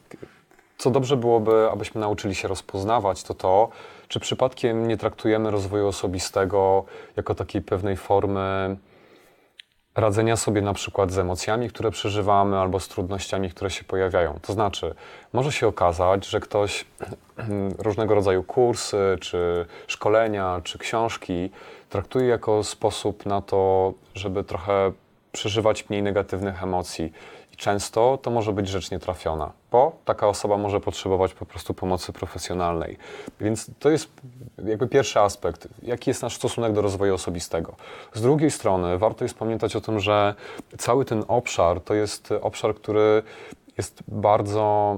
co 0.79 0.91
dobrze 0.91 1.17
byłoby, 1.17 1.71
abyśmy 1.71 2.01
nauczyli 2.01 2.35
się 2.35 2.49
rozpoznawać, 2.49 3.23
to 3.23 3.35
to, 3.35 3.69
czy 4.13 4.21
przypadkiem 4.21 4.89
nie 4.89 4.97
traktujemy 4.97 5.51
rozwoju 5.51 5.89
osobistego 5.89 6.85
jako 7.17 7.35
takiej 7.35 7.63
pewnej 7.63 7.97
formy 7.97 8.77
radzenia 9.95 10.37
sobie 10.37 10.63
na 10.63 10.75
przykład 10.75 11.13
z 11.13 11.19
emocjami, 11.19 11.69
które 11.69 11.91
przeżywamy, 11.91 12.59
albo 12.59 12.81
z 12.81 12.89
trudnościami, 12.89 13.51
które 13.51 13.71
się 13.71 13.85
pojawiają. 13.85 14.39
To 14.43 14.53
znaczy, 14.53 14.95
może 15.33 15.53
się 15.53 15.67
okazać, 15.67 16.27
że 16.27 16.41
ktoś 16.41 16.85
różnego 17.87 18.15
rodzaju 18.15 18.43
kursy, 18.43 19.17
czy 19.21 19.67
szkolenia, 19.87 20.61
czy 20.65 20.79
książki 20.79 21.51
traktuje 21.89 22.27
jako 22.27 22.65
sposób 22.65 23.27
na 23.27 23.43
to, 23.43 23.93
żeby 24.15 24.45
trochę 24.45 24.93
przeżywać 25.33 25.89
mniej 25.89 26.03
negatywnych 26.03 26.63
emocji. 26.63 27.13
Często 27.63 28.19
to 28.23 28.31
może 28.31 28.53
być 28.53 28.69
rzecz 28.69 28.91
nietrafiona, 28.91 29.53
bo 29.71 29.93
taka 30.05 30.29
osoba 30.29 30.57
może 30.57 30.81
potrzebować 30.81 31.35
po 31.35 31.47
prostu 31.47 31.75
pomocy 31.75 32.13
profesjonalnej. 32.13 32.99
Więc 33.41 33.71
to 33.79 33.91
jest 33.91 34.11
jakby 34.65 34.89
pierwszy 34.89 35.21
aspekt, 35.21 35.69
jaki 35.83 36.11
jest 36.11 36.23
nasz 36.23 36.37
stosunek 36.37 36.73
do 36.73 36.83
rozwoju 36.83 37.15
osobistego. 37.15 37.75
Z 38.15 38.23
drugiej 38.23 38.51
strony 38.51 38.99
warto 38.99 39.25
jest 39.25 39.39
pamiętać 39.39 39.77
o 39.77 39.81
tym, 39.81 40.01
że 40.01 40.35
cały 40.79 41.05
ten 41.05 41.25
obszar 41.29 41.81
to 41.81 41.95
jest 41.95 42.29
obszar, 42.41 42.75
który 42.75 43.23
jest 43.79 44.03
bardzo 44.09 44.97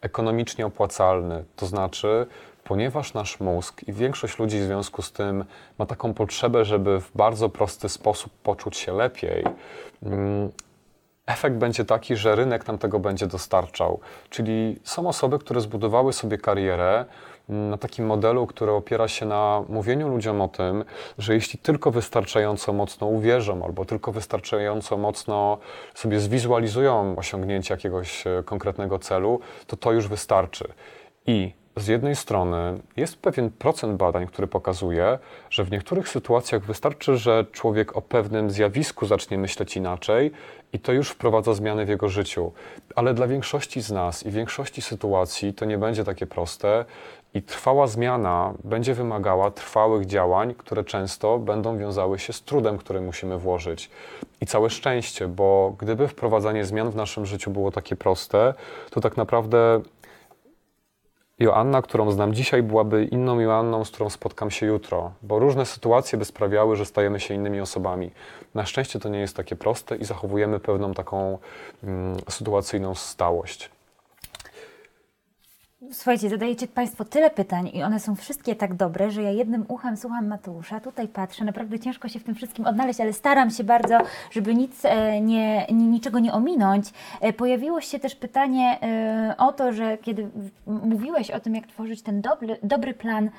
ekonomicznie 0.00 0.66
opłacalny. 0.66 1.44
To 1.56 1.66
znaczy, 1.66 2.26
ponieważ 2.64 3.14
nasz 3.14 3.40
mózg 3.40 3.82
i 3.88 3.92
większość 3.92 4.38
ludzi 4.38 4.60
w 4.60 4.64
związku 4.64 5.02
z 5.02 5.12
tym 5.12 5.44
ma 5.78 5.86
taką 5.86 6.14
potrzebę, 6.14 6.64
żeby 6.64 7.00
w 7.00 7.12
bardzo 7.14 7.48
prosty 7.48 7.88
sposób 7.88 8.32
poczuć 8.42 8.76
się 8.76 8.92
lepiej, 8.92 9.44
mm, 10.02 10.50
efekt 11.26 11.56
będzie 11.56 11.84
taki, 11.84 12.16
że 12.16 12.36
rynek 12.36 12.66
nam 12.66 12.78
tego 12.78 12.98
będzie 12.98 13.26
dostarczał. 13.26 14.00
Czyli 14.30 14.80
są 14.84 15.08
osoby, 15.08 15.38
które 15.38 15.60
zbudowały 15.60 16.12
sobie 16.12 16.38
karierę 16.38 17.04
mm, 17.48 17.70
na 17.70 17.78
takim 17.78 18.06
modelu, 18.06 18.46
który 18.46 18.72
opiera 18.72 19.08
się 19.08 19.26
na 19.26 19.64
mówieniu 19.68 20.08
ludziom 20.08 20.40
o 20.40 20.48
tym, 20.48 20.84
że 21.18 21.34
jeśli 21.34 21.58
tylko 21.58 21.90
wystarczająco 21.90 22.72
mocno 22.72 23.06
uwierzą, 23.06 23.64
albo 23.64 23.84
tylko 23.84 24.12
wystarczająco 24.12 24.96
mocno 24.96 25.58
sobie 25.94 26.20
zwizualizują 26.20 27.16
osiągnięcie 27.16 27.74
jakiegoś 27.74 28.26
e, 28.26 28.42
konkretnego 28.44 28.98
celu, 28.98 29.40
to 29.66 29.76
to 29.76 29.92
już 29.92 30.08
wystarczy. 30.08 30.68
I 31.26 31.63
z 31.76 31.86
jednej 31.86 32.16
strony 32.16 32.78
jest 32.96 33.16
pewien 33.16 33.50
procent 33.50 33.96
badań, 33.96 34.26
który 34.26 34.48
pokazuje, 34.48 35.18
że 35.50 35.64
w 35.64 35.70
niektórych 35.70 36.08
sytuacjach 36.08 36.62
wystarczy, 36.62 37.16
że 37.16 37.46
człowiek 37.52 37.96
o 37.96 38.02
pewnym 38.02 38.50
zjawisku 38.50 39.06
zacznie 39.06 39.38
myśleć 39.38 39.76
inaczej 39.76 40.30
i 40.72 40.78
to 40.78 40.92
już 40.92 41.10
wprowadza 41.10 41.54
zmiany 41.54 41.84
w 41.84 41.88
jego 41.88 42.08
życiu. 42.08 42.52
Ale 42.94 43.14
dla 43.14 43.26
większości 43.26 43.82
z 43.82 43.90
nas 43.90 44.26
i 44.26 44.30
większości 44.30 44.82
sytuacji 44.82 45.54
to 45.54 45.64
nie 45.64 45.78
będzie 45.78 46.04
takie 46.04 46.26
proste 46.26 46.84
i 47.34 47.42
trwała 47.42 47.86
zmiana 47.86 48.54
będzie 48.64 48.94
wymagała 48.94 49.50
trwałych 49.50 50.06
działań, 50.06 50.54
które 50.58 50.84
często 50.84 51.38
będą 51.38 51.78
wiązały 51.78 52.18
się 52.18 52.32
z 52.32 52.42
trudem, 52.42 52.78
który 52.78 53.00
musimy 53.00 53.38
włożyć. 53.38 53.90
I 54.40 54.46
całe 54.46 54.70
szczęście, 54.70 55.28
bo 55.28 55.74
gdyby 55.78 56.08
wprowadzanie 56.08 56.64
zmian 56.64 56.90
w 56.90 56.96
naszym 56.96 57.26
życiu 57.26 57.50
było 57.50 57.70
takie 57.70 57.96
proste, 57.96 58.54
to 58.90 59.00
tak 59.00 59.16
naprawdę 59.16 59.80
Joanna, 61.38 61.82
którą 61.82 62.10
znam 62.10 62.34
dzisiaj, 62.34 62.62
byłaby 62.62 63.04
inną 63.04 63.40
Joanną, 63.40 63.84
z 63.84 63.90
którą 63.90 64.10
spotkam 64.10 64.50
się 64.50 64.66
jutro, 64.66 65.12
bo 65.22 65.38
różne 65.38 65.66
sytuacje 65.66 66.18
by 66.18 66.24
sprawiały, 66.24 66.76
że 66.76 66.86
stajemy 66.86 67.20
się 67.20 67.34
innymi 67.34 67.60
osobami. 67.60 68.10
Na 68.54 68.66
szczęście 68.66 69.00
to 69.00 69.08
nie 69.08 69.18
jest 69.18 69.36
takie 69.36 69.56
proste 69.56 69.96
i 69.96 70.04
zachowujemy 70.04 70.60
pewną 70.60 70.94
taką 70.94 71.38
mm, 71.84 72.16
sytuacyjną 72.28 72.94
stałość. 72.94 73.73
Słuchajcie, 75.92 76.28
zadajecie 76.28 76.66
Państwo 76.66 77.04
tyle 77.04 77.30
pytań 77.30 77.70
i 77.74 77.82
one 77.82 78.00
są 78.00 78.14
wszystkie 78.14 78.56
tak 78.56 78.74
dobre, 78.74 79.10
że 79.10 79.22
ja 79.22 79.30
jednym 79.30 79.64
uchem 79.68 79.96
słucham 79.96 80.26
Mateusza, 80.26 80.80
tutaj 80.80 81.08
patrzę, 81.08 81.44
naprawdę 81.44 81.80
ciężko 81.80 82.08
się 82.08 82.18
w 82.18 82.24
tym 82.24 82.34
wszystkim 82.34 82.66
odnaleźć, 82.66 83.00
ale 83.00 83.12
staram 83.12 83.50
się 83.50 83.64
bardzo, 83.64 83.98
żeby 84.30 84.54
nic, 84.54 84.84
e, 84.84 85.20
nie, 85.20 85.66
niczego 85.66 86.18
nie 86.18 86.32
ominąć. 86.32 86.86
E, 87.20 87.32
pojawiło 87.32 87.80
się 87.80 87.98
też 87.98 88.14
pytanie 88.14 88.78
e, 88.82 89.34
o 89.38 89.52
to, 89.52 89.72
że 89.72 89.98
kiedy 89.98 90.28
mówiłeś 90.66 91.30
o 91.30 91.40
tym, 91.40 91.54
jak 91.54 91.66
tworzyć 91.66 92.02
ten 92.02 92.20
dobry, 92.20 92.58
dobry 92.62 92.94
plan 92.94 93.30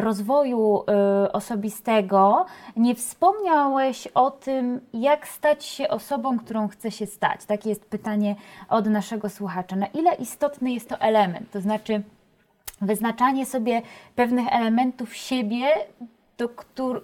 rozwoju 0.00 0.84
osobistego, 1.32 2.46
nie 2.76 2.94
wspomniałeś 2.94 4.06
o 4.06 4.30
tym, 4.30 4.80
jak 4.92 5.28
stać 5.28 5.64
się 5.64 5.88
osobą, 5.88 6.38
którą 6.38 6.68
chce 6.68 6.90
się 6.90 7.06
stać. 7.06 7.44
Takie 7.44 7.68
jest 7.68 7.84
pytanie 7.84 8.36
od 8.68 8.86
naszego 8.86 9.28
słuchacza. 9.28 9.76
Na 9.76 9.86
ile 9.86 10.14
istotny 10.14 10.72
jest 10.72 10.88
to 10.88 11.00
element? 11.00 11.50
To 11.50 11.60
znaczy, 11.60 11.79
znaczy 11.80 12.02
wyznaczanie 12.80 13.46
sobie 13.46 13.82
pewnych 14.16 14.46
elementów 14.52 15.16
siebie, 15.16 15.66
do 16.38 16.48
których 16.48 17.02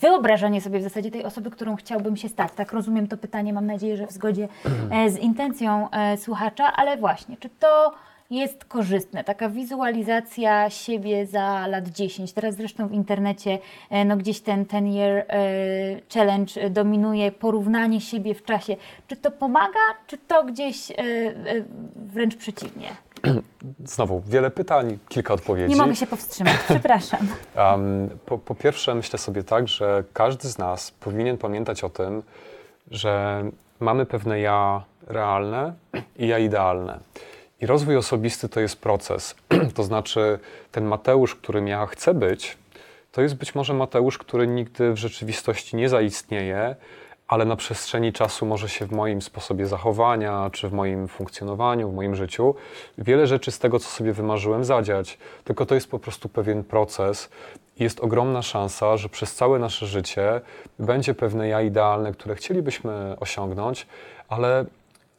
wyobrażanie 0.00 0.60
sobie 0.60 0.78
w 0.78 0.82
zasadzie 0.82 1.10
tej 1.10 1.24
osoby, 1.24 1.50
którą 1.50 1.76
chciałbym 1.76 2.16
się 2.16 2.28
stać. 2.28 2.52
Tak 2.56 2.72
rozumiem 2.72 3.08
to 3.08 3.16
pytanie, 3.16 3.52
mam 3.52 3.66
nadzieję, 3.66 3.96
że 3.96 4.06
w 4.06 4.12
zgodzie 4.12 4.48
e, 4.90 5.10
z 5.10 5.18
intencją 5.18 5.90
e, 5.90 6.16
słuchacza, 6.16 6.72
ale 6.72 6.96
właśnie, 6.96 7.36
czy 7.36 7.48
to 7.48 7.92
jest 8.30 8.64
korzystne, 8.64 9.24
taka 9.24 9.48
wizualizacja 9.48 10.70
siebie 10.70 11.26
za 11.26 11.66
lat 11.66 11.88
10. 11.88 12.32
Teraz 12.32 12.54
zresztą 12.54 12.88
w 12.88 12.92
internecie 12.92 13.58
e, 13.90 14.04
no 14.04 14.16
gdzieś 14.16 14.40
ten 14.40 14.66
ten 14.66 14.86
year 14.86 15.26
challenge 16.14 16.70
dominuje, 16.70 17.32
porównanie 17.32 18.00
siebie 18.00 18.34
w 18.34 18.44
czasie. 18.44 18.76
Czy 19.08 19.16
to 19.16 19.30
pomaga, 19.30 19.80
czy 20.06 20.18
to 20.18 20.44
gdzieś 20.44 20.92
wręcz 21.96 22.36
przeciwnie? 22.36 23.05
Znowu, 23.84 24.22
wiele 24.26 24.50
pytań, 24.50 24.98
kilka 25.08 25.34
odpowiedzi. 25.34 25.74
Nie 25.74 25.76
mogę 25.76 25.96
się 25.96 26.06
powstrzymać, 26.06 26.56
przepraszam. 26.68 27.28
Um, 27.56 28.08
po, 28.26 28.38
po 28.38 28.54
pierwsze, 28.54 28.94
myślę 28.94 29.18
sobie 29.18 29.42
tak, 29.42 29.68
że 29.68 30.04
każdy 30.12 30.48
z 30.48 30.58
nas 30.58 30.90
powinien 30.90 31.38
pamiętać 31.38 31.84
o 31.84 31.88
tym, 31.88 32.22
że 32.90 33.44
mamy 33.80 34.06
pewne 34.06 34.40
ja 34.40 34.84
realne 35.06 35.72
i 36.16 36.28
ja 36.28 36.38
idealne. 36.38 37.00
I 37.60 37.66
rozwój 37.66 37.96
osobisty 37.96 38.48
to 38.48 38.60
jest 38.60 38.80
proces. 38.80 39.34
to 39.74 39.82
znaczy, 39.82 40.38
ten 40.72 40.84
Mateusz, 40.84 41.34
którym 41.34 41.68
ja 41.68 41.86
chcę 41.86 42.14
być, 42.14 42.58
to 43.12 43.22
jest 43.22 43.34
być 43.34 43.54
może 43.54 43.74
Mateusz, 43.74 44.18
który 44.18 44.46
nigdy 44.46 44.92
w 44.92 44.96
rzeczywistości 44.96 45.76
nie 45.76 45.88
zaistnieje, 45.88 46.76
ale 47.28 47.44
na 47.44 47.56
przestrzeni 47.56 48.12
czasu 48.12 48.46
może 48.46 48.68
się 48.68 48.86
w 48.86 48.92
moim 48.92 49.22
sposobie 49.22 49.66
zachowania, 49.66 50.50
czy 50.52 50.68
w 50.68 50.72
moim 50.72 51.08
funkcjonowaniu, 51.08 51.90
w 51.90 51.94
moim 51.94 52.14
życiu, 52.14 52.54
wiele 52.98 53.26
rzeczy 53.26 53.50
z 53.50 53.58
tego, 53.58 53.78
co 53.78 53.88
sobie 53.88 54.12
wymarzyłem, 54.12 54.64
zadziać. 54.64 55.18
Tylko 55.44 55.66
to 55.66 55.74
jest 55.74 55.90
po 55.90 55.98
prostu 55.98 56.28
pewien 56.28 56.64
proces 56.64 57.28
jest 57.78 58.00
ogromna 58.00 58.42
szansa, 58.42 58.96
że 58.96 59.08
przez 59.08 59.34
całe 59.34 59.58
nasze 59.58 59.86
życie 59.86 60.40
będzie 60.78 61.14
pewne 61.14 61.48
ja 61.48 61.62
idealne, 61.62 62.12
które 62.12 62.34
chcielibyśmy 62.34 63.16
osiągnąć, 63.20 63.86
ale 64.28 64.64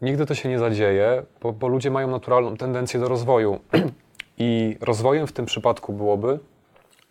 nigdy 0.01 0.25
to 0.25 0.35
się 0.35 0.49
nie 0.49 0.59
zadzieje, 0.59 1.23
bo, 1.41 1.53
bo 1.53 1.67
ludzie 1.67 1.91
mają 1.91 2.07
naturalną 2.07 2.57
tendencję 2.57 2.99
do 2.99 3.09
rozwoju. 3.09 3.59
I 4.37 4.77
rozwojem 4.81 5.27
w 5.27 5.31
tym 5.31 5.45
przypadku 5.45 5.93
byłoby 5.93 6.39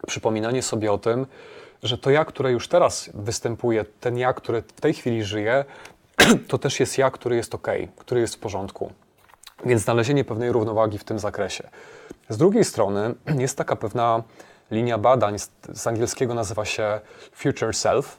przypominanie 0.07 0.63
sobie 0.63 0.93
o 0.93 0.99
tym, 0.99 1.27
że 1.83 1.99
to 1.99 2.11
ja, 2.11 2.25
które 2.25 2.53
już 2.53 2.69
teraz 2.69 3.11
występuje, 3.15 3.85
ten 4.01 4.19
ja, 4.19 4.33
który 4.33 4.63
w 4.63 4.81
tej 4.81 4.95
chwili 4.95 5.25
żyje, 5.25 5.65
to 6.49 6.59
też 6.59 6.81
jest 6.81 6.99
ja, 6.99 7.11
który 7.11 7.37
jest 7.37 7.55
ok, 7.55 7.69
który 7.97 8.21
jest 8.21 8.35
w 8.35 8.39
porządku. 8.39 8.93
Więc 9.65 9.83
znalezienie 9.83 10.25
pewnej 10.25 10.53
równowagi 10.53 10.99
w 10.99 11.05
tym 11.05 11.19
zakresie. 11.19 11.69
Z 12.29 12.37
drugiej 12.37 12.65
strony 12.65 13.15
jest 13.39 13.59
taka 13.59 13.77
pewna 13.77 14.23
linia 14.71 14.99
badań, 14.99 15.39
z, 15.75 15.87
angielskiego 15.87 16.35
nazywa 16.35 16.65
się 16.65 17.01
Future 17.33 17.75
Self, 17.75 18.17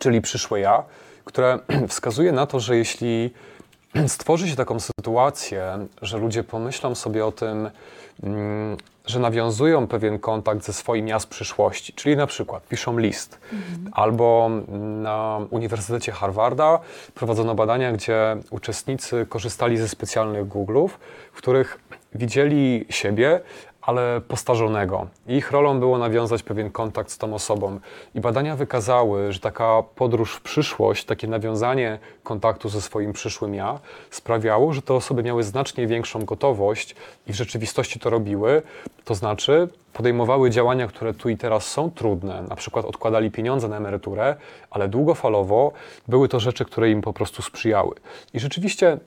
czyli 0.00 0.20
przyszłe 0.20 0.60
ja, 0.60 0.84
które 1.24 1.58
wskazuje 1.88 2.32
na 2.32 2.46
to, 2.46 2.60
że 2.60 2.76
jeśli 2.76 3.34
stworzy 4.06 4.48
się 4.48 4.56
taką 4.56 4.80
sytuację, 4.80 5.86
że 6.02 6.18
ludzie 6.18 6.44
pomyślą 6.44 6.94
sobie 6.94 7.26
o 7.26 7.32
tym, 7.32 7.70
mm, 8.22 8.76
że 9.06 9.20
nawiązują 9.20 9.86
pewien 9.86 10.18
kontakt 10.18 10.64
ze 10.64 10.72
swoim 10.72 11.08
ja 11.08 11.18
z 11.18 11.26
przyszłości, 11.26 11.92
czyli 11.92 12.16
na 12.16 12.26
przykład 12.26 12.68
piszą 12.68 12.98
list, 12.98 13.38
mhm. 13.52 13.90
albo 13.92 14.50
na 15.02 15.40
Uniwersytecie 15.50 16.12
Harvarda 16.12 16.78
prowadzono 17.14 17.54
badania, 17.54 17.92
gdzie 17.92 18.36
uczestnicy 18.50 19.26
korzystali 19.28 19.76
ze 19.76 19.88
specjalnych 19.88 20.46
Google'ów, 20.46 20.88
w 21.32 21.36
których 21.36 21.78
widzieli 22.14 22.86
siebie, 22.90 23.40
ale 23.86 24.20
postarzonego. 24.20 25.06
Ich 25.26 25.50
rolą 25.50 25.80
było 25.80 25.98
nawiązać 25.98 26.42
pewien 26.42 26.70
kontakt 26.70 27.10
z 27.10 27.18
tą 27.18 27.34
osobą. 27.34 27.80
I 28.14 28.20
badania 28.20 28.56
wykazały, 28.56 29.32
że 29.32 29.40
taka 29.40 29.82
podróż 29.94 30.34
w 30.34 30.40
przyszłość, 30.40 31.04
takie 31.04 31.28
nawiązanie 31.28 31.98
kontaktu 32.22 32.68
ze 32.68 32.80
swoim 32.80 33.12
przyszłym 33.12 33.54
ja 33.54 33.78
sprawiało, 34.10 34.72
że 34.72 34.82
te 34.82 34.94
osoby 34.94 35.22
miały 35.22 35.44
znacznie 35.44 35.86
większą 35.86 36.24
gotowość 36.24 36.96
i 37.26 37.32
w 37.32 37.36
rzeczywistości 37.36 38.00
to 38.00 38.10
robiły. 38.10 38.62
To 39.04 39.14
znaczy 39.14 39.68
podejmowały 39.92 40.50
działania, 40.50 40.86
które 40.86 41.14
tu 41.14 41.28
i 41.28 41.36
teraz 41.36 41.66
są 41.66 41.90
trudne, 41.90 42.42
na 42.42 42.56
przykład 42.56 42.84
odkładali 42.84 43.30
pieniądze 43.30 43.68
na 43.68 43.76
emeryturę, 43.76 44.36
ale 44.70 44.88
długofalowo 44.88 45.72
były 46.08 46.28
to 46.28 46.40
rzeczy, 46.40 46.64
które 46.64 46.90
im 46.90 47.02
po 47.02 47.12
prostu 47.12 47.42
sprzyjały. 47.42 47.94
I 48.34 48.40
rzeczywiście 48.40 48.98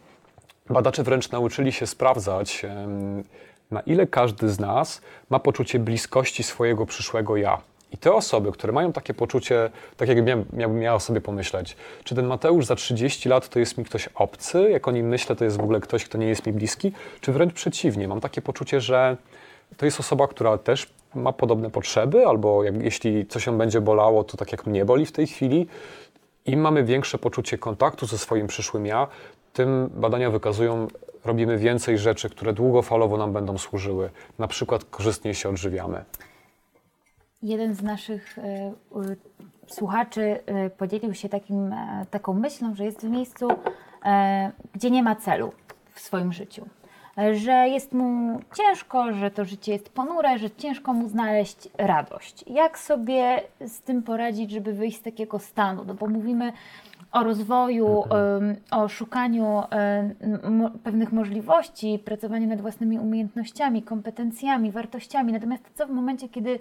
badacze 0.70 1.04
wręcz 1.04 1.32
nauczyli 1.32 1.72
się 1.72 1.88
sprawdzać, 1.88 2.66
na 3.72 3.82
ile 3.82 4.08
każdy 4.08 4.50
z 4.50 4.60
nas 4.60 5.02
ma 5.30 5.40
poczucie 5.40 5.80
bliskości 5.80 6.44
swojego 6.44 6.86
przyszłego 6.86 7.38
ja. 7.38 7.62
I 7.92 7.98
te 7.98 8.14
osoby, 8.14 8.52
które 8.52 8.74
mają 8.74 8.94
takie 8.94 9.14
poczucie, 9.14 9.70
tak 9.98 10.10
jak 10.10 10.18
miałbym 10.26 10.46
miał, 10.54 10.74
miała 10.74 11.00
sobie 11.00 11.22
pomyśleć, 11.22 11.78
czy 12.04 12.16
ten 12.16 12.28
Mateusz 12.28 12.66
za 12.66 12.76
30 12.76 13.30
lat 13.30 13.50
to 13.50 13.60
jest 13.60 13.78
mi 13.78 13.86
ktoś 13.86 14.10
obcy, 14.16 14.70
jak 14.70 14.88
o 14.88 14.92
nim 14.92 15.08
myślę, 15.08 15.36
to 15.36 15.44
jest 15.44 15.58
w 15.58 15.62
ogóle 15.62 15.80
ktoś, 15.80 16.06
kto 16.06 16.18
nie 16.18 16.28
jest 16.28 16.46
mi 16.46 16.54
bliski, 16.54 16.92
czy 17.22 17.32
wręcz 17.32 17.54
przeciwnie, 17.54 18.08
mam 18.08 18.22
takie 18.22 18.42
poczucie, 18.42 18.82
że 18.82 19.18
to 19.78 19.86
jest 19.86 20.00
osoba, 20.00 20.28
która 20.28 20.58
też 20.58 20.90
ma 21.16 21.34
podobne 21.34 21.70
potrzeby, 21.70 22.26
albo 22.26 22.64
jak, 22.64 22.84
jeśli 22.84 23.26
coś 23.26 23.46
ją 23.48 23.58
będzie 23.58 23.82
bolało, 23.82 24.24
to 24.24 24.38
tak 24.38 24.52
jak 24.52 24.66
mnie 24.66 24.86
boli 24.86 25.06
w 25.06 25.12
tej 25.12 25.28
chwili, 25.28 25.68
i 26.46 26.58
mamy 26.58 26.84
większe 26.84 27.18
poczucie 27.18 27.58
kontaktu 27.58 28.06
ze 28.06 28.18
swoim 28.18 28.48
przyszłym 28.48 28.86
ja, 28.86 29.08
tym 29.54 29.90
badania 29.96 30.30
wykazują, 30.30 30.88
robimy 31.28 31.58
więcej 31.58 31.98
rzeczy, 31.98 32.30
które 32.30 32.54
długofalowo 32.54 33.18
nam 33.18 33.34
będą 33.34 33.58
służyły. 33.58 34.10
Na 34.40 34.48
przykład 34.48 34.84
korzystniej 34.84 35.34
się 35.36 35.50
odżywiamy. 35.50 36.06
Jeden 37.44 37.74
z 37.74 37.82
naszych 37.82 38.38
y, 38.38 38.42
słuchaczy 39.68 40.40
y, 40.66 40.70
podzielił 40.70 41.14
się 41.14 41.30
takim, 41.30 41.76
taką 42.12 42.34
myślą, 42.34 42.76
że 42.76 42.86
jest 42.86 43.02
w 43.02 43.10
miejscu, 43.10 43.48
gdzie 44.74 44.92
nie 44.92 45.04
ma 45.04 45.16
celu 45.16 45.52
w 45.94 46.00
swoim 46.00 46.34
życiu. 46.34 46.66
Że 47.34 47.52
jest 47.52 47.94
mu 47.94 48.40
ciężko, 48.58 49.14
że 49.14 49.32
to 49.32 49.46
życie 49.46 49.74
jest 49.74 49.90
ponure, 49.90 50.38
że 50.38 50.52
ciężko 50.52 50.94
mu 50.94 51.10
znaleźć 51.10 51.70
radość. 51.78 52.46
Jak 52.48 52.80
sobie 52.80 53.42
z 53.62 53.82
tym 53.82 54.04
poradzić, 54.04 54.52
żeby 54.52 54.74
wyjść 54.74 55.00
z 55.00 55.02
takiego 55.02 55.40
stanu? 55.40 55.84
No 55.88 55.94
bo 55.94 56.08
mówimy 56.08 56.54
o 57.12 57.24
rozwoju, 57.24 58.04
mhm. 58.04 58.56
o 58.72 58.88
szukaniu 58.90 59.64
pewnych 60.84 61.12
możliwości, 61.12 62.00
pracowaniu 62.06 62.48
nad 62.48 62.62
własnymi 62.62 63.00
umiejętnościami, 63.00 63.84
kompetencjami, 63.84 64.72
wartościami. 64.72 65.34
Natomiast 65.34 65.64
co 65.76 65.88
w 65.88 65.90
momencie, 65.90 66.30
kiedy 66.30 66.60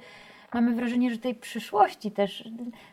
mamy 0.55 0.75
wrażenie, 0.75 1.11
że 1.11 1.19
tej 1.19 1.35
przyszłości 1.35 2.11
też 2.11 2.49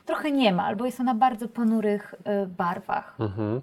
trochę 0.06 0.32
nie 0.32 0.54
ma, 0.54 0.66
albo 0.66 0.86
jest 0.86 1.00
ona 1.00 1.16
bardzo 1.16 1.48
ponurych 1.48 2.16
y, 2.44 2.48
barwach. 2.48 3.16
Mhm. 3.20 3.62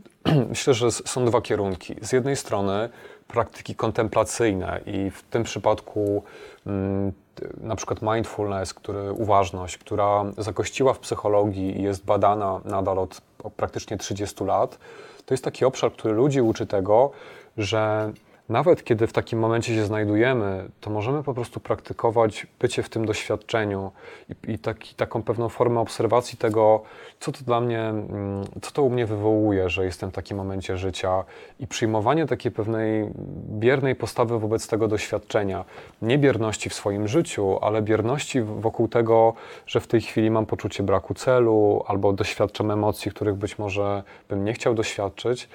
Myślę, 0.48 0.74
że 0.74 0.90
są 0.90 1.24
dwa 1.24 1.40
kierunki. 1.40 1.94
Z 2.02 2.12
jednej 2.12 2.36
strony 2.36 2.88
praktyki 3.28 3.74
kontemplacyjne 3.74 4.80
i 4.86 5.10
w 5.10 5.22
tym 5.22 5.44
przypadku 5.44 6.22
mm, 6.66 7.12
na 7.60 7.76
przykład 7.76 8.02
mindfulness, 8.02 8.74
który, 8.74 9.12
uważność, 9.12 9.78
która 9.78 10.24
zakościła 10.38 10.92
w 10.94 10.98
psychologii 10.98 11.80
i 11.80 11.82
jest 11.82 12.04
badana 12.04 12.60
nadal 12.64 12.98
od, 12.98 13.20
praktycznie 13.56 13.96
30 13.96 14.44
lat, 14.44 14.78
to 15.26 15.34
jest 15.34 15.44
taki 15.44 15.64
obszar, 15.64 15.92
który 15.92 16.14
ludzi 16.14 16.40
uczy 16.40 16.66
tego, 16.66 17.10
że 17.56 18.12
nawet 18.48 18.84
kiedy 18.84 19.06
w 19.06 19.12
takim 19.12 19.38
momencie 19.38 19.74
się 19.74 19.84
znajdujemy, 19.84 20.68
to 20.80 20.90
możemy 20.90 21.22
po 21.22 21.34
prostu 21.34 21.60
praktykować 21.60 22.46
bycie 22.60 22.82
w 22.82 22.88
tym 22.88 23.06
doświadczeniu 23.06 23.92
i, 24.28 24.52
i 24.52 24.58
taki, 24.58 24.94
taką 24.94 25.22
pewną 25.22 25.48
formę 25.48 25.80
obserwacji 25.80 26.38
tego, 26.38 26.82
co 27.20 27.32
to 27.32 27.44
dla 27.44 27.60
mnie, 27.60 27.80
mm, 27.80 28.44
co 28.62 28.70
to 28.70 28.82
u 28.82 28.90
mnie 28.90 29.06
wywołuje, 29.06 29.68
że 29.68 29.84
jestem 29.84 30.10
w 30.10 30.14
takim 30.14 30.36
momencie 30.36 30.76
życia 30.76 31.24
i 31.60 31.66
przyjmowanie 31.66 32.26
takiej 32.26 32.52
pewnej 32.52 33.08
biernej 33.50 33.94
postawy 33.94 34.38
wobec 34.38 34.68
tego 34.68 34.88
doświadczenia. 34.88 35.64
Nie 36.02 36.18
bierności 36.18 36.70
w 36.70 36.74
swoim 36.74 37.08
życiu, 37.08 37.58
ale 37.60 37.82
bierności 37.82 38.42
wokół 38.42 38.88
tego, 38.88 39.34
że 39.66 39.80
w 39.80 39.86
tej 39.86 40.00
chwili 40.00 40.30
mam 40.30 40.46
poczucie 40.46 40.82
braku 40.82 41.14
celu 41.14 41.82
albo 41.86 42.12
doświadczam 42.12 42.70
emocji, 42.70 43.10
których 43.10 43.34
być 43.34 43.58
może 43.58 44.02
bym 44.28 44.44
nie 44.44 44.52
chciał 44.52 44.74
doświadczyć 44.74 45.48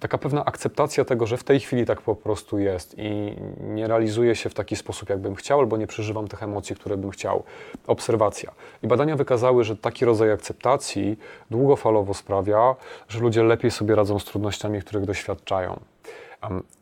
taka 0.00 0.18
pewna 0.18 0.44
akceptacja 0.44 1.04
tego, 1.04 1.26
że 1.26 1.36
w 1.36 1.44
tej 1.44 1.60
chwili 1.60 1.86
tak 1.86 2.02
po 2.02 2.14
prostu 2.16 2.58
jest 2.58 2.94
i 2.98 3.36
nie 3.60 3.88
realizuję 3.88 4.36
się 4.36 4.50
w 4.50 4.54
taki 4.54 4.76
sposób, 4.76 5.08
jakbym 5.08 5.34
chciał, 5.34 5.60
albo 5.60 5.76
nie 5.76 5.86
przeżywam 5.86 6.28
tych 6.28 6.42
emocji, 6.42 6.76
które 6.76 6.96
bym 6.96 7.10
chciał. 7.10 7.42
Obserwacja. 7.86 8.52
I 8.82 8.86
badania 8.86 9.16
wykazały, 9.16 9.64
że 9.64 9.76
taki 9.76 10.04
rodzaj 10.04 10.32
akceptacji 10.32 11.18
długofalowo 11.50 12.14
sprawia, 12.14 12.74
że 13.08 13.20
ludzie 13.20 13.42
lepiej 13.42 13.70
sobie 13.70 13.94
radzą 13.94 14.18
z 14.18 14.24
trudnościami, 14.24 14.80
których 14.80 15.04
doświadczają. 15.04 15.80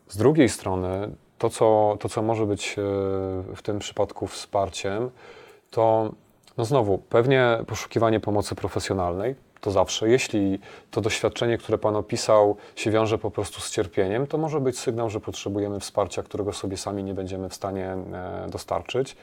Z 0.07 0.17
drugiej 0.17 0.49
strony, 0.49 1.09
to 1.37 1.49
co, 1.49 1.97
to, 1.99 2.09
co 2.09 2.21
może 2.21 2.45
być 2.45 2.75
e, 2.77 2.81
w 3.55 3.61
tym 3.63 3.79
przypadku 3.79 4.27
wsparciem, 4.27 5.09
to 5.71 6.11
no 6.57 6.65
znowu, 6.65 6.97
pewnie 6.97 7.57
poszukiwanie 7.67 8.19
pomocy 8.19 8.55
profesjonalnej, 8.55 9.35
to 9.61 9.71
zawsze. 9.71 10.09
Jeśli 10.09 10.59
to 10.91 11.01
doświadczenie, 11.01 11.57
które 11.57 11.77
Pan 11.77 11.95
opisał, 11.95 12.57
się 12.75 12.91
wiąże 12.91 13.17
po 13.17 13.31
prostu 13.31 13.61
z 13.61 13.71
cierpieniem, 13.71 14.27
to 14.27 14.37
może 14.37 14.61
być 14.61 14.79
sygnał, 14.79 15.09
że 15.09 15.19
potrzebujemy 15.19 15.79
wsparcia, 15.79 16.23
którego 16.23 16.53
sobie 16.53 16.77
sami 16.77 17.03
nie 17.03 17.13
będziemy 17.13 17.49
w 17.49 17.55
stanie 17.55 17.85
e, 17.85 18.47
dostarczyć. 18.49 19.15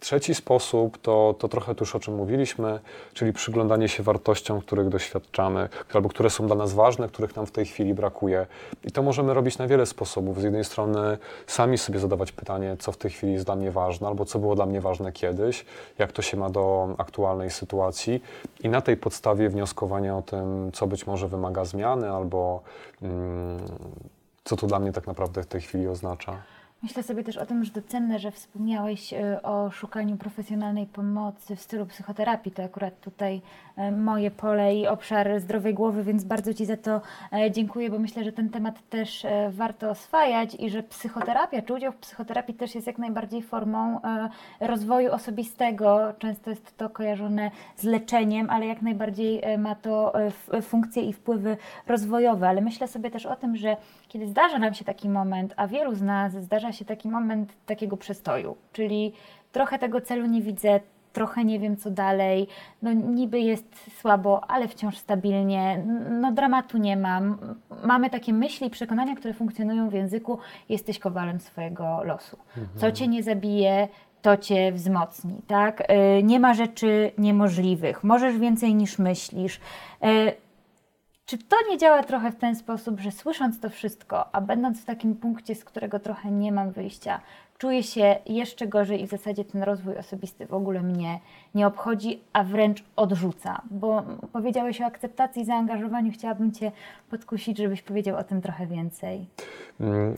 Trzeci 0.00 0.34
sposób 0.34 0.98
to, 0.98 1.34
to 1.38 1.48
trochę 1.48 1.74
już 1.80 1.96
o 1.96 2.00
czym 2.00 2.14
mówiliśmy, 2.14 2.80
czyli 3.14 3.32
przyglądanie 3.32 3.88
się 3.88 4.02
wartościom, 4.02 4.60
których 4.60 4.88
doświadczamy, 4.88 5.68
albo 5.94 6.08
które 6.08 6.30
są 6.30 6.46
dla 6.46 6.56
nas 6.56 6.72
ważne, 6.72 7.08
których 7.08 7.36
nam 7.36 7.46
w 7.46 7.50
tej 7.50 7.66
chwili 7.66 7.94
brakuje. 7.94 8.46
I 8.84 8.92
to 8.92 9.02
możemy 9.02 9.34
robić 9.34 9.58
na 9.58 9.66
wiele 9.66 9.86
sposobów. 9.86 10.40
Z 10.40 10.44
jednej 10.44 10.64
strony 10.64 11.18
sami 11.46 11.78
sobie 11.78 11.98
zadawać 11.98 12.32
pytanie, 12.32 12.76
co 12.78 12.92
w 12.92 12.96
tej 12.96 13.10
chwili 13.10 13.32
jest 13.32 13.44
dla 13.44 13.56
mnie 13.56 13.70
ważne, 13.70 14.08
albo 14.08 14.24
co 14.24 14.38
było 14.38 14.54
dla 14.54 14.66
mnie 14.66 14.80
ważne 14.80 15.12
kiedyś, 15.12 15.64
jak 15.98 16.12
to 16.12 16.22
się 16.22 16.36
ma 16.36 16.50
do 16.50 16.88
aktualnej 16.98 17.50
sytuacji, 17.50 18.22
i 18.60 18.68
na 18.68 18.80
tej 18.80 18.96
podstawie 18.96 19.48
wnioskowanie 19.48 20.14
o 20.14 20.22
tym, 20.22 20.72
co 20.72 20.86
być 20.86 21.06
może 21.06 21.28
wymaga 21.28 21.64
zmiany, 21.64 22.10
albo 22.10 22.62
mm, 23.02 23.58
co 24.44 24.56
to 24.56 24.66
dla 24.66 24.78
mnie 24.78 24.92
tak 24.92 25.06
naprawdę 25.06 25.42
w 25.42 25.46
tej 25.46 25.60
chwili 25.60 25.88
oznacza. 25.88 26.36
Myślę 26.84 27.02
sobie 27.02 27.24
też 27.24 27.36
o 27.36 27.46
tym, 27.46 27.64
że 27.64 27.70
to 27.70 27.82
cenne, 27.82 28.18
że 28.18 28.30
wspomniałeś 28.30 29.12
e, 29.12 29.42
o 29.42 29.70
szukaniu 29.70 30.16
profesjonalnej 30.16 30.86
pomocy 30.86 31.56
w 31.56 31.60
stylu 31.60 31.86
psychoterapii. 31.86 32.52
To 32.52 32.62
akurat 32.62 33.00
tutaj 33.00 33.42
moje 33.92 34.30
pole 34.30 34.74
i 34.74 34.86
obszar 34.86 35.40
zdrowej 35.40 35.74
głowy, 35.74 36.02
więc 36.02 36.24
bardzo 36.24 36.54
Ci 36.54 36.66
za 36.66 36.76
to 36.76 37.00
e, 37.32 37.50
dziękuję, 37.50 37.90
bo 37.90 37.98
myślę, 37.98 38.24
że 38.24 38.32
ten 38.32 38.50
temat 38.50 38.88
też 38.88 39.26
warto 39.50 39.90
oswajać 39.90 40.54
i 40.54 40.70
że 40.70 40.82
psychoterapia, 40.82 41.62
czy 41.62 41.74
udział 41.74 41.92
w 41.92 41.96
psychoterapii 41.96 42.54
też 42.54 42.74
jest 42.74 42.86
jak 42.86 42.98
najbardziej 42.98 43.42
formą 43.42 44.00
rozwoju 44.60 45.12
osobistego. 45.12 46.12
Często 46.18 46.50
jest 46.50 46.76
to 46.76 46.90
kojarzone 46.90 47.50
z 47.76 47.84
leczeniem, 47.84 48.50
ale 48.50 48.66
jak 48.66 48.82
najbardziej 48.82 49.42
ma 49.58 49.74
to 49.74 50.12
funkcje 50.62 51.02
i 51.02 51.12
wpływy 51.12 51.56
rozwojowe. 51.86 52.48
Ale 52.48 52.60
myślę 52.60 52.88
sobie 52.88 53.10
też 53.10 53.26
o 53.26 53.36
tym, 53.36 53.56
że 53.56 53.76
kiedy 54.08 54.26
zdarza 54.26 54.58
nam 54.58 54.74
się 54.74 54.84
taki 54.84 55.08
moment, 55.08 55.54
a 55.56 55.66
wielu 55.66 55.94
z 55.94 56.02
nas 56.02 56.32
zdarza 56.32 56.72
się 56.72 56.84
taki 56.84 57.08
moment 57.08 57.52
takiego 57.66 57.96
przestoju, 57.96 58.56
czyli 58.72 59.12
trochę 59.52 59.78
tego 59.78 60.00
celu 60.00 60.26
nie 60.26 60.42
widzę, 60.42 60.80
trochę 61.14 61.44
nie 61.44 61.58
wiem 61.58 61.76
co 61.76 61.90
dalej, 61.90 62.46
no 62.82 62.92
niby 62.92 63.40
jest 63.40 63.90
słabo, 64.00 64.50
ale 64.50 64.68
wciąż 64.68 64.96
stabilnie, 64.96 65.84
no 66.10 66.32
dramatu 66.32 66.78
nie 66.78 66.96
mam. 66.96 67.38
Mamy 67.84 68.10
takie 68.10 68.32
myśli 68.32 68.66
i 68.66 68.70
przekonania, 68.70 69.16
które 69.16 69.34
funkcjonują 69.34 69.88
w 69.88 69.92
języku, 69.92 70.38
jesteś 70.68 70.98
kowalem 70.98 71.40
swojego 71.40 72.02
losu. 72.04 72.36
Mhm. 72.56 72.78
Co 72.78 72.92
cię 72.92 73.08
nie 73.08 73.22
zabije, 73.22 73.88
to 74.22 74.36
cię 74.36 74.72
wzmocni, 74.72 75.40
tak? 75.46 75.80
Y, 75.80 76.22
nie 76.22 76.40
ma 76.40 76.54
rzeczy 76.54 77.12
niemożliwych, 77.18 78.04
możesz 78.04 78.38
więcej 78.38 78.74
niż 78.74 78.98
myślisz. 78.98 79.56
Y, 79.56 80.44
czy 81.26 81.38
to 81.38 81.56
nie 81.70 81.78
działa 81.78 82.02
trochę 82.02 82.32
w 82.32 82.36
ten 82.36 82.56
sposób, 82.56 83.00
że 83.00 83.10
słysząc 83.10 83.60
to 83.60 83.70
wszystko, 83.70 84.34
a 84.34 84.40
będąc 84.40 84.82
w 84.82 84.84
takim 84.84 85.14
punkcie, 85.14 85.54
z 85.54 85.64
którego 85.64 85.98
trochę 85.98 86.30
nie 86.30 86.52
mam 86.52 86.70
wyjścia, 86.70 87.20
czuję 87.58 87.82
się 87.82 88.16
jeszcze 88.26 88.66
gorzej 88.66 89.02
i 89.02 89.06
w 89.06 89.10
zasadzie 89.10 89.44
ten 89.44 89.62
rozwój 89.62 89.96
osobisty 89.96 90.46
w 90.46 90.54
ogóle 90.54 90.82
mnie 90.82 91.20
nie 91.54 91.66
obchodzi, 91.66 92.20
a 92.32 92.44
wręcz 92.44 92.84
odrzuca? 92.96 93.62
Bo 93.70 94.02
powiedziałeś 94.32 94.80
o 94.80 94.84
akceptacji 94.84 95.42
i 95.42 95.44
zaangażowaniu, 95.44 96.12
chciałabym 96.12 96.52
Cię 96.52 96.72
podkusić, 97.10 97.58
żebyś 97.58 97.82
powiedział 97.82 98.16
o 98.16 98.24
tym 98.24 98.42
trochę 98.42 98.66
więcej. 98.66 99.26
Mm, 99.80 100.16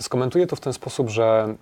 skomentuję 0.00 0.46
to 0.46 0.56
w 0.56 0.60
ten 0.60 0.72
sposób, 0.72 1.08
że 1.08 1.54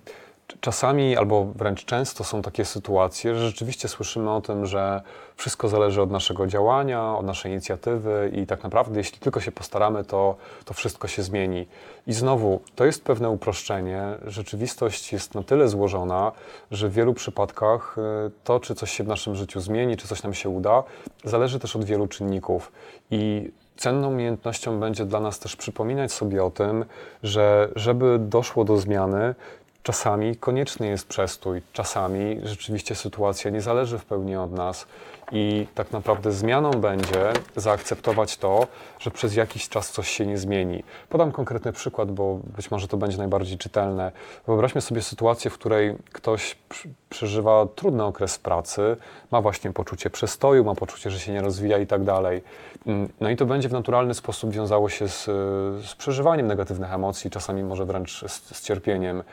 Czasami 0.61 1.17
albo 1.17 1.45
wręcz 1.45 1.85
często 1.85 2.23
są 2.23 2.41
takie 2.41 2.65
sytuacje, 2.65 3.35
że 3.35 3.47
rzeczywiście 3.47 3.87
słyszymy 3.87 4.31
o 4.31 4.41
tym, 4.41 4.65
że 4.65 5.01
wszystko 5.35 5.67
zależy 5.67 6.01
od 6.01 6.11
naszego 6.11 6.47
działania, 6.47 7.17
od 7.17 7.25
naszej 7.25 7.51
inicjatywy 7.51 8.31
i 8.35 8.45
tak 8.45 8.63
naprawdę, 8.63 8.99
jeśli 8.99 9.19
tylko 9.19 9.41
się 9.41 9.51
postaramy, 9.51 10.03
to, 10.03 10.35
to 10.65 10.73
wszystko 10.73 11.07
się 11.07 11.23
zmieni. 11.23 11.67
I 12.07 12.13
znowu, 12.13 12.61
to 12.75 12.85
jest 12.85 13.03
pewne 13.03 13.29
uproszczenie. 13.29 14.03
Rzeczywistość 14.25 15.13
jest 15.13 15.35
na 15.35 15.43
tyle 15.43 15.67
złożona, 15.67 16.31
że 16.71 16.89
w 16.89 16.93
wielu 16.93 17.13
przypadkach 17.13 17.97
y, 18.27 18.31
to, 18.43 18.59
czy 18.59 18.75
coś 18.75 18.91
się 18.91 19.03
w 19.03 19.07
naszym 19.07 19.35
życiu 19.35 19.59
zmieni, 19.59 19.97
czy 19.97 20.07
coś 20.07 20.23
nam 20.23 20.33
się 20.33 20.49
uda, 20.49 20.83
zależy 21.23 21.59
też 21.59 21.75
od 21.75 21.83
wielu 21.83 22.07
czynników. 22.07 22.71
I 23.11 23.51
cenną 23.77 24.11
umiejętnością 24.11 24.79
będzie 24.79 25.05
dla 25.05 25.19
nas 25.19 25.39
też 25.39 25.55
przypominać 25.55 26.11
sobie 26.11 26.43
o 26.43 26.51
tym, 26.51 26.85
że 27.23 27.69
żeby 27.75 28.19
doszło 28.19 28.63
do 28.63 28.77
zmiany, 28.77 29.35
Czasami 29.83 30.35
konieczny 30.35 30.87
jest 30.87 31.07
przestój, 31.07 31.61
czasami 31.73 32.39
rzeczywiście 32.43 32.95
sytuacja 32.95 33.51
nie 33.51 33.61
zależy 33.61 33.99
w 33.99 34.05
pełni 34.05 34.35
od 34.35 34.51
nas 34.51 34.87
i 35.31 35.67
tak 35.75 35.91
naprawdę 35.91 36.31
zmianą 36.31 36.71
będzie 36.71 37.33
zaakceptować 37.55 38.37
to, 38.37 38.67
że 38.99 39.11
przez 39.11 39.35
jakiś 39.35 39.69
czas 39.69 39.91
coś 39.91 40.09
się 40.09 40.25
nie 40.25 40.37
zmieni. 40.37 40.83
Podam 41.09 41.31
konkretny 41.31 41.73
przykład, 41.73 42.11
bo 42.11 42.39
być 42.57 42.71
może 42.71 42.87
to 42.87 42.97
będzie 42.97 43.17
najbardziej 43.17 43.57
czytelne. 43.57 44.11
Wyobraźmy 44.47 44.81
sobie 44.81 45.01
sytuację, 45.01 45.51
w 45.51 45.53
której 45.53 45.95
ktoś 46.11 46.55
przeżywa 47.09 47.67
trudny 47.75 48.03
okres 48.03 48.39
pracy, 48.39 48.97
ma 49.31 49.41
właśnie 49.41 49.73
poczucie 49.73 50.09
przestoju, 50.09 50.63
ma 50.63 50.75
poczucie, 50.75 51.11
że 51.11 51.19
się 51.19 51.31
nie 51.31 51.41
rozwija 51.41 51.77
i 51.77 51.87
tak 51.87 52.03
dalej. 52.03 52.43
Mm, 52.85 53.09
no 53.19 53.29
i 53.29 53.35
to 53.35 53.45
będzie 53.45 53.69
w 53.69 53.73
naturalny 53.73 54.13
sposób 54.13 54.51
wiązało 54.51 54.89
się 54.89 55.07
z, 55.07 55.25
z 55.85 55.95
przeżywaniem 55.97 56.47
negatywnych 56.47 56.93
emocji, 56.93 57.31
czasami 57.31 57.63
może 57.63 57.85
wręcz 57.85 58.25
z, 58.27 58.55
z 58.57 58.61
cierpieniem. 58.61 59.23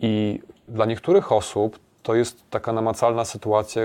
I 0.00 0.40
dla 0.68 0.86
niektórych 0.86 1.32
osób 1.32 1.78
to 2.02 2.14
jest 2.14 2.50
taka 2.50 2.72
namacalna 2.72 3.24
sytuacja 3.24 3.82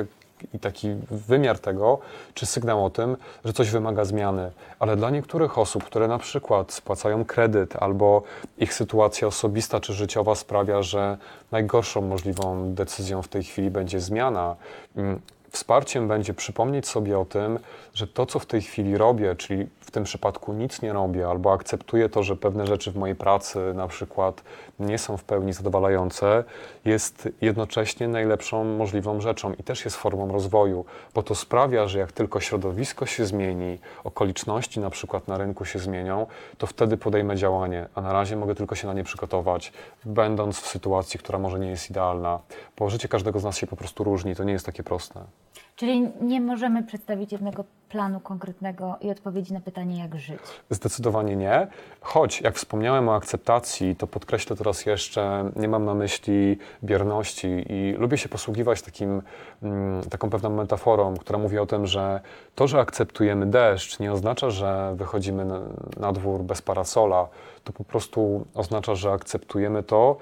i 0.53 0.59
taki 0.59 0.87
wymiar 1.11 1.59
tego, 1.59 1.99
czy 2.33 2.45
sygnał 2.45 2.85
o 2.85 2.89
tym, 2.89 3.17
że 3.45 3.53
coś 3.53 3.69
wymaga 3.69 4.05
zmiany. 4.05 4.51
Ale 4.79 4.95
dla 4.95 5.09
niektórych 5.09 5.57
osób, 5.57 5.83
które 5.83 6.07
na 6.07 6.17
przykład 6.17 6.73
spłacają 6.73 7.25
kredyt 7.25 7.75
albo 7.75 8.23
ich 8.57 8.73
sytuacja 8.73 9.27
osobista 9.27 9.79
czy 9.79 9.93
życiowa 9.93 10.35
sprawia, 10.35 10.81
że 10.81 11.17
najgorszą 11.51 12.01
możliwą 12.01 12.73
decyzją 12.73 13.21
w 13.21 13.27
tej 13.27 13.43
chwili 13.43 13.71
będzie 13.71 13.99
zmiana, 13.99 14.55
mm, 14.95 15.19
wsparciem 15.55 16.07
będzie 16.07 16.33
przypomnieć 16.33 16.87
sobie 16.87 17.19
o 17.19 17.25
tym, 17.25 17.59
że 17.93 18.07
to, 18.07 18.25
co 18.25 18.39
w 18.39 18.45
tej 18.45 18.61
chwili 18.61 18.97
robię, 18.97 19.35
czyli 19.35 19.67
w 19.79 19.91
tym 19.91 20.03
przypadku 20.03 20.53
nic 20.53 20.81
nie 20.81 20.93
robię, 20.93 21.27
albo 21.27 21.53
akceptuję 21.53 22.09
to, 22.09 22.23
że 22.23 22.35
pewne 22.35 22.67
rzeczy 22.67 22.91
w 22.91 22.95
mojej 22.95 23.15
pracy 23.15 23.59
na 23.75 23.87
przykład 23.87 24.43
nie 24.79 24.97
są 24.97 25.17
w 25.17 25.23
pełni 25.23 25.53
zadowalające, 25.53 26.43
jest 26.85 27.29
jednocześnie 27.41 28.07
najlepszą 28.07 28.63
możliwą 28.63 29.21
rzeczą 29.21 29.53
i 29.53 29.63
też 29.63 29.85
jest 29.85 29.97
formą 29.97 30.31
rozwoju, 30.31 30.85
bo 31.13 31.23
to 31.23 31.35
sprawia, 31.35 31.87
że 31.87 31.99
jak 31.99 32.11
tylko 32.11 32.39
środowisko 32.39 33.05
się 33.05 33.25
zmieni, 33.25 33.79
okoliczności 34.03 34.79
na 34.79 34.89
przykład 34.89 35.27
na 35.27 35.37
rynku 35.37 35.65
się 35.65 35.79
zmienią, 35.79 36.27
to 36.57 36.67
wtedy 36.67 36.97
podejmę 36.97 37.35
działanie, 37.35 37.87
a 37.95 38.01
na 38.01 38.13
razie 38.13 38.35
mogę 38.35 38.55
tylko 38.55 38.75
się 38.75 38.87
na 38.87 38.93
nie 38.93 39.03
przygotować, 39.03 39.73
będąc 40.05 40.59
w 40.59 40.67
sytuacji, 40.67 41.19
która 41.19 41.39
może 41.39 41.59
nie 41.59 41.69
jest 41.69 41.89
idealna, 41.89 42.39
bo 42.77 42.89
życie 42.89 43.07
każdego 43.07 43.39
z 43.39 43.43
nas 43.43 43.57
się 43.57 43.67
po 43.67 43.75
prostu 43.75 44.03
różni, 44.03 44.35
to 44.35 44.43
nie 44.43 44.53
jest 44.53 44.65
takie 44.65 44.83
proste. 44.83 45.44
Czyli 45.75 46.09
nie 46.21 46.41
możemy 46.41 46.83
przedstawić 46.83 47.31
jednego 47.31 47.63
planu 47.89 48.19
konkretnego 48.19 48.95
i 49.01 49.11
odpowiedzi 49.11 49.53
na 49.53 49.59
pytanie, 49.59 49.99
jak 49.99 50.15
żyć. 50.15 50.39
Zdecydowanie 50.69 51.35
nie. 51.35 51.67
Choć, 52.01 52.41
jak 52.41 52.55
wspomniałem 52.55 53.09
o 53.09 53.15
akceptacji, 53.15 53.95
to 53.95 54.07
podkreślę 54.07 54.55
teraz 54.55 54.85
jeszcze, 54.85 55.51
nie 55.55 55.67
mam 55.67 55.85
na 55.85 55.93
myśli 55.93 56.57
bierności 56.83 57.65
i 57.69 57.95
lubię 57.97 58.17
się 58.17 58.29
posługiwać 58.29 58.81
takim, 58.81 59.21
mm, 59.63 60.03
taką 60.03 60.29
pewną 60.29 60.49
metaforą, 60.49 61.17
która 61.17 61.39
mówi 61.39 61.59
o 61.59 61.65
tym, 61.65 61.87
że 61.87 62.19
to, 62.55 62.67
że 62.67 62.79
akceptujemy 62.79 63.45
deszcz, 63.45 63.99
nie 63.99 64.11
oznacza, 64.11 64.49
że 64.49 64.93
wychodzimy 64.95 65.45
na, 65.45 65.59
na 65.97 66.11
dwór 66.11 66.41
bez 66.41 66.61
parasola. 66.61 67.27
To 67.63 67.73
po 67.73 67.83
prostu 67.83 68.45
oznacza, 68.53 68.95
że 68.95 69.11
akceptujemy 69.11 69.83
to, 69.83 70.17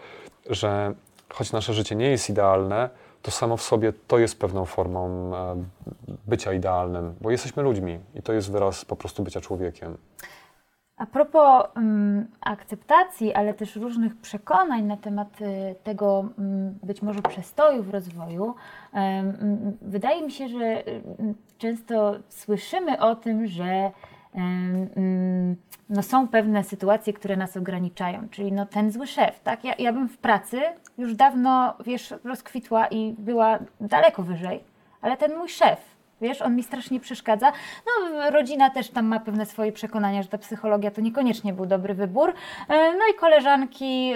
że 0.50 0.94
choć 1.30 1.52
nasze 1.52 1.74
życie 1.74 1.96
nie 1.96 2.10
jest 2.10 2.30
idealne, 2.30 2.90
to 3.24 3.32
samo 3.32 3.58
w 3.58 3.62
sobie 3.62 3.94
to 4.08 4.20
jest 4.20 4.40
pewną 4.40 4.66
formą 4.66 5.32
e, 5.36 5.64
bycia 6.28 6.54
idealnym, 6.54 7.16
bo 7.22 7.32
jesteśmy 7.32 7.64
ludźmi 7.64 8.00
i 8.16 8.22
to 8.22 8.34
jest 8.34 8.52
wyraz 8.52 8.86
po 8.86 8.96
prostu 8.96 9.24
bycia 9.24 9.42
człowiekiem. 9.42 9.98
A 10.98 11.06
propos 11.06 11.64
um, 11.76 12.28
akceptacji, 12.42 13.34
ale 13.34 13.54
też 13.54 13.76
różnych 13.76 14.18
przekonań 14.18 14.84
na 14.84 14.98
temat 14.98 15.42
y, 15.42 15.76
tego 15.84 16.20
um, 16.38 16.80
być 16.84 17.02
może 17.02 17.22
przestoju 17.22 17.84
w 17.84 17.90
rozwoju, 17.90 18.56
um, 18.94 19.78
wydaje 19.82 20.22
mi 20.22 20.32
się, 20.32 20.48
że 20.48 20.84
często 21.58 22.16
słyszymy 22.30 23.00
o 23.00 23.16
tym, 23.16 23.48
że 23.48 23.92
no 25.90 26.04
są 26.04 26.28
pewne 26.28 26.64
sytuacje, 26.64 27.14
które 27.14 27.38
nas 27.38 27.58
ograniczają, 27.58 28.30
czyli 28.30 28.52
no 28.52 28.66
ten 28.66 28.92
zły 28.92 29.08
szef, 29.08 29.40
tak? 29.40 29.64
Ja, 29.64 29.74
ja 29.80 29.94
bym 29.94 30.10
w 30.10 30.18
pracy 30.18 30.62
już 30.98 31.16
dawno, 31.16 31.74
wiesz, 31.86 32.14
rozkwitła 32.24 32.88
i 32.88 33.16
była 33.18 33.60
daleko 33.82 34.24
wyżej, 34.24 34.64
ale 35.02 35.18
ten 35.18 35.38
mój 35.38 35.50
szef, 35.50 35.93
wiesz, 36.24 36.42
on 36.42 36.56
mi 36.56 36.64
strasznie 36.64 37.00
przeszkadza. 37.00 37.52
No, 37.86 38.32
rodzina 38.32 38.70
też 38.70 38.90
tam 38.90 39.06
ma 39.06 39.20
pewne 39.20 39.46
swoje 39.46 39.72
przekonania, 39.72 40.24
że 40.24 40.30
ta 40.30 40.38
psychologia 40.38 40.92
to 40.92 41.02
niekoniecznie 41.02 41.54
był 41.54 41.66
dobry 41.66 41.94
wybór. 41.94 42.34
E, 42.70 42.94
no 42.94 43.04
i 43.12 43.20
koleżanki 43.20 44.14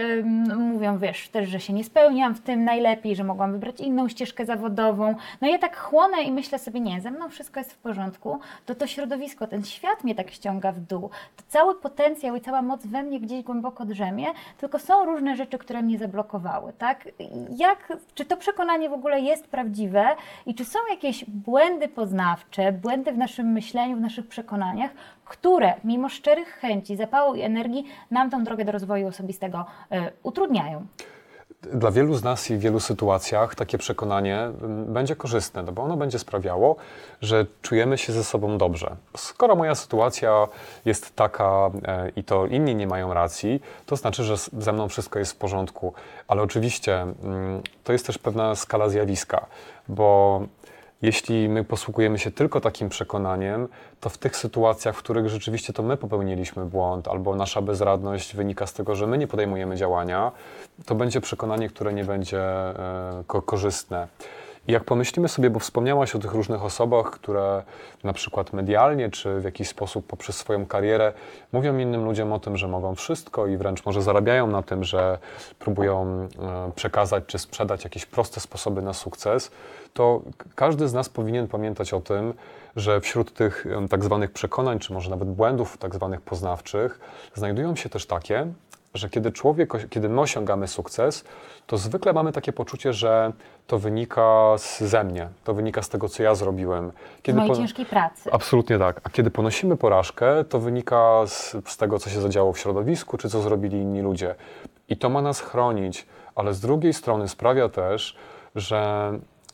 mówią, 0.58 0.98
wiesz, 0.98 1.30
też, 1.30 1.50
że 1.50 1.60
się 1.60 1.74
nie 1.74 1.84
spełniam 1.84 2.36
w 2.36 2.42
tym 2.42 2.64
najlepiej, 2.64 3.16
że 3.16 3.24
mogłam 3.24 3.52
wybrać 3.52 3.80
inną 3.80 4.10
ścieżkę 4.10 4.46
zawodową. 4.46 5.16
No 5.42 5.48
ja 5.48 5.58
tak 5.58 5.78
chłonę 5.78 6.22
i 6.22 6.32
myślę 6.32 6.60
sobie, 6.60 6.80
nie, 6.80 7.02
ze 7.02 7.12
mną 7.12 7.30
wszystko 7.30 7.60
jest 7.60 7.74
w 7.74 7.78
porządku, 7.78 8.40
to 8.66 8.76
to 8.76 8.88
środowisko, 8.88 9.48
ten 9.48 9.64
świat 9.64 10.04
mnie 10.04 10.16
tak 10.16 10.32
ściąga 10.32 10.72
w 10.72 10.80
dół. 10.80 11.10
To 11.36 11.44
cały 11.48 11.76
potencjał 11.76 12.36
i 12.36 12.42
cała 12.42 12.62
moc 12.62 12.86
we 12.86 13.04
mnie 13.04 13.20
gdzieś 13.20 13.44
głęboko 13.44 13.86
drzemie, 13.86 14.28
tylko 14.58 14.80
są 14.80 15.06
różne 15.06 15.36
rzeczy, 15.36 15.58
które 15.58 15.82
mnie 15.82 15.98
zablokowały, 15.98 16.74
tak? 16.78 17.10
Jak, 17.58 17.94
czy 18.16 18.26
to 18.26 18.38
przekonanie 18.38 18.90
w 18.90 18.94
ogóle 18.94 19.22
jest 19.22 19.48
prawdziwe 19.48 20.16
i 20.46 20.56
czy 20.56 20.66
są 20.66 20.80
jakieś 20.90 21.26
błędy 21.26 21.88
poznawcze, 21.98 22.72
błędy 22.72 23.12
w 23.12 23.18
naszym 23.18 23.48
myśleniu, 23.48 23.98
w 23.98 24.00
naszych 24.00 24.28
przekonaniach, 24.28 24.92
które 25.26 25.74
mimo 25.84 26.10
szczerych 26.10 26.48
chęci, 26.48 26.96
zapału 26.96 27.36
i 27.36 27.42
energii 27.42 27.86
nam 28.12 28.30
tą 28.30 28.44
drogę 28.44 28.66
do 28.66 28.72
rozwoju 28.72 29.08
osobistego 29.08 29.66
y, 29.92 29.96
utrudniają. 30.24 30.86
Dla 31.62 31.92
wielu 31.92 32.14
z 32.14 32.24
nas 32.24 32.52
i 32.52 32.58
w 32.58 32.60
wielu 32.60 32.80
sytuacjach 32.80 33.56
takie 33.56 33.78
przekonanie 33.78 34.52
będzie 34.88 35.16
korzystne, 35.16 35.64
no 35.64 35.72
bo 35.72 35.84
ono 35.84 35.98
będzie 35.98 36.20
sprawiało, 36.20 36.76
że 37.22 37.46
czujemy 37.62 37.98
się 37.98 38.14
ze 38.14 38.24
sobą 38.24 38.58
dobrze. 38.58 38.96
Skoro 39.16 39.56
moja 39.56 39.76
sytuacja 39.76 40.48
jest 40.86 41.16
taka 41.16 41.70
e, 41.86 42.10
i 42.16 42.24
to 42.24 42.46
inni 42.46 42.76
nie 42.76 42.88
mają 42.88 43.14
racji, 43.14 43.62
to 43.86 43.96
znaczy, 43.96 44.24
że 44.24 44.38
ze 44.38 44.74
mną 44.74 44.88
wszystko 44.90 45.20
jest 45.20 45.32
w 45.32 45.36
porządku. 45.36 45.94
Ale 46.28 46.42
oczywiście 46.42 47.06
to 47.84 47.94
jest 47.94 48.06
też 48.06 48.18
pewna 48.18 48.56
skala 48.56 48.90
zjawiska, 48.90 49.46
bo 49.88 50.42
jeśli 51.02 51.50
my 51.50 51.64
posługujemy 51.64 52.20
się 52.20 52.32
tylko 52.32 52.62
takim 52.62 52.90
przekonaniem, 52.90 53.68
to 54.00 54.10
w 54.10 54.18
tych 54.18 54.36
sytuacjach, 54.36 54.96
w 54.96 55.00
których 55.00 55.30
rzeczywiście 55.30 55.74
to 55.74 55.84
my 55.84 55.98
popełniliśmy 55.98 56.66
błąd, 56.66 57.08
albo 57.08 57.36
nasza 57.36 57.62
bezradność 57.62 58.36
wynika 58.36 58.68
z 58.68 58.74
tego, 58.74 58.96
że 58.96 59.08
my 59.08 59.18
nie 59.18 59.28
podejmujemy 59.28 59.76
działania, 59.76 60.32
to 60.86 60.96
będzie 60.96 61.22
przekonanie, 61.22 61.70
które 61.70 61.94
nie 61.94 62.04
będzie 62.04 62.42
e, 62.42 63.24
korzystne. 63.46 64.08
Jak 64.68 64.84
pomyślimy 64.84 65.28
sobie, 65.28 65.50
bo 65.50 65.60
wspomniałaś 65.60 66.16
o 66.16 66.20
tych 66.20 66.32
różnych 66.32 66.64
osobach, 66.64 67.10
które 67.12 67.64
na 68.04 68.14
przykład 68.14 68.54
medialnie 68.54 69.10
czy 69.10 69.40
w 69.40 69.44
jakiś 69.44 69.68
sposób 69.68 70.08
poprzez 70.08 70.38
swoją 70.38 70.66
karierę 70.66 71.14
mówią 71.52 71.78
innym 71.78 72.06
ludziom 72.06 72.34
o 72.34 72.40
tym, 72.40 72.58
że 72.58 72.68
mogą 72.68 72.96
wszystko 72.96 73.48
i 73.48 73.58
wręcz 73.58 73.86
może 73.86 74.02
zarabiają 74.02 74.48
na 74.48 74.64
tym, 74.64 74.84
że 74.84 75.18
próbują 75.60 76.28
e, 76.40 76.72
przekazać 76.76 77.24
czy 77.28 77.40
sprzedać 77.40 77.84
jakieś 77.84 78.06
proste 78.06 78.40
sposoby 78.40 78.82
na 78.82 78.94
sukces, 78.94 79.52
to 79.94 80.22
każdy 80.56 80.88
z 80.88 80.94
nas 80.94 81.10
powinien 81.10 81.48
pamiętać 81.48 81.94
o 81.94 82.02
tym, 82.02 82.34
że 82.76 83.02
wśród 83.02 83.34
tych 83.34 83.66
tak 83.90 84.04
zwanych 84.04 84.32
przekonań, 84.32 84.80
czy 84.80 84.94
może 84.94 85.10
nawet 85.10 85.30
błędów 85.30 85.78
tak 85.78 85.96
zwanych 85.96 86.22
poznawczych, 86.22 87.00
znajdują 87.36 87.76
się 87.76 87.90
też 87.90 88.06
takie, 88.06 88.48
że 88.98 89.10
kiedy 89.10 89.32
człowiek, 89.32 89.74
kiedy 89.90 90.10
my 90.10 90.22
osiągamy 90.22 90.68
sukces, 90.68 91.24
to 91.68 91.78
zwykle 91.78 92.14
mamy 92.14 92.32
takie 92.32 92.54
poczucie, 92.54 92.94
że 92.94 93.34
to 93.68 93.80
wynika 93.80 94.56
ze 94.80 95.04
mnie, 95.04 95.30
to 95.44 95.54
wynika 95.54 95.82
z 95.82 95.90
tego, 95.90 96.10
co 96.10 96.24
ja 96.24 96.36
zrobiłem. 96.36 96.92
Kiedy 97.22 97.36
z 97.36 97.40
mojej 97.40 97.56
ciężkiej 97.56 97.86
pracy. 97.86 98.30
Absolutnie 98.32 98.80
tak. 98.80 99.02
A 99.04 99.10
kiedy 99.10 99.32
ponosimy 99.32 99.78
porażkę, 99.78 100.44
to 100.44 100.60
wynika 100.60 101.28
z, 101.28 101.56
z 101.66 101.78
tego, 101.78 102.00
co 102.00 102.10
się 102.10 102.22
zadziało 102.22 102.54
w 102.54 102.60
środowisku, 102.60 103.18
czy 103.18 103.30
co 103.30 103.42
zrobili 103.42 103.78
inni 103.78 104.02
ludzie. 104.02 104.36
I 104.90 104.98
to 104.98 105.10
ma 105.10 105.22
nas 105.22 105.42
chronić, 105.42 106.06
ale 106.36 106.54
z 106.54 106.60
drugiej 106.60 106.94
strony 106.94 107.28
sprawia 107.28 107.70
też, 107.70 108.16
że 108.56 109.12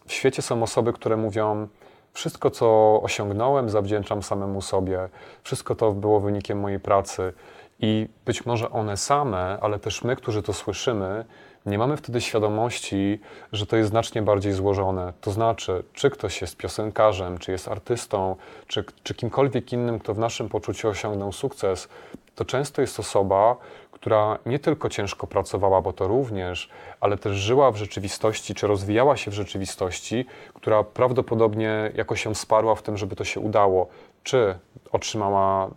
w 0.08 0.14
świecie 0.14 0.42
są 0.42 0.64
osoby, 0.64 0.94
które 0.94 1.18
mówią, 1.18 1.68
wszystko, 2.14 2.50
co 2.50 3.00
osiągnąłem, 3.04 3.70
zawdzięczam 3.70 4.24
samemu 4.24 4.62
sobie. 4.62 5.10
Wszystko 5.44 5.76
to 5.76 5.92
było 5.92 6.20
wynikiem 6.20 6.60
mojej 6.60 6.80
pracy. 6.80 7.34
I 7.80 8.08
być 8.26 8.46
może 8.46 8.70
one 8.70 8.98
same, 8.98 9.58
ale 9.62 9.80
też 9.80 10.04
my, 10.04 10.16
którzy 10.16 10.44
to 10.44 10.54
słyszymy, 10.54 11.26
nie 11.66 11.78
mamy 11.78 11.98
wtedy 11.98 12.22
świadomości, 12.22 13.20
że 13.52 13.66
to 13.66 13.78
jest 13.78 13.90
znacznie 13.90 14.22
bardziej 14.22 14.54
złożone. 14.54 15.14
To 15.22 15.32
znaczy, 15.32 15.84
czy 15.94 16.10
ktoś 16.10 16.42
jest 16.42 16.58
piosenkarzem, 16.58 17.38
czy 17.38 17.52
jest 17.52 17.68
artystą, 17.68 18.36
czy, 18.68 18.86
czy 19.04 19.14
kimkolwiek 19.14 19.74
innym, 19.74 20.00
kto 20.00 20.14
w 20.14 20.20
naszym 20.20 20.50
poczuciu 20.50 20.90
osiągnął 20.90 21.32
sukces, 21.32 21.88
to 22.36 22.46
często 22.46 22.82
jest 22.82 23.00
osoba, 23.00 23.56
która 23.92 24.40
nie 24.46 24.60
tylko 24.60 24.90
ciężko 24.90 25.28
pracowała, 25.28 25.82
bo 25.82 25.94
to 25.94 26.08
również, 26.08 26.70
ale 27.00 27.18
też 27.18 27.38
żyła 27.38 27.72
w 27.72 27.76
rzeczywistości, 27.76 28.56
czy 28.56 28.68
rozwijała 28.68 29.18
się 29.18 29.32
w 29.32 29.34
rzeczywistości, 29.34 30.26
która 30.54 30.84
prawdopodobnie 30.84 31.92
jakoś 31.96 32.24
się 32.24 32.34
wsparła 32.34 32.76
w 32.76 32.82
tym, 32.82 32.98
żeby 32.98 33.16
to 33.16 33.24
się 33.24 33.40
udało. 33.40 33.88
Czy 34.24 34.60
otrzymała 34.92 35.70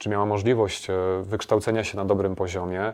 czy 0.00 0.08
miała 0.08 0.26
możliwość 0.26 0.90
e, 0.90 0.94
wykształcenia 1.22 1.84
się 1.84 1.96
na 1.96 2.04
dobrym 2.04 2.36
poziomie, 2.36 2.92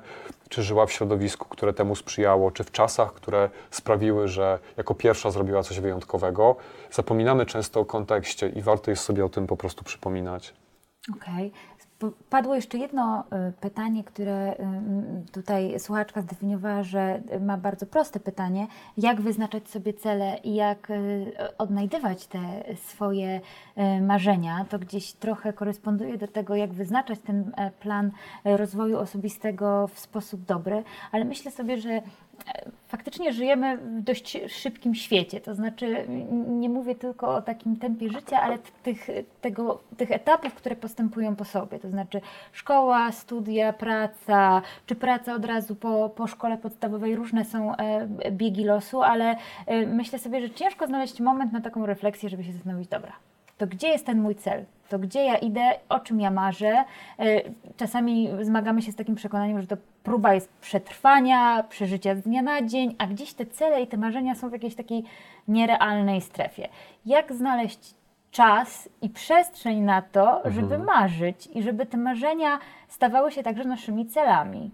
czy 0.48 0.62
żyła 0.62 0.86
w 0.86 0.92
środowisku, 0.92 1.48
które 1.48 1.72
temu 1.72 1.96
sprzyjało, 1.96 2.50
czy 2.50 2.64
w 2.64 2.72
czasach, 2.72 3.14
które 3.14 3.50
sprawiły, 3.70 4.28
że 4.28 4.58
jako 4.76 4.94
pierwsza 4.94 5.30
zrobiła 5.30 5.62
coś 5.62 5.80
wyjątkowego. 5.80 6.56
Zapominamy 6.90 7.46
często 7.46 7.80
o 7.80 7.84
kontekście 7.84 8.48
i 8.48 8.62
warto 8.62 8.90
jest 8.90 9.02
sobie 9.02 9.24
o 9.24 9.28
tym 9.28 9.46
po 9.46 9.56
prostu 9.56 9.84
przypominać. 9.84 10.54
Okej. 11.16 11.46
Okay. 11.46 11.75
Padło 12.30 12.54
jeszcze 12.54 12.78
jedno 12.78 13.24
y, 13.48 13.52
pytanie, 13.60 14.04
które 14.04 14.52
y, 14.52 15.32
tutaj 15.32 15.80
słuchaczka 15.80 16.22
zdefiniowała, 16.22 16.82
że 16.82 17.22
ma 17.40 17.56
bardzo 17.56 17.86
proste 17.86 18.20
pytanie. 18.20 18.66
Jak 18.96 19.20
wyznaczać 19.20 19.68
sobie 19.68 19.94
cele 19.94 20.38
i 20.44 20.54
jak 20.54 20.90
y, 20.90 21.32
odnajdywać 21.58 22.26
te 22.26 22.38
swoje 22.76 23.40
marzenia? 24.00 24.66
To 24.68 24.78
gdzieś 24.78 25.12
trochę 25.12 25.52
koresponduje 25.52 26.18
do 26.18 26.28
tego, 26.28 26.56
jak 26.56 26.72
wyznaczać 26.72 27.18
ten 27.18 27.52
plan 27.80 28.10
rozwoju 28.44 28.98
osobistego 28.98 29.88
w 29.88 29.98
sposób 29.98 30.44
dobry, 30.44 30.84
ale 31.12 31.24
myślę 31.24 31.50
sobie, 31.50 31.78
że 31.78 32.02
faktycznie 32.86 33.32
żyjemy 33.32 33.76
w 33.76 34.00
dość 34.00 34.38
szybkim 34.48 34.94
świecie. 34.94 35.40
To 35.40 35.54
znaczy, 35.54 36.06
nie 36.48 36.68
mówię 36.68 36.94
tylko 36.94 37.34
o 37.34 37.42
takim 37.42 37.76
tempie 37.76 38.08
życia, 38.08 38.40
ale 38.40 38.58
tych, 38.82 39.06
tego, 39.40 39.80
tych 39.96 40.10
etapów, 40.10 40.54
które 40.54 40.76
postępują 40.76 41.36
po 41.36 41.44
sobie. 41.44 41.78
To 41.78 41.90
znaczy 41.90 42.20
szkoła, 42.52 43.12
studia, 43.12 43.72
praca, 43.72 44.62
czy 44.86 44.94
praca 44.94 45.34
od 45.34 45.44
razu 45.44 45.76
po, 45.76 46.08
po 46.08 46.26
szkole 46.26 46.58
podstawowej. 46.58 47.16
Różne 47.16 47.44
są 47.44 47.76
e, 47.76 48.06
biegi 48.30 48.64
losu, 48.64 49.02
ale 49.02 49.36
e, 49.66 49.86
myślę 49.86 50.18
sobie, 50.18 50.40
że 50.40 50.50
ciężko 50.50 50.86
znaleźć 50.86 51.20
moment 51.20 51.52
na 51.52 51.60
taką 51.60 51.86
refleksję, 51.86 52.28
żeby 52.28 52.44
się 52.44 52.52
zastanowić, 52.52 52.88
dobra, 52.88 53.12
to 53.58 53.66
gdzie 53.66 53.88
jest 53.88 54.06
ten 54.06 54.20
mój 54.20 54.34
cel? 54.34 54.64
To 54.88 54.98
gdzie 54.98 55.24
ja 55.24 55.36
idę, 55.36 55.70
o 55.88 56.00
czym 56.00 56.20
ja 56.20 56.30
marzę? 56.30 56.84
E, 57.18 57.24
czasami 57.76 58.28
zmagamy 58.40 58.82
się 58.82 58.92
z 58.92 58.96
takim 58.96 59.14
przekonaniem, 59.14 59.60
że 59.60 59.66
to 59.66 59.76
próba 60.02 60.34
jest 60.34 60.52
przetrwania, 60.60 61.62
przeżycia 61.62 62.14
z 62.14 62.20
dnia 62.20 62.42
na 62.42 62.62
dzień, 62.62 62.94
a 62.98 63.06
gdzieś 63.06 63.34
te 63.34 63.46
cele 63.46 63.82
i 63.82 63.86
te 63.86 63.96
marzenia 63.96 64.34
są 64.34 64.48
w 64.48 64.52
jakiejś 64.52 64.74
takiej 64.74 65.04
nierealnej 65.48 66.20
strefie. 66.20 66.68
Jak 67.06 67.32
znaleźć 67.32 67.94
czas 68.30 68.88
i 69.02 69.10
przestrzeń 69.10 69.80
na 69.80 70.02
to, 70.02 70.42
żeby 70.44 70.74
mhm. 70.74 70.84
marzyć 70.84 71.48
i 71.54 71.62
żeby 71.62 71.86
te 71.86 71.96
marzenia 71.96 72.58
stawały 72.88 73.32
się 73.32 73.42
także 73.42 73.64
naszymi 73.64 74.06
celami? 74.06 74.70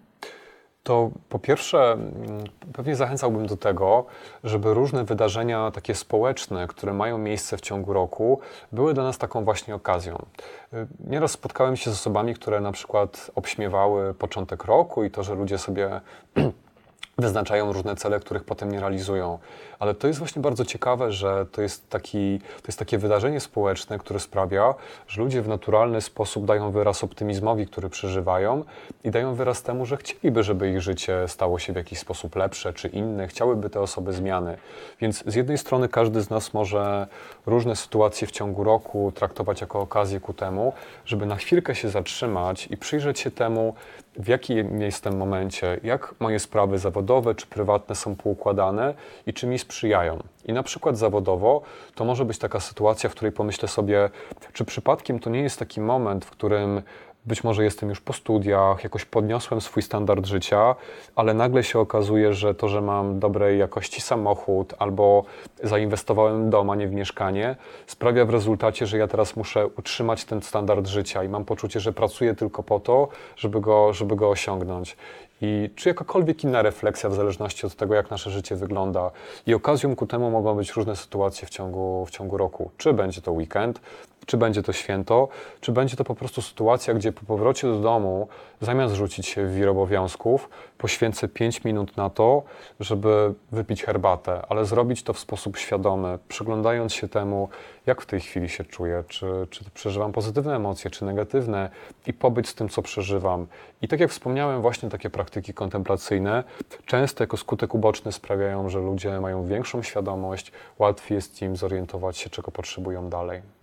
To 0.82 1.10
po 1.28 1.38
pierwsze 1.38 1.92
mm, 1.92 2.44
pewnie 2.72 2.96
zachęcałbym 2.96 3.46
do 3.46 3.56
tego, 3.56 4.04
żeby 4.44 4.74
różne 4.74 5.04
wydarzenia 5.04 5.70
takie 5.70 5.94
społeczne, 5.94 6.66
które 6.66 6.92
mają 6.92 7.18
miejsce 7.18 7.56
w 7.56 7.60
ciągu 7.60 7.92
roku, 7.92 8.40
były 8.72 8.94
dla 8.94 9.02
nas 9.04 9.18
taką 9.18 9.44
właśnie 9.44 9.74
okazją. 9.74 10.26
Y, 10.74 10.86
nieraz 11.06 11.30
spotkałem 11.30 11.76
się 11.76 11.90
z 11.90 11.94
osobami, 11.94 12.34
które 12.34 12.60
na 12.60 12.72
przykład 12.72 13.30
obśmiewały 13.34 14.14
początek 14.14 14.64
roku 14.64 15.04
i 15.04 15.10
to, 15.10 15.22
że 15.22 15.34
ludzie 15.34 15.58
sobie 15.58 16.00
wyznaczają 17.18 17.72
różne 17.72 17.96
cele, 17.96 18.20
których 18.20 18.44
potem 18.44 18.72
nie 18.72 18.80
realizują. 18.80 19.38
Ale 19.78 19.94
to 19.94 20.06
jest 20.06 20.18
właśnie 20.18 20.42
bardzo 20.42 20.64
ciekawe, 20.64 21.12
że 21.12 21.46
to 21.52 21.62
jest, 21.62 21.90
taki, 21.90 22.38
to 22.38 22.68
jest 22.68 22.78
takie 22.78 22.98
wydarzenie 22.98 23.40
społeczne, 23.40 23.98
które 23.98 24.20
sprawia, 24.20 24.74
że 25.08 25.22
ludzie 25.22 25.42
w 25.42 25.48
naturalny 25.48 26.00
sposób 26.00 26.44
dają 26.44 26.70
wyraz 26.70 27.04
optymizmowi, 27.04 27.66
który 27.66 27.90
przeżywają 27.90 28.64
i 29.04 29.10
dają 29.10 29.34
wyraz 29.34 29.62
temu, 29.62 29.86
że 29.86 29.96
chcieliby, 29.96 30.42
żeby 30.42 30.70
ich 30.70 30.80
życie 30.80 31.28
stało 31.28 31.58
się 31.58 31.72
w 31.72 31.76
jakiś 31.76 31.98
sposób 31.98 32.36
lepsze 32.36 32.72
czy 32.72 32.88
inne, 32.88 33.28
chciałyby 33.28 33.70
te 33.70 33.80
osoby 33.80 34.12
zmiany. 34.12 34.56
Więc 35.00 35.24
z 35.26 35.34
jednej 35.34 35.58
strony 35.58 35.88
każdy 35.88 36.22
z 36.22 36.30
nas 36.30 36.54
może 36.54 37.06
różne 37.46 37.76
sytuacje 37.76 38.26
w 38.26 38.30
ciągu 38.30 38.64
roku 38.64 39.12
traktować 39.14 39.60
jako 39.60 39.80
okazję 39.80 40.20
ku 40.20 40.32
temu, 40.32 40.72
żeby 41.04 41.26
na 41.26 41.36
chwilkę 41.36 41.74
się 41.74 41.88
zatrzymać 41.88 42.66
i 42.70 42.76
przyjrzeć 42.76 43.20
się 43.20 43.30
temu, 43.30 43.74
w 44.16 44.28
jakim 44.28 44.82
jestem 44.82 45.16
momencie, 45.16 45.80
jak 45.82 46.14
moje 46.20 46.38
sprawy 46.38 46.78
zawodowe 46.78 47.01
czy 47.36 47.46
prywatne 47.46 47.94
są 47.94 48.16
poukładane 48.16 48.94
i 49.26 49.32
czy 49.32 49.46
mi 49.46 49.58
sprzyjają. 49.58 50.22
I 50.44 50.52
na 50.52 50.62
przykład 50.62 50.98
zawodowo 50.98 51.62
to 51.94 52.04
może 52.04 52.24
być 52.24 52.38
taka 52.38 52.60
sytuacja, 52.60 53.10
w 53.10 53.12
której 53.12 53.32
pomyślę 53.32 53.68
sobie, 53.68 54.10
czy 54.52 54.64
przypadkiem 54.64 55.18
to 55.18 55.30
nie 55.30 55.40
jest 55.40 55.58
taki 55.58 55.80
moment, 55.80 56.24
w 56.24 56.30
którym 56.30 56.82
być 57.26 57.44
może 57.44 57.64
jestem 57.64 57.88
już 57.88 58.00
po 58.00 58.12
studiach, 58.12 58.84
jakoś 58.84 59.04
podniosłem 59.04 59.60
swój 59.60 59.82
standard 59.82 60.26
życia, 60.26 60.74
ale 61.16 61.34
nagle 61.34 61.64
się 61.64 61.78
okazuje, 61.78 62.34
że 62.34 62.54
to, 62.54 62.68
że 62.68 62.80
mam 62.80 63.18
dobrej 63.18 63.58
jakości 63.58 64.00
samochód 64.00 64.74
albo 64.78 65.24
zainwestowałem 65.62 66.46
w 66.46 66.50
dom, 66.50 66.70
a 66.70 66.74
nie 66.74 66.88
w 66.88 66.92
mieszkanie, 66.92 67.56
sprawia 67.86 68.24
w 68.24 68.30
rezultacie, 68.30 68.86
że 68.86 68.98
ja 68.98 69.08
teraz 69.08 69.36
muszę 69.36 69.66
utrzymać 69.66 70.24
ten 70.24 70.42
standard 70.42 70.86
życia 70.86 71.24
i 71.24 71.28
mam 71.28 71.44
poczucie, 71.44 71.80
że 71.80 71.92
pracuję 71.92 72.34
tylko 72.34 72.62
po 72.62 72.80
to, 72.80 73.08
żeby 73.36 73.60
go, 73.60 73.92
żeby 73.92 74.16
go 74.16 74.30
osiągnąć. 74.30 74.96
I 75.44 75.70
czy 75.76 75.88
jakakolwiek 75.88 76.44
inna 76.44 76.62
refleksja, 76.62 77.10
w 77.10 77.14
zależności 77.14 77.66
od 77.66 77.74
tego, 77.74 77.94
jak 77.94 78.10
nasze 78.10 78.30
życie 78.30 78.56
wygląda. 78.56 79.10
I 79.46 79.54
okazją 79.54 79.96
ku 79.96 80.06
temu 80.06 80.30
mogą 80.30 80.54
być 80.54 80.72
różne 80.72 80.96
sytuacje 80.96 81.48
w 81.48 81.50
ciągu, 81.50 82.06
w 82.06 82.10
ciągu 82.10 82.36
roku. 82.36 82.70
Czy 82.78 82.92
będzie 82.92 83.20
to 83.20 83.32
weekend, 83.32 83.80
czy 84.26 84.36
będzie 84.36 84.62
to 84.62 84.72
święto, 84.72 85.28
czy 85.60 85.72
będzie 85.72 85.96
to 85.96 86.04
po 86.04 86.14
prostu 86.14 86.42
sytuacja, 86.42 86.94
gdzie 86.94 87.12
po 87.12 87.26
powrocie 87.26 87.68
do 87.68 87.80
domu, 87.80 88.28
zamiast 88.60 88.94
rzucić 88.94 89.26
się 89.26 89.46
w 89.46 89.54
wir 89.54 89.68
obowiązków, 89.68 90.48
poświęcę 90.78 91.28
5 91.28 91.64
minut 91.64 91.96
na 91.96 92.10
to, 92.10 92.42
żeby 92.80 93.34
wypić 93.52 93.84
herbatę, 93.84 94.42
ale 94.48 94.64
zrobić 94.64 95.02
to 95.02 95.12
w 95.12 95.18
sposób 95.18 95.56
świadomy, 95.56 96.18
przyglądając 96.28 96.94
się 96.94 97.08
temu, 97.08 97.48
jak 97.86 98.02
w 98.02 98.06
tej 98.06 98.20
chwili 98.20 98.48
się 98.48 98.64
czuję, 98.64 99.04
czy, 99.08 99.26
czy 99.50 99.64
przeżywam 99.74 100.12
pozytywne 100.12 100.56
emocje, 100.56 100.90
czy 100.90 101.04
negatywne 101.04 101.70
i 102.06 102.12
pobyć 102.12 102.48
z 102.48 102.54
tym, 102.54 102.68
co 102.68 102.82
przeżywam. 102.82 103.46
I 103.82 103.88
tak 103.88 104.00
jak 104.00 104.10
wspomniałem, 104.10 104.62
właśnie 104.62 104.90
takie 104.90 105.10
praktyki 105.10 105.54
kontemplacyjne 105.54 106.44
często 106.86 107.22
jako 107.24 107.36
skutek 107.36 107.74
uboczny 107.74 108.12
sprawiają, 108.12 108.68
że 108.68 108.78
ludzie 108.78 109.20
mają 109.20 109.46
większą 109.46 109.82
świadomość, 109.82 110.52
łatwiej 110.78 111.16
jest 111.16 111.42
im 111.42 111.56
zorientować 111.56 112.18
się, 112.18 112.30
czego 112.30 112.50
potrzebują 112.50 113.08
dalej 113.08 113.61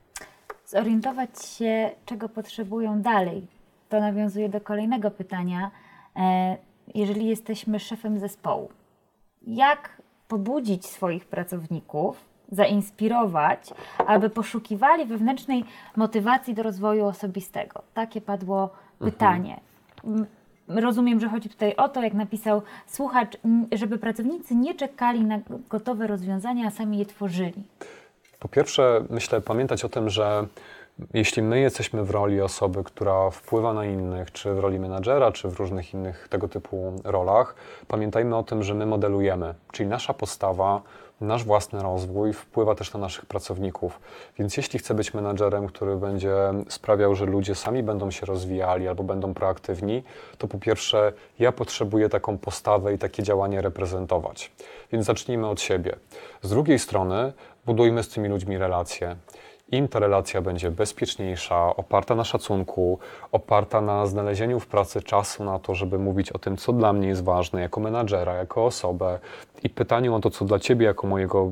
zorientować 0.69 1.45
się, 1.45 1.89
czego 2.05 2.29
potrzebują 2.29 3.01
dalej. 3.01 3.47
To 3.89 3.99
nawiązuje 3.99 4.49
do 4.49 4.61
kolejnego 4.61 5.11
pytania. 5.11 5.71
E, 6.15 6.57
jeżeli 6.95 7.27
jesteśmy 7.27 7.79
szefem 7.79 8.19
zespołu, 8.19 8.69
jak 9.47 10.01
pobudzić 10.27 10.85
swoich 10.85 11.25
pracowników, 11.25 12.29
zainspirować, 12.51 13.73
aby 14.07 14.29
poszukiwali 14.29 15.05
wewnętrznej 15.05 15.63
motywacji 15.95 16.53
do 16.53 16.63
rozwoju 16.63 17.05
osobistego? 17.05 17.81
Takie 17.93 18.21
padło 18.21 18.63
mhm. 18.63 19.11
pytanie. 19.11 19.59
Rozumiem, 20.67 21.19
że 21.19 21.29
chodzi 21.29 21.49
tutaj 21.49 21.75
o 21.75 21.89
to, 21.89 22.01
jak 22.01 22.13
napisał 22.13 22.61
słuchacz, 22.87 23.37
żeby 23.71 23.97
pracownicy 23.97 24.55
nie 24.55 24.75
czekali 24.75 25.23
na 25.23 25.39
gotowe 25.69 26.07
rozwiązania, 26.07 26.67
a 26.67 26.71
sami 26.71 26.97
je 26.97 27.05
tworzyli. 27.05 27.63
Po 28.39 28.47
pierwsze, 28.47 29.05
myślę 29.09 29.41
pamiętać 29.41 29.85
o 29.85 29.89
tym, 29.89 30.09
że 30.09 30.45
jeśli 31.13 31.41
my 31.41 31.59
jesteśmy 31.59 32.03
w 32.03 32.09
roli 32.09 32.41
osoby, 32.41 32.83
która 32.83 33.29
wpływa 33.29 33.73
na 33.73 33.85
innych, 33.85 34.31
czy 34.31 34.53
w 34.53 34.59
roli 34.59 34.79
menadżera, 34.79 35.31
czy 35.31 35.47
w 35.47 35.59
różnych 35.59 35.93
innych 35.93 36.27
tego 36.29 36.47
typu 36.47 36.93
rolach, 37.03 37.55
pamiętajmy 37.87 38.37
o 38.37 38.43
tym, 38.43 38.63
że 38.63 38.73
my 38.73 38.85
modelujemy, 38.85 39.53
czyli 39.71 39.89
nasza 39.89 40.13
postawa, 40.13 40.81
nasz 41.21 41.43
własny 41.43 41.83
rozwój 41.83 42.33
wpływa 42.33 42.75
też 42.75 42.93
na 42.93 42.99
naszych 42.99 43.25
pracowników. 43.25 43.99
Więc 44.37 44.57
jeśli 44.57 44.79
chcę 44.79 44.93
być 44.93 45.13
menadżerem, 45.13 45.67
który 45.67 45.95
będzie 45.95 46.35
sprawiał, 46.69 47.15
że 47.15 47.25
ludzie 47.25 47.55
sami 47.55 47.83
będą 47.83 48.11
się 48.11 48.25
rozwijali 48.25 48.87
albo 48.87 49.03
będą 49.03 49.33
proaktywni, 49.33 50.03
to 50.37 50.47
po 50.47 50.57
pierwsze 50.57 51.13
ja 51.39 51.51
potrzebuję 51.51 52.09
taką 52.09 52.37
postawę 52.37 52.93
i 52.93 52.97
takie 52.97 53.23
działanie 53.23 53.61
reprezentować. 53.61 54.51
Więc 54.91 55.05
zacznijmy 55.05 55.47
od 55.47 55.61
siebie. 55.61 55.95
Z 56.41 56.49
drugiej 56.49 56.79
strony 56.79 57.33
budujmy 57.69 58.03
z 58.03 58.09
tymi 58.09 58.29
ludźmi 58.29 58.57
relacje. 58.57 59.15
Im 59.71 59.87
ta 59.87 59.99
relacja 59.99 60.41
będzie 60.41 60.71
bezpieczniejsza, 60.71 61.75
oparta 61.75 62.15
na 62.15 62.23
szacunku, 62.23 62.99
oparta 63.31 63.81
na 63.81 64.05
znalezieniu 64.05 64.59
w 64.59 64.67
pracy 64.67 65.01
czasu 65.01 65.43
na 65.43 65.59
to, 65.59 65.75
żeby 65.75 65.99
mówić 65.99 66.31
o 66.31 66.39
tym, 66.39 66.57
co 66.57 66.73
dla 66.73 66.93
mnie 66.93 67.07
jest 67.07 67.23
ważne 67.23 67.61
jako 67.61 67.79
menadżera, 67.81 68.33
jako 68.33 68.65
osobę 68.65 69.19
i 69.63 69.69
pytaniu 69.69 70.15
o 70.15 70.19
to, 70.19 70.29
co 70.29 70.45
dla 70.45 70.59
ciebie 70.59 70.85
jako 70.85 71.07
mojego 71.07 71.51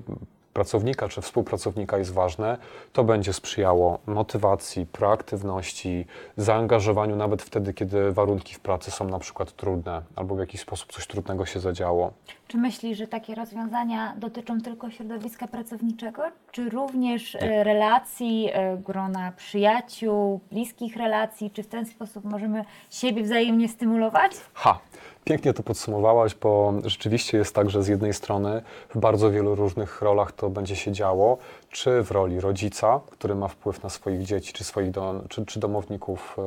pracownika 0.58 1.10
czy 1.10 1.22
współpracownika 1.22 1.98
jest 1.98 2.14
ważne, 2.14 2.58
to 2.94 3.04
będzie 3.04 3.34
sprzyjało 3.34 4.00
motywacji, 4.08 4.86
proaktywności, 4.86 6.06
zaangażowaniu 6.38 7.16
nawet 7.16 7.42
wtedy, 7.42 7.74
kiedy 7.74 8.12
warunki 8.12 8.54
w 8.54 8.60
pracy 8.60 8.92
są 8.92 9.06
na 9.10 9.20
przykład 9.20 9.52
trudne 9.52 10.02
albo 10.16 10.36
w 10.36 10.40
jakiś 10.40 10.62
sposób 10.62 10.92
coś 10.92 11.08
trudnego 11.08 11.46
się 11.46 11.60
zadziało. 11.60 12.12
Czy 12.48 12.58
myślisz, 12.58 12.98
że 12.98 13.08
takie 13.08 13.36
rozwiązania 13.36 14.14
dotyczą 14.18 14.62
tylko 14.62 14.92
środowiska 14.92 15.48
pracowniczego, 15.48 16.22
czy 16.52 16.70
również 16.70 17.34
Nie. 17.34 17.64
relacji, 17.64 18.50
e, 18.54 18.78
grona 18.78 19.32
przyjaciół, 19.32 20.40
bliskich 20.52 20.96
relacji? 20.98 21.52
Czy 21.52 21.64
w 21.64 21.68
ten 21.68 21.86
sposób 21.86 22.26
możemy 22.26 22.66
siebie 22.90 23.24
wzajemnie 23.24 23.68
stymulować? 23.70 24.32
Ha! 24.54 24.80
Pięknie 25.28 25.54
to 25.54 25.64
podsumowałaś, 25.64 26.36
bo 26.36 26.74
rzeczywiście 26.86 27.38
jest 27.38 27.56
tak, 27.56 27.70
że 27.70 27.84
z 27.84 27.88
jednej 27.88 28.14
strony 28.14 28.62
w 28.90 29.00
bardzo 29.00 29.32
wielu 29.32 29.56
różnych 29.56 30.02
rolach 30.02 30.32
to 30.32 30.50
będzie 30.50 30.76
się 30.76 30.92
działo, 30.92 31.38
czy 31.72 32.04
w 32.04 32.12
roli 32.12 32.40
rodzica, 32.40 33.00
który 33.12 33.36
ma 33.36 33.48
wpływ 33.48 33.84
na 33.84 33.90
swoich 33.90 34.24
dzieci, 34.24 34.54
czy 34.54 34.64
swoich 34.64 34.92
do, 34.92 35.24
czy, 35.30 35.46
czy 35.46 35.60
domowników, 35.60 36.38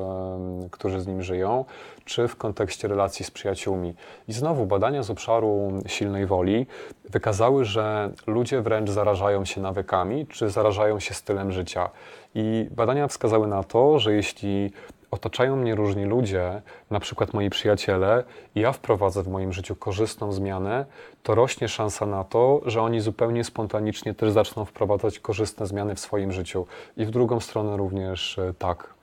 y, 0.67 0.71
którzy 0.71 1.01
z 1.01 1.07
nim 1.07 1.23
żyją, 1.23 1.65
czy 2.05 2.29
w 2.29 2.37
kontekście 2.37 2.89
relacji 2.89 3.25
z 3.25 3.31
przyjaciółmi. 3.31 3.95
I 4.29 4.33
znowu 4.33 4.67
badania 4.67 5.03
z 5.03 5.11
obszaru 5.11 5.73
silnej 5.87 6.27
woli 6.27 6.67
wykazały, 7.11 7.65
że 7.65 8.11
ludzie 8.27 8.61
wręcz 8.61 8.91
zarażają 8.91 9.45
się 9.45 9.61
nawykami, 9.61 10.27
czy 10.27 10.51
zarażają 10.51 11.01
się 11.01 11.15
stylem 11.15 11.53
życia. 11.53 11.91
I 12.35 12.69
badania 12.71 13.09
wskazały 13.09 13.47
na 13.47 13.63
to, 13.63 13.99
że 13.99 14.13
jeśli 14.13 14.73
otaczają 15.11 15.57
mnie 15.57 15.75
różni 15.75 16.05
ludzie, 16.05 16.63
na 16.91 17.01
przykład 17.01 17.35
moi 17.35 17.51
przyjaciele, 17.51 18.25
i 18.55 18.61
ja 18.61 18.73
wprowadzę 18.73 19.23
w 19.23 19.29
moim 19.29 19.53
życiu 19.53 19.77
korzystną 19.77 20.33
zmianę, 20.33 20.85
to 21.23 21.35
rośnie 21.35 21.69
szansa 21.69 22.07
na 22.07 22.25
to, 22.25 22.61
że 22.67 22.83
oni 22.83 23.01
zupełnie 23.01 23.45
spontanicznie 23.45 24.15
też 24.15 24.33
zaczną 24.33 24.65
wprowadzać 24.65 25.19
korzystne 25.19 25.67
zmiany 25.67 25.95
w 25.95 26.01
swoim 26.01 26.33
życiu. 26.33 26.67
I 26.97 27.05
w 27.07 27.11
drugą 27.11 27.41
stronę 27.41 27.77
również 27.77 28.39
e, 28.39 28.55
tak. 28.59 28.95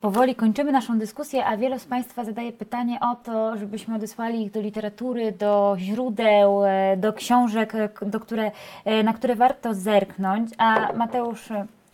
Powoli 0.00 0.34
kończymy 0.34 0.72
naszą 0.72 0.98
dyskusję, 0.98 1.44
a 1.44 1.56
wielu 1.56 1.78
z 1.78 1.84
Państwa 1.84 2.24
zadaje 2.24 2.52
pytanie 2.52 2.98
o 3.00 3.16
to, 3.24 3.56
żebyśmy 3.56 3.94
odesłali 3.94 4.42
ich 4.42 4.50
do 4.50 4.60
literatury, 4.60 5.32
do 5.32 5.76
źródeł, 5.78 6.64
e, 6.64 6.96
do 6.96 7.12
książek, 7.12 7.74
e, 7.74 7.88
do 8.06 8.20
które, 8.20 8.50
na 9.04 9.12
które 9.12 9.36
warto 9.36 9.74
zerknąć. 9.74 10.50
A 10.58 10.92
Mateusz 10.92 11.48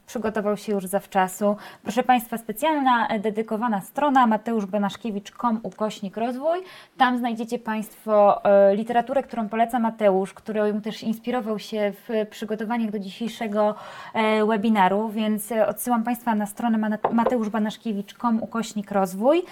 przygotował 0.07 0.57
się 0.57 0.72
już 0.72 0.86
zawczasu. 0.86 1.57
Proszę 1.82 2.02
Państwa, 2.02 2.38
specjalna 2.38 3.09
e, 3.09 3.18
dedykowana 3.18 3.80
strona 3.80 4.26
mateuszbanaszkiewicz.com 4.26 5.61
ukośnik 5.62 6.16
rozwój. 6.16 6.59
Tam 6.96 7.18
znajdziecie 7.18 7.59
Państwo 7.59 8.44
e, 8.44 8.76
literaturę, 8.76 9.22
którą 9.22 9.48
poleca 9.48 9.78
Mateusz, 9.78 10.34
którą 10.34 10.80
też 10.80 11.02
inspirował 11.02 11.59
się 11.59 11.92
w 12.09 12.26
przygotowaniach 12.30 12.90
do 12.90 12.98
dzisiejszego 12.98 13.74
e, 14.14 14.46
webinaru, 14.46 15.09
więc 15.09 15.52
odsyłam 15.68 16.04
Państwa 16.04 16.34
na 16.34 16.46
stronę 16.46 16.98
mateuszbanaszkiewicz.com 17.12 18.42
ukośnik 18.42 18.90
rozwój. 18.90 19.42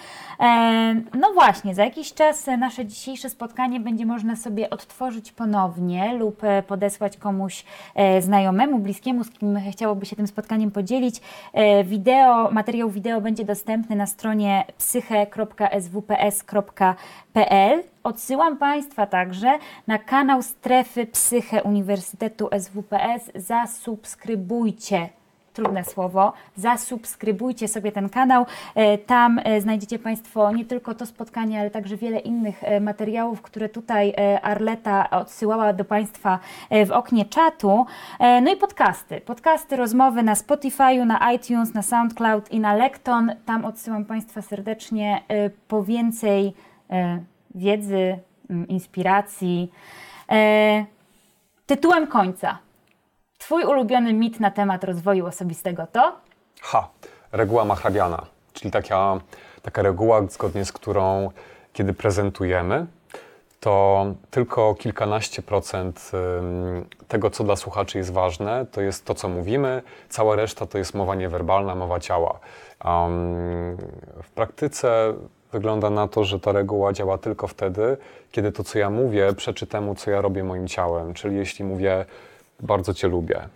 No 1.13 1.33
właśnie, 1.33 1.75
za 1.75 1.83
jakiś 1.83 2.13
czas 2.13 2.47
nasze 2.57 2.85
dzisiejsze 2.85 3.29
spotkanie 3.29 3.79
będzie 3.79 4.05
można 4.05 4.35
sobie 4.35 4.69
odtworzyć 4.69 5.31
ponownie 5.31 6.13
lub 6.13 6.41
podesłać 6.67 7.17
komuś 7.17 7.65
znajomemu, 8.19 8.79
bliskiemu, 8.79 9.23
z 9.23 9.29
kim 9.29 9.59
chciałoby 9.71 10.05
się 10.05 10.15
tym 10.15 10.27
spotkaniem 10.45 10.71
podzielić. 10.71 11.21
E, 11.53 11.83
Wideo, 11.83 12.51
materiał 12.51 12.89
wideo 12.89 13.21
będzie 13.21 13.45
dostępny 13.45 13.95
na 13.95 14.05
stronie 14.05 14.65
psyche.swps.pl. 14.77 15.43
Odsyłam 18.03 18.57
Państwa 18.57 19.07
także 19.07 19.59
na 19.87 19.97
kanał 19.99 20.41
Strefy 20.41 21.05
Psyche 21.05 21.63
Uniwersytetu 21.63 22.49
SWPS. 22.59 23.31
Zasubskrybujcie 23.35 25.09
trudne 25.55 25.83
słowo, 25.83 26.33
zasubskrybujcie 26.55 27.67
sobie 27.67 27.91
ten 27.91 28.09
kanał. 28.09 28.45
E, 28.75 28.97
Tam 28.97 29.39
e, 29.43 29.61
znajdziecie 29.61 29.99
Państwo 29.99 30.51
nie 30.51 30.65
tylko 30.65 30.95
to 30.95 31.05
spotkanie, 31.05 31.59
ale 31.59 31.69
także 31.69 31.97
wiele 31.97 32.19
innych 32.19 32.63
e, 32.63 32.79
materiałów, 32.79 33.41
które 33.41 33.69
tutaj 33.69 34.13
Arleta 34.41 35.09
odsyłała 35.09 35.73
do 35.73 35.85
Państwa 35.85 36.39
w 36.85 36.91
oknie 36.91 37.25
czatu. 37.25 37.85
No 38.41 38.53
i 38.53 38.57
podcasty. 38.57 39.21
Podcasty, 39.21 39.75
rozmowy 39.75 40.23
na 40.23 40.33
Spotify'u, 40.33 41.05
na 41.05 41.33
iTunes, 41.33 41.73
na 41.73 41.81
SoundCloud 41.81 42.51
i 42.51 42.59
na 42.59 42.73
Lekton. 42.73 43.31
Tam 43.45 43.65
odsyłam 43.65 44.05
Państwa 44.05 44.41
serdecznie 44.41 45.23
po 45.67 45.83
więcej 45.83 46.53
wiedzy, 47.55 48.19
inspiracji. 48.67 49.71
Tytułem 51.65 52.07
końca. 52.07 52.64
Twój 53.45 53.63
ulubiony 53.63 54.13
mit 54.13 54.39
na 54.39 54.51
temat 54.51 54.83
rozwoju 54.83 55.25
osobistego 55.25 55.87
to? 55.91 56.13
Ha, 56.61 56.89
reguła 57.31 57.65
mahrabiana, 57.65 58.25
czyli 58.53 58.71
taka, 58.71 59.19
taka 59.61 59.81
reguła, 59.81 60.21
zgodnie 60.29 60.65
z 60.65 60.71
którą 60.71 61.31
kiedy 61.73 61.93
prezentujemy, 61.93 62.85
to 63.59 64.05
tylko 64.31 64.75
kilkanaście 64.75 65.41
procent 65.41 66.11
tego, 67.07 67.29
co 67.29 67.43
dla 67.43 67.55
słuchaczy 67.55 67.97
jest 67.97 68.13
ważne, 68.13 68.65
to 68.71 68.81
jest 68.81 69.05
to, 69.05 69.15
co 69.15 69.29
mówimy, 69.29 69.81
cała 70.09 70.35
reszta 70.35 70.65
to 70.65 70.77
jest 70.77 70.93
mowa 70.93 71.15
niewerbalna, 71.15 71.75
mowa 71.75 71.99
ciała. 71.99 72.39
Um, 72.85 73.77
w 74.23 74.29
praktyce 74.35 75.13
wygląda 75.51 75.89
na 75.89 76.07
to, 76.07 76.23
że 76.23 76.39
ta 76.39 76.51
reguła 76.51 76.93
działa 76.93 77.17
tylko 77.17 77.47
wtedy, 77.47 77.97
kiedy 78.31 78.51
to, 78.51 78.63
co 78.63 78.79
ja 78.79 78.89
mówię, 78.89 79.33
przeczy 79.33 79.67
temu, 79.67 79.95
co 79.95 80.11
ja 80.11 80.21
robię 80.21 80.43
moim 80.43 80.67
ciałem. 80.67 81.13
Czyli 81.13 81.35
jeśli 81.35 81.65
mówię, 81.65 82.05
bardzo 82.59 82.93
Cię 82.93 83.07
lubię, 83.07 83.49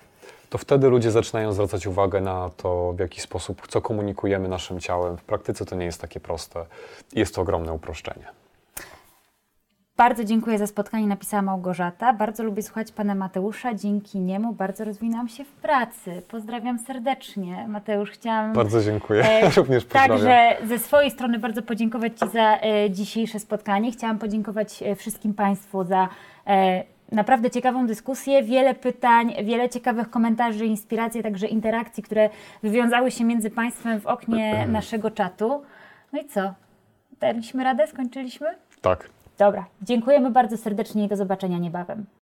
to 0.49 0.57
wtedy 0.57 0.89
ludzie 0.89 1.11
zaczynają 1.11 1.53
zwracać 1.53 1.87
uwagę 1.87 2.21
na 2.21 2.49
to, 2.57 2.93
w 2.93 2.99
jaki 2.99 3.21
sposób, 3.21 3.67
co 3.67 3.81
komunikujemy 3.81 4.47
naszym 4.47 4.79
ciałem. 4.79 5.17
W 5.17 5.23
praktyce 5.23 5.65
to 5.65 5.75
nie 5.75 5.85
jest 5.85 6.01
takie 6.01 6.19
proste. 6.19 6.65
Jest 7.13 7.35
to 7.35 7.41
ogromne 7.41 7.73
uproszczenie. 7.73 8.25
Bardzo 9.99 10.23
dziękuję 10.23 10.57
za 10.57 10.67
spotkanie, 10.67 11.07
napisała 11.07 11.41
Małgorzata. 11.41 12.13
Bardzo 12.13 12.43
lubię 12.43 12.63
słuchać 12.63 12.91
pana 12.91 13.15
Mateusza. 13.15 13.73
Dzięki 13.73 14.19
niemu 14.19 14.53
bardzo 14.53 14.85
rozwinęłam 14.85 15.29
się 15.29 15.45
w 15.45 15.51
pracy. 15.51 16.21
Pozdrawiam 16.27 16.79
serdecznie. 16.79 17.67
Mateusz, 17.67 18.11
chciałam 18.11 18.53
Bardzo 18.53 18.81
dziękuję. 18.81 19.23
E, 19.23 19.49
Również 19.57 19.83
pozdrawiam. 19.83 20.17
Także 20.17 20.57
ze 20.67 20.79
swojej 20.79 21.11
strony 21.11 21.39
bardzo 21.39 21.61
podziękować 21.61 22.19
Ci 22.19 22.29
za 22.29 22.59
e, 22.61 22.91
dzisiejsze 22.91 23.39
spotkanie. 23.39 23.91
Chciałam 23.91 24.19
podziękować 24.19 24.83
e, 24.83 24.95
wszystkim 24.95 25.33
Państwu 25.33 25.83
za 25.83 26.09
e, 26.47 26.83
naprawdę 27.11 27.49
ciekawą 27.49 27.87
dyskusję, 27.87 28.43
wiele 28.43 28.75
pytań, 28.75 29.33
wiele 29.43 29.69
ciekawych 29.69 30.09
komentarzy, 30.09 30.65
inspiracji, 30.65 31.23
także 31.23 31.47
interakcji, 31.47 32.03
które 32.03 32.29
wywiązały 32.63 33.11
się 33.11 33.23
między 33.23 33.49
Państwem 33.49 34.01
w 34.01 34.07
oknie 34.07 34.67
naszego 34.67 35.11
czatu. 35.11 35.61
No 36.13 36.21
i 36.21 36.25
co? 36.25 36.53
Daliśmy 37.19 37.63
radę? 37.63 37.87
Skończyliśmy? 37.87 38.47
Tak. 38.81 39.09
Dobra. 39.37 39.65
Dziękujemy 39.81 40.31
bardzo 40.31 40.57
serdecznie 40.57 41.05
i 41.05 41.07
do 41.07 41.15
zobaczenia 41.15 41.57
niebawem. 41.57 42.05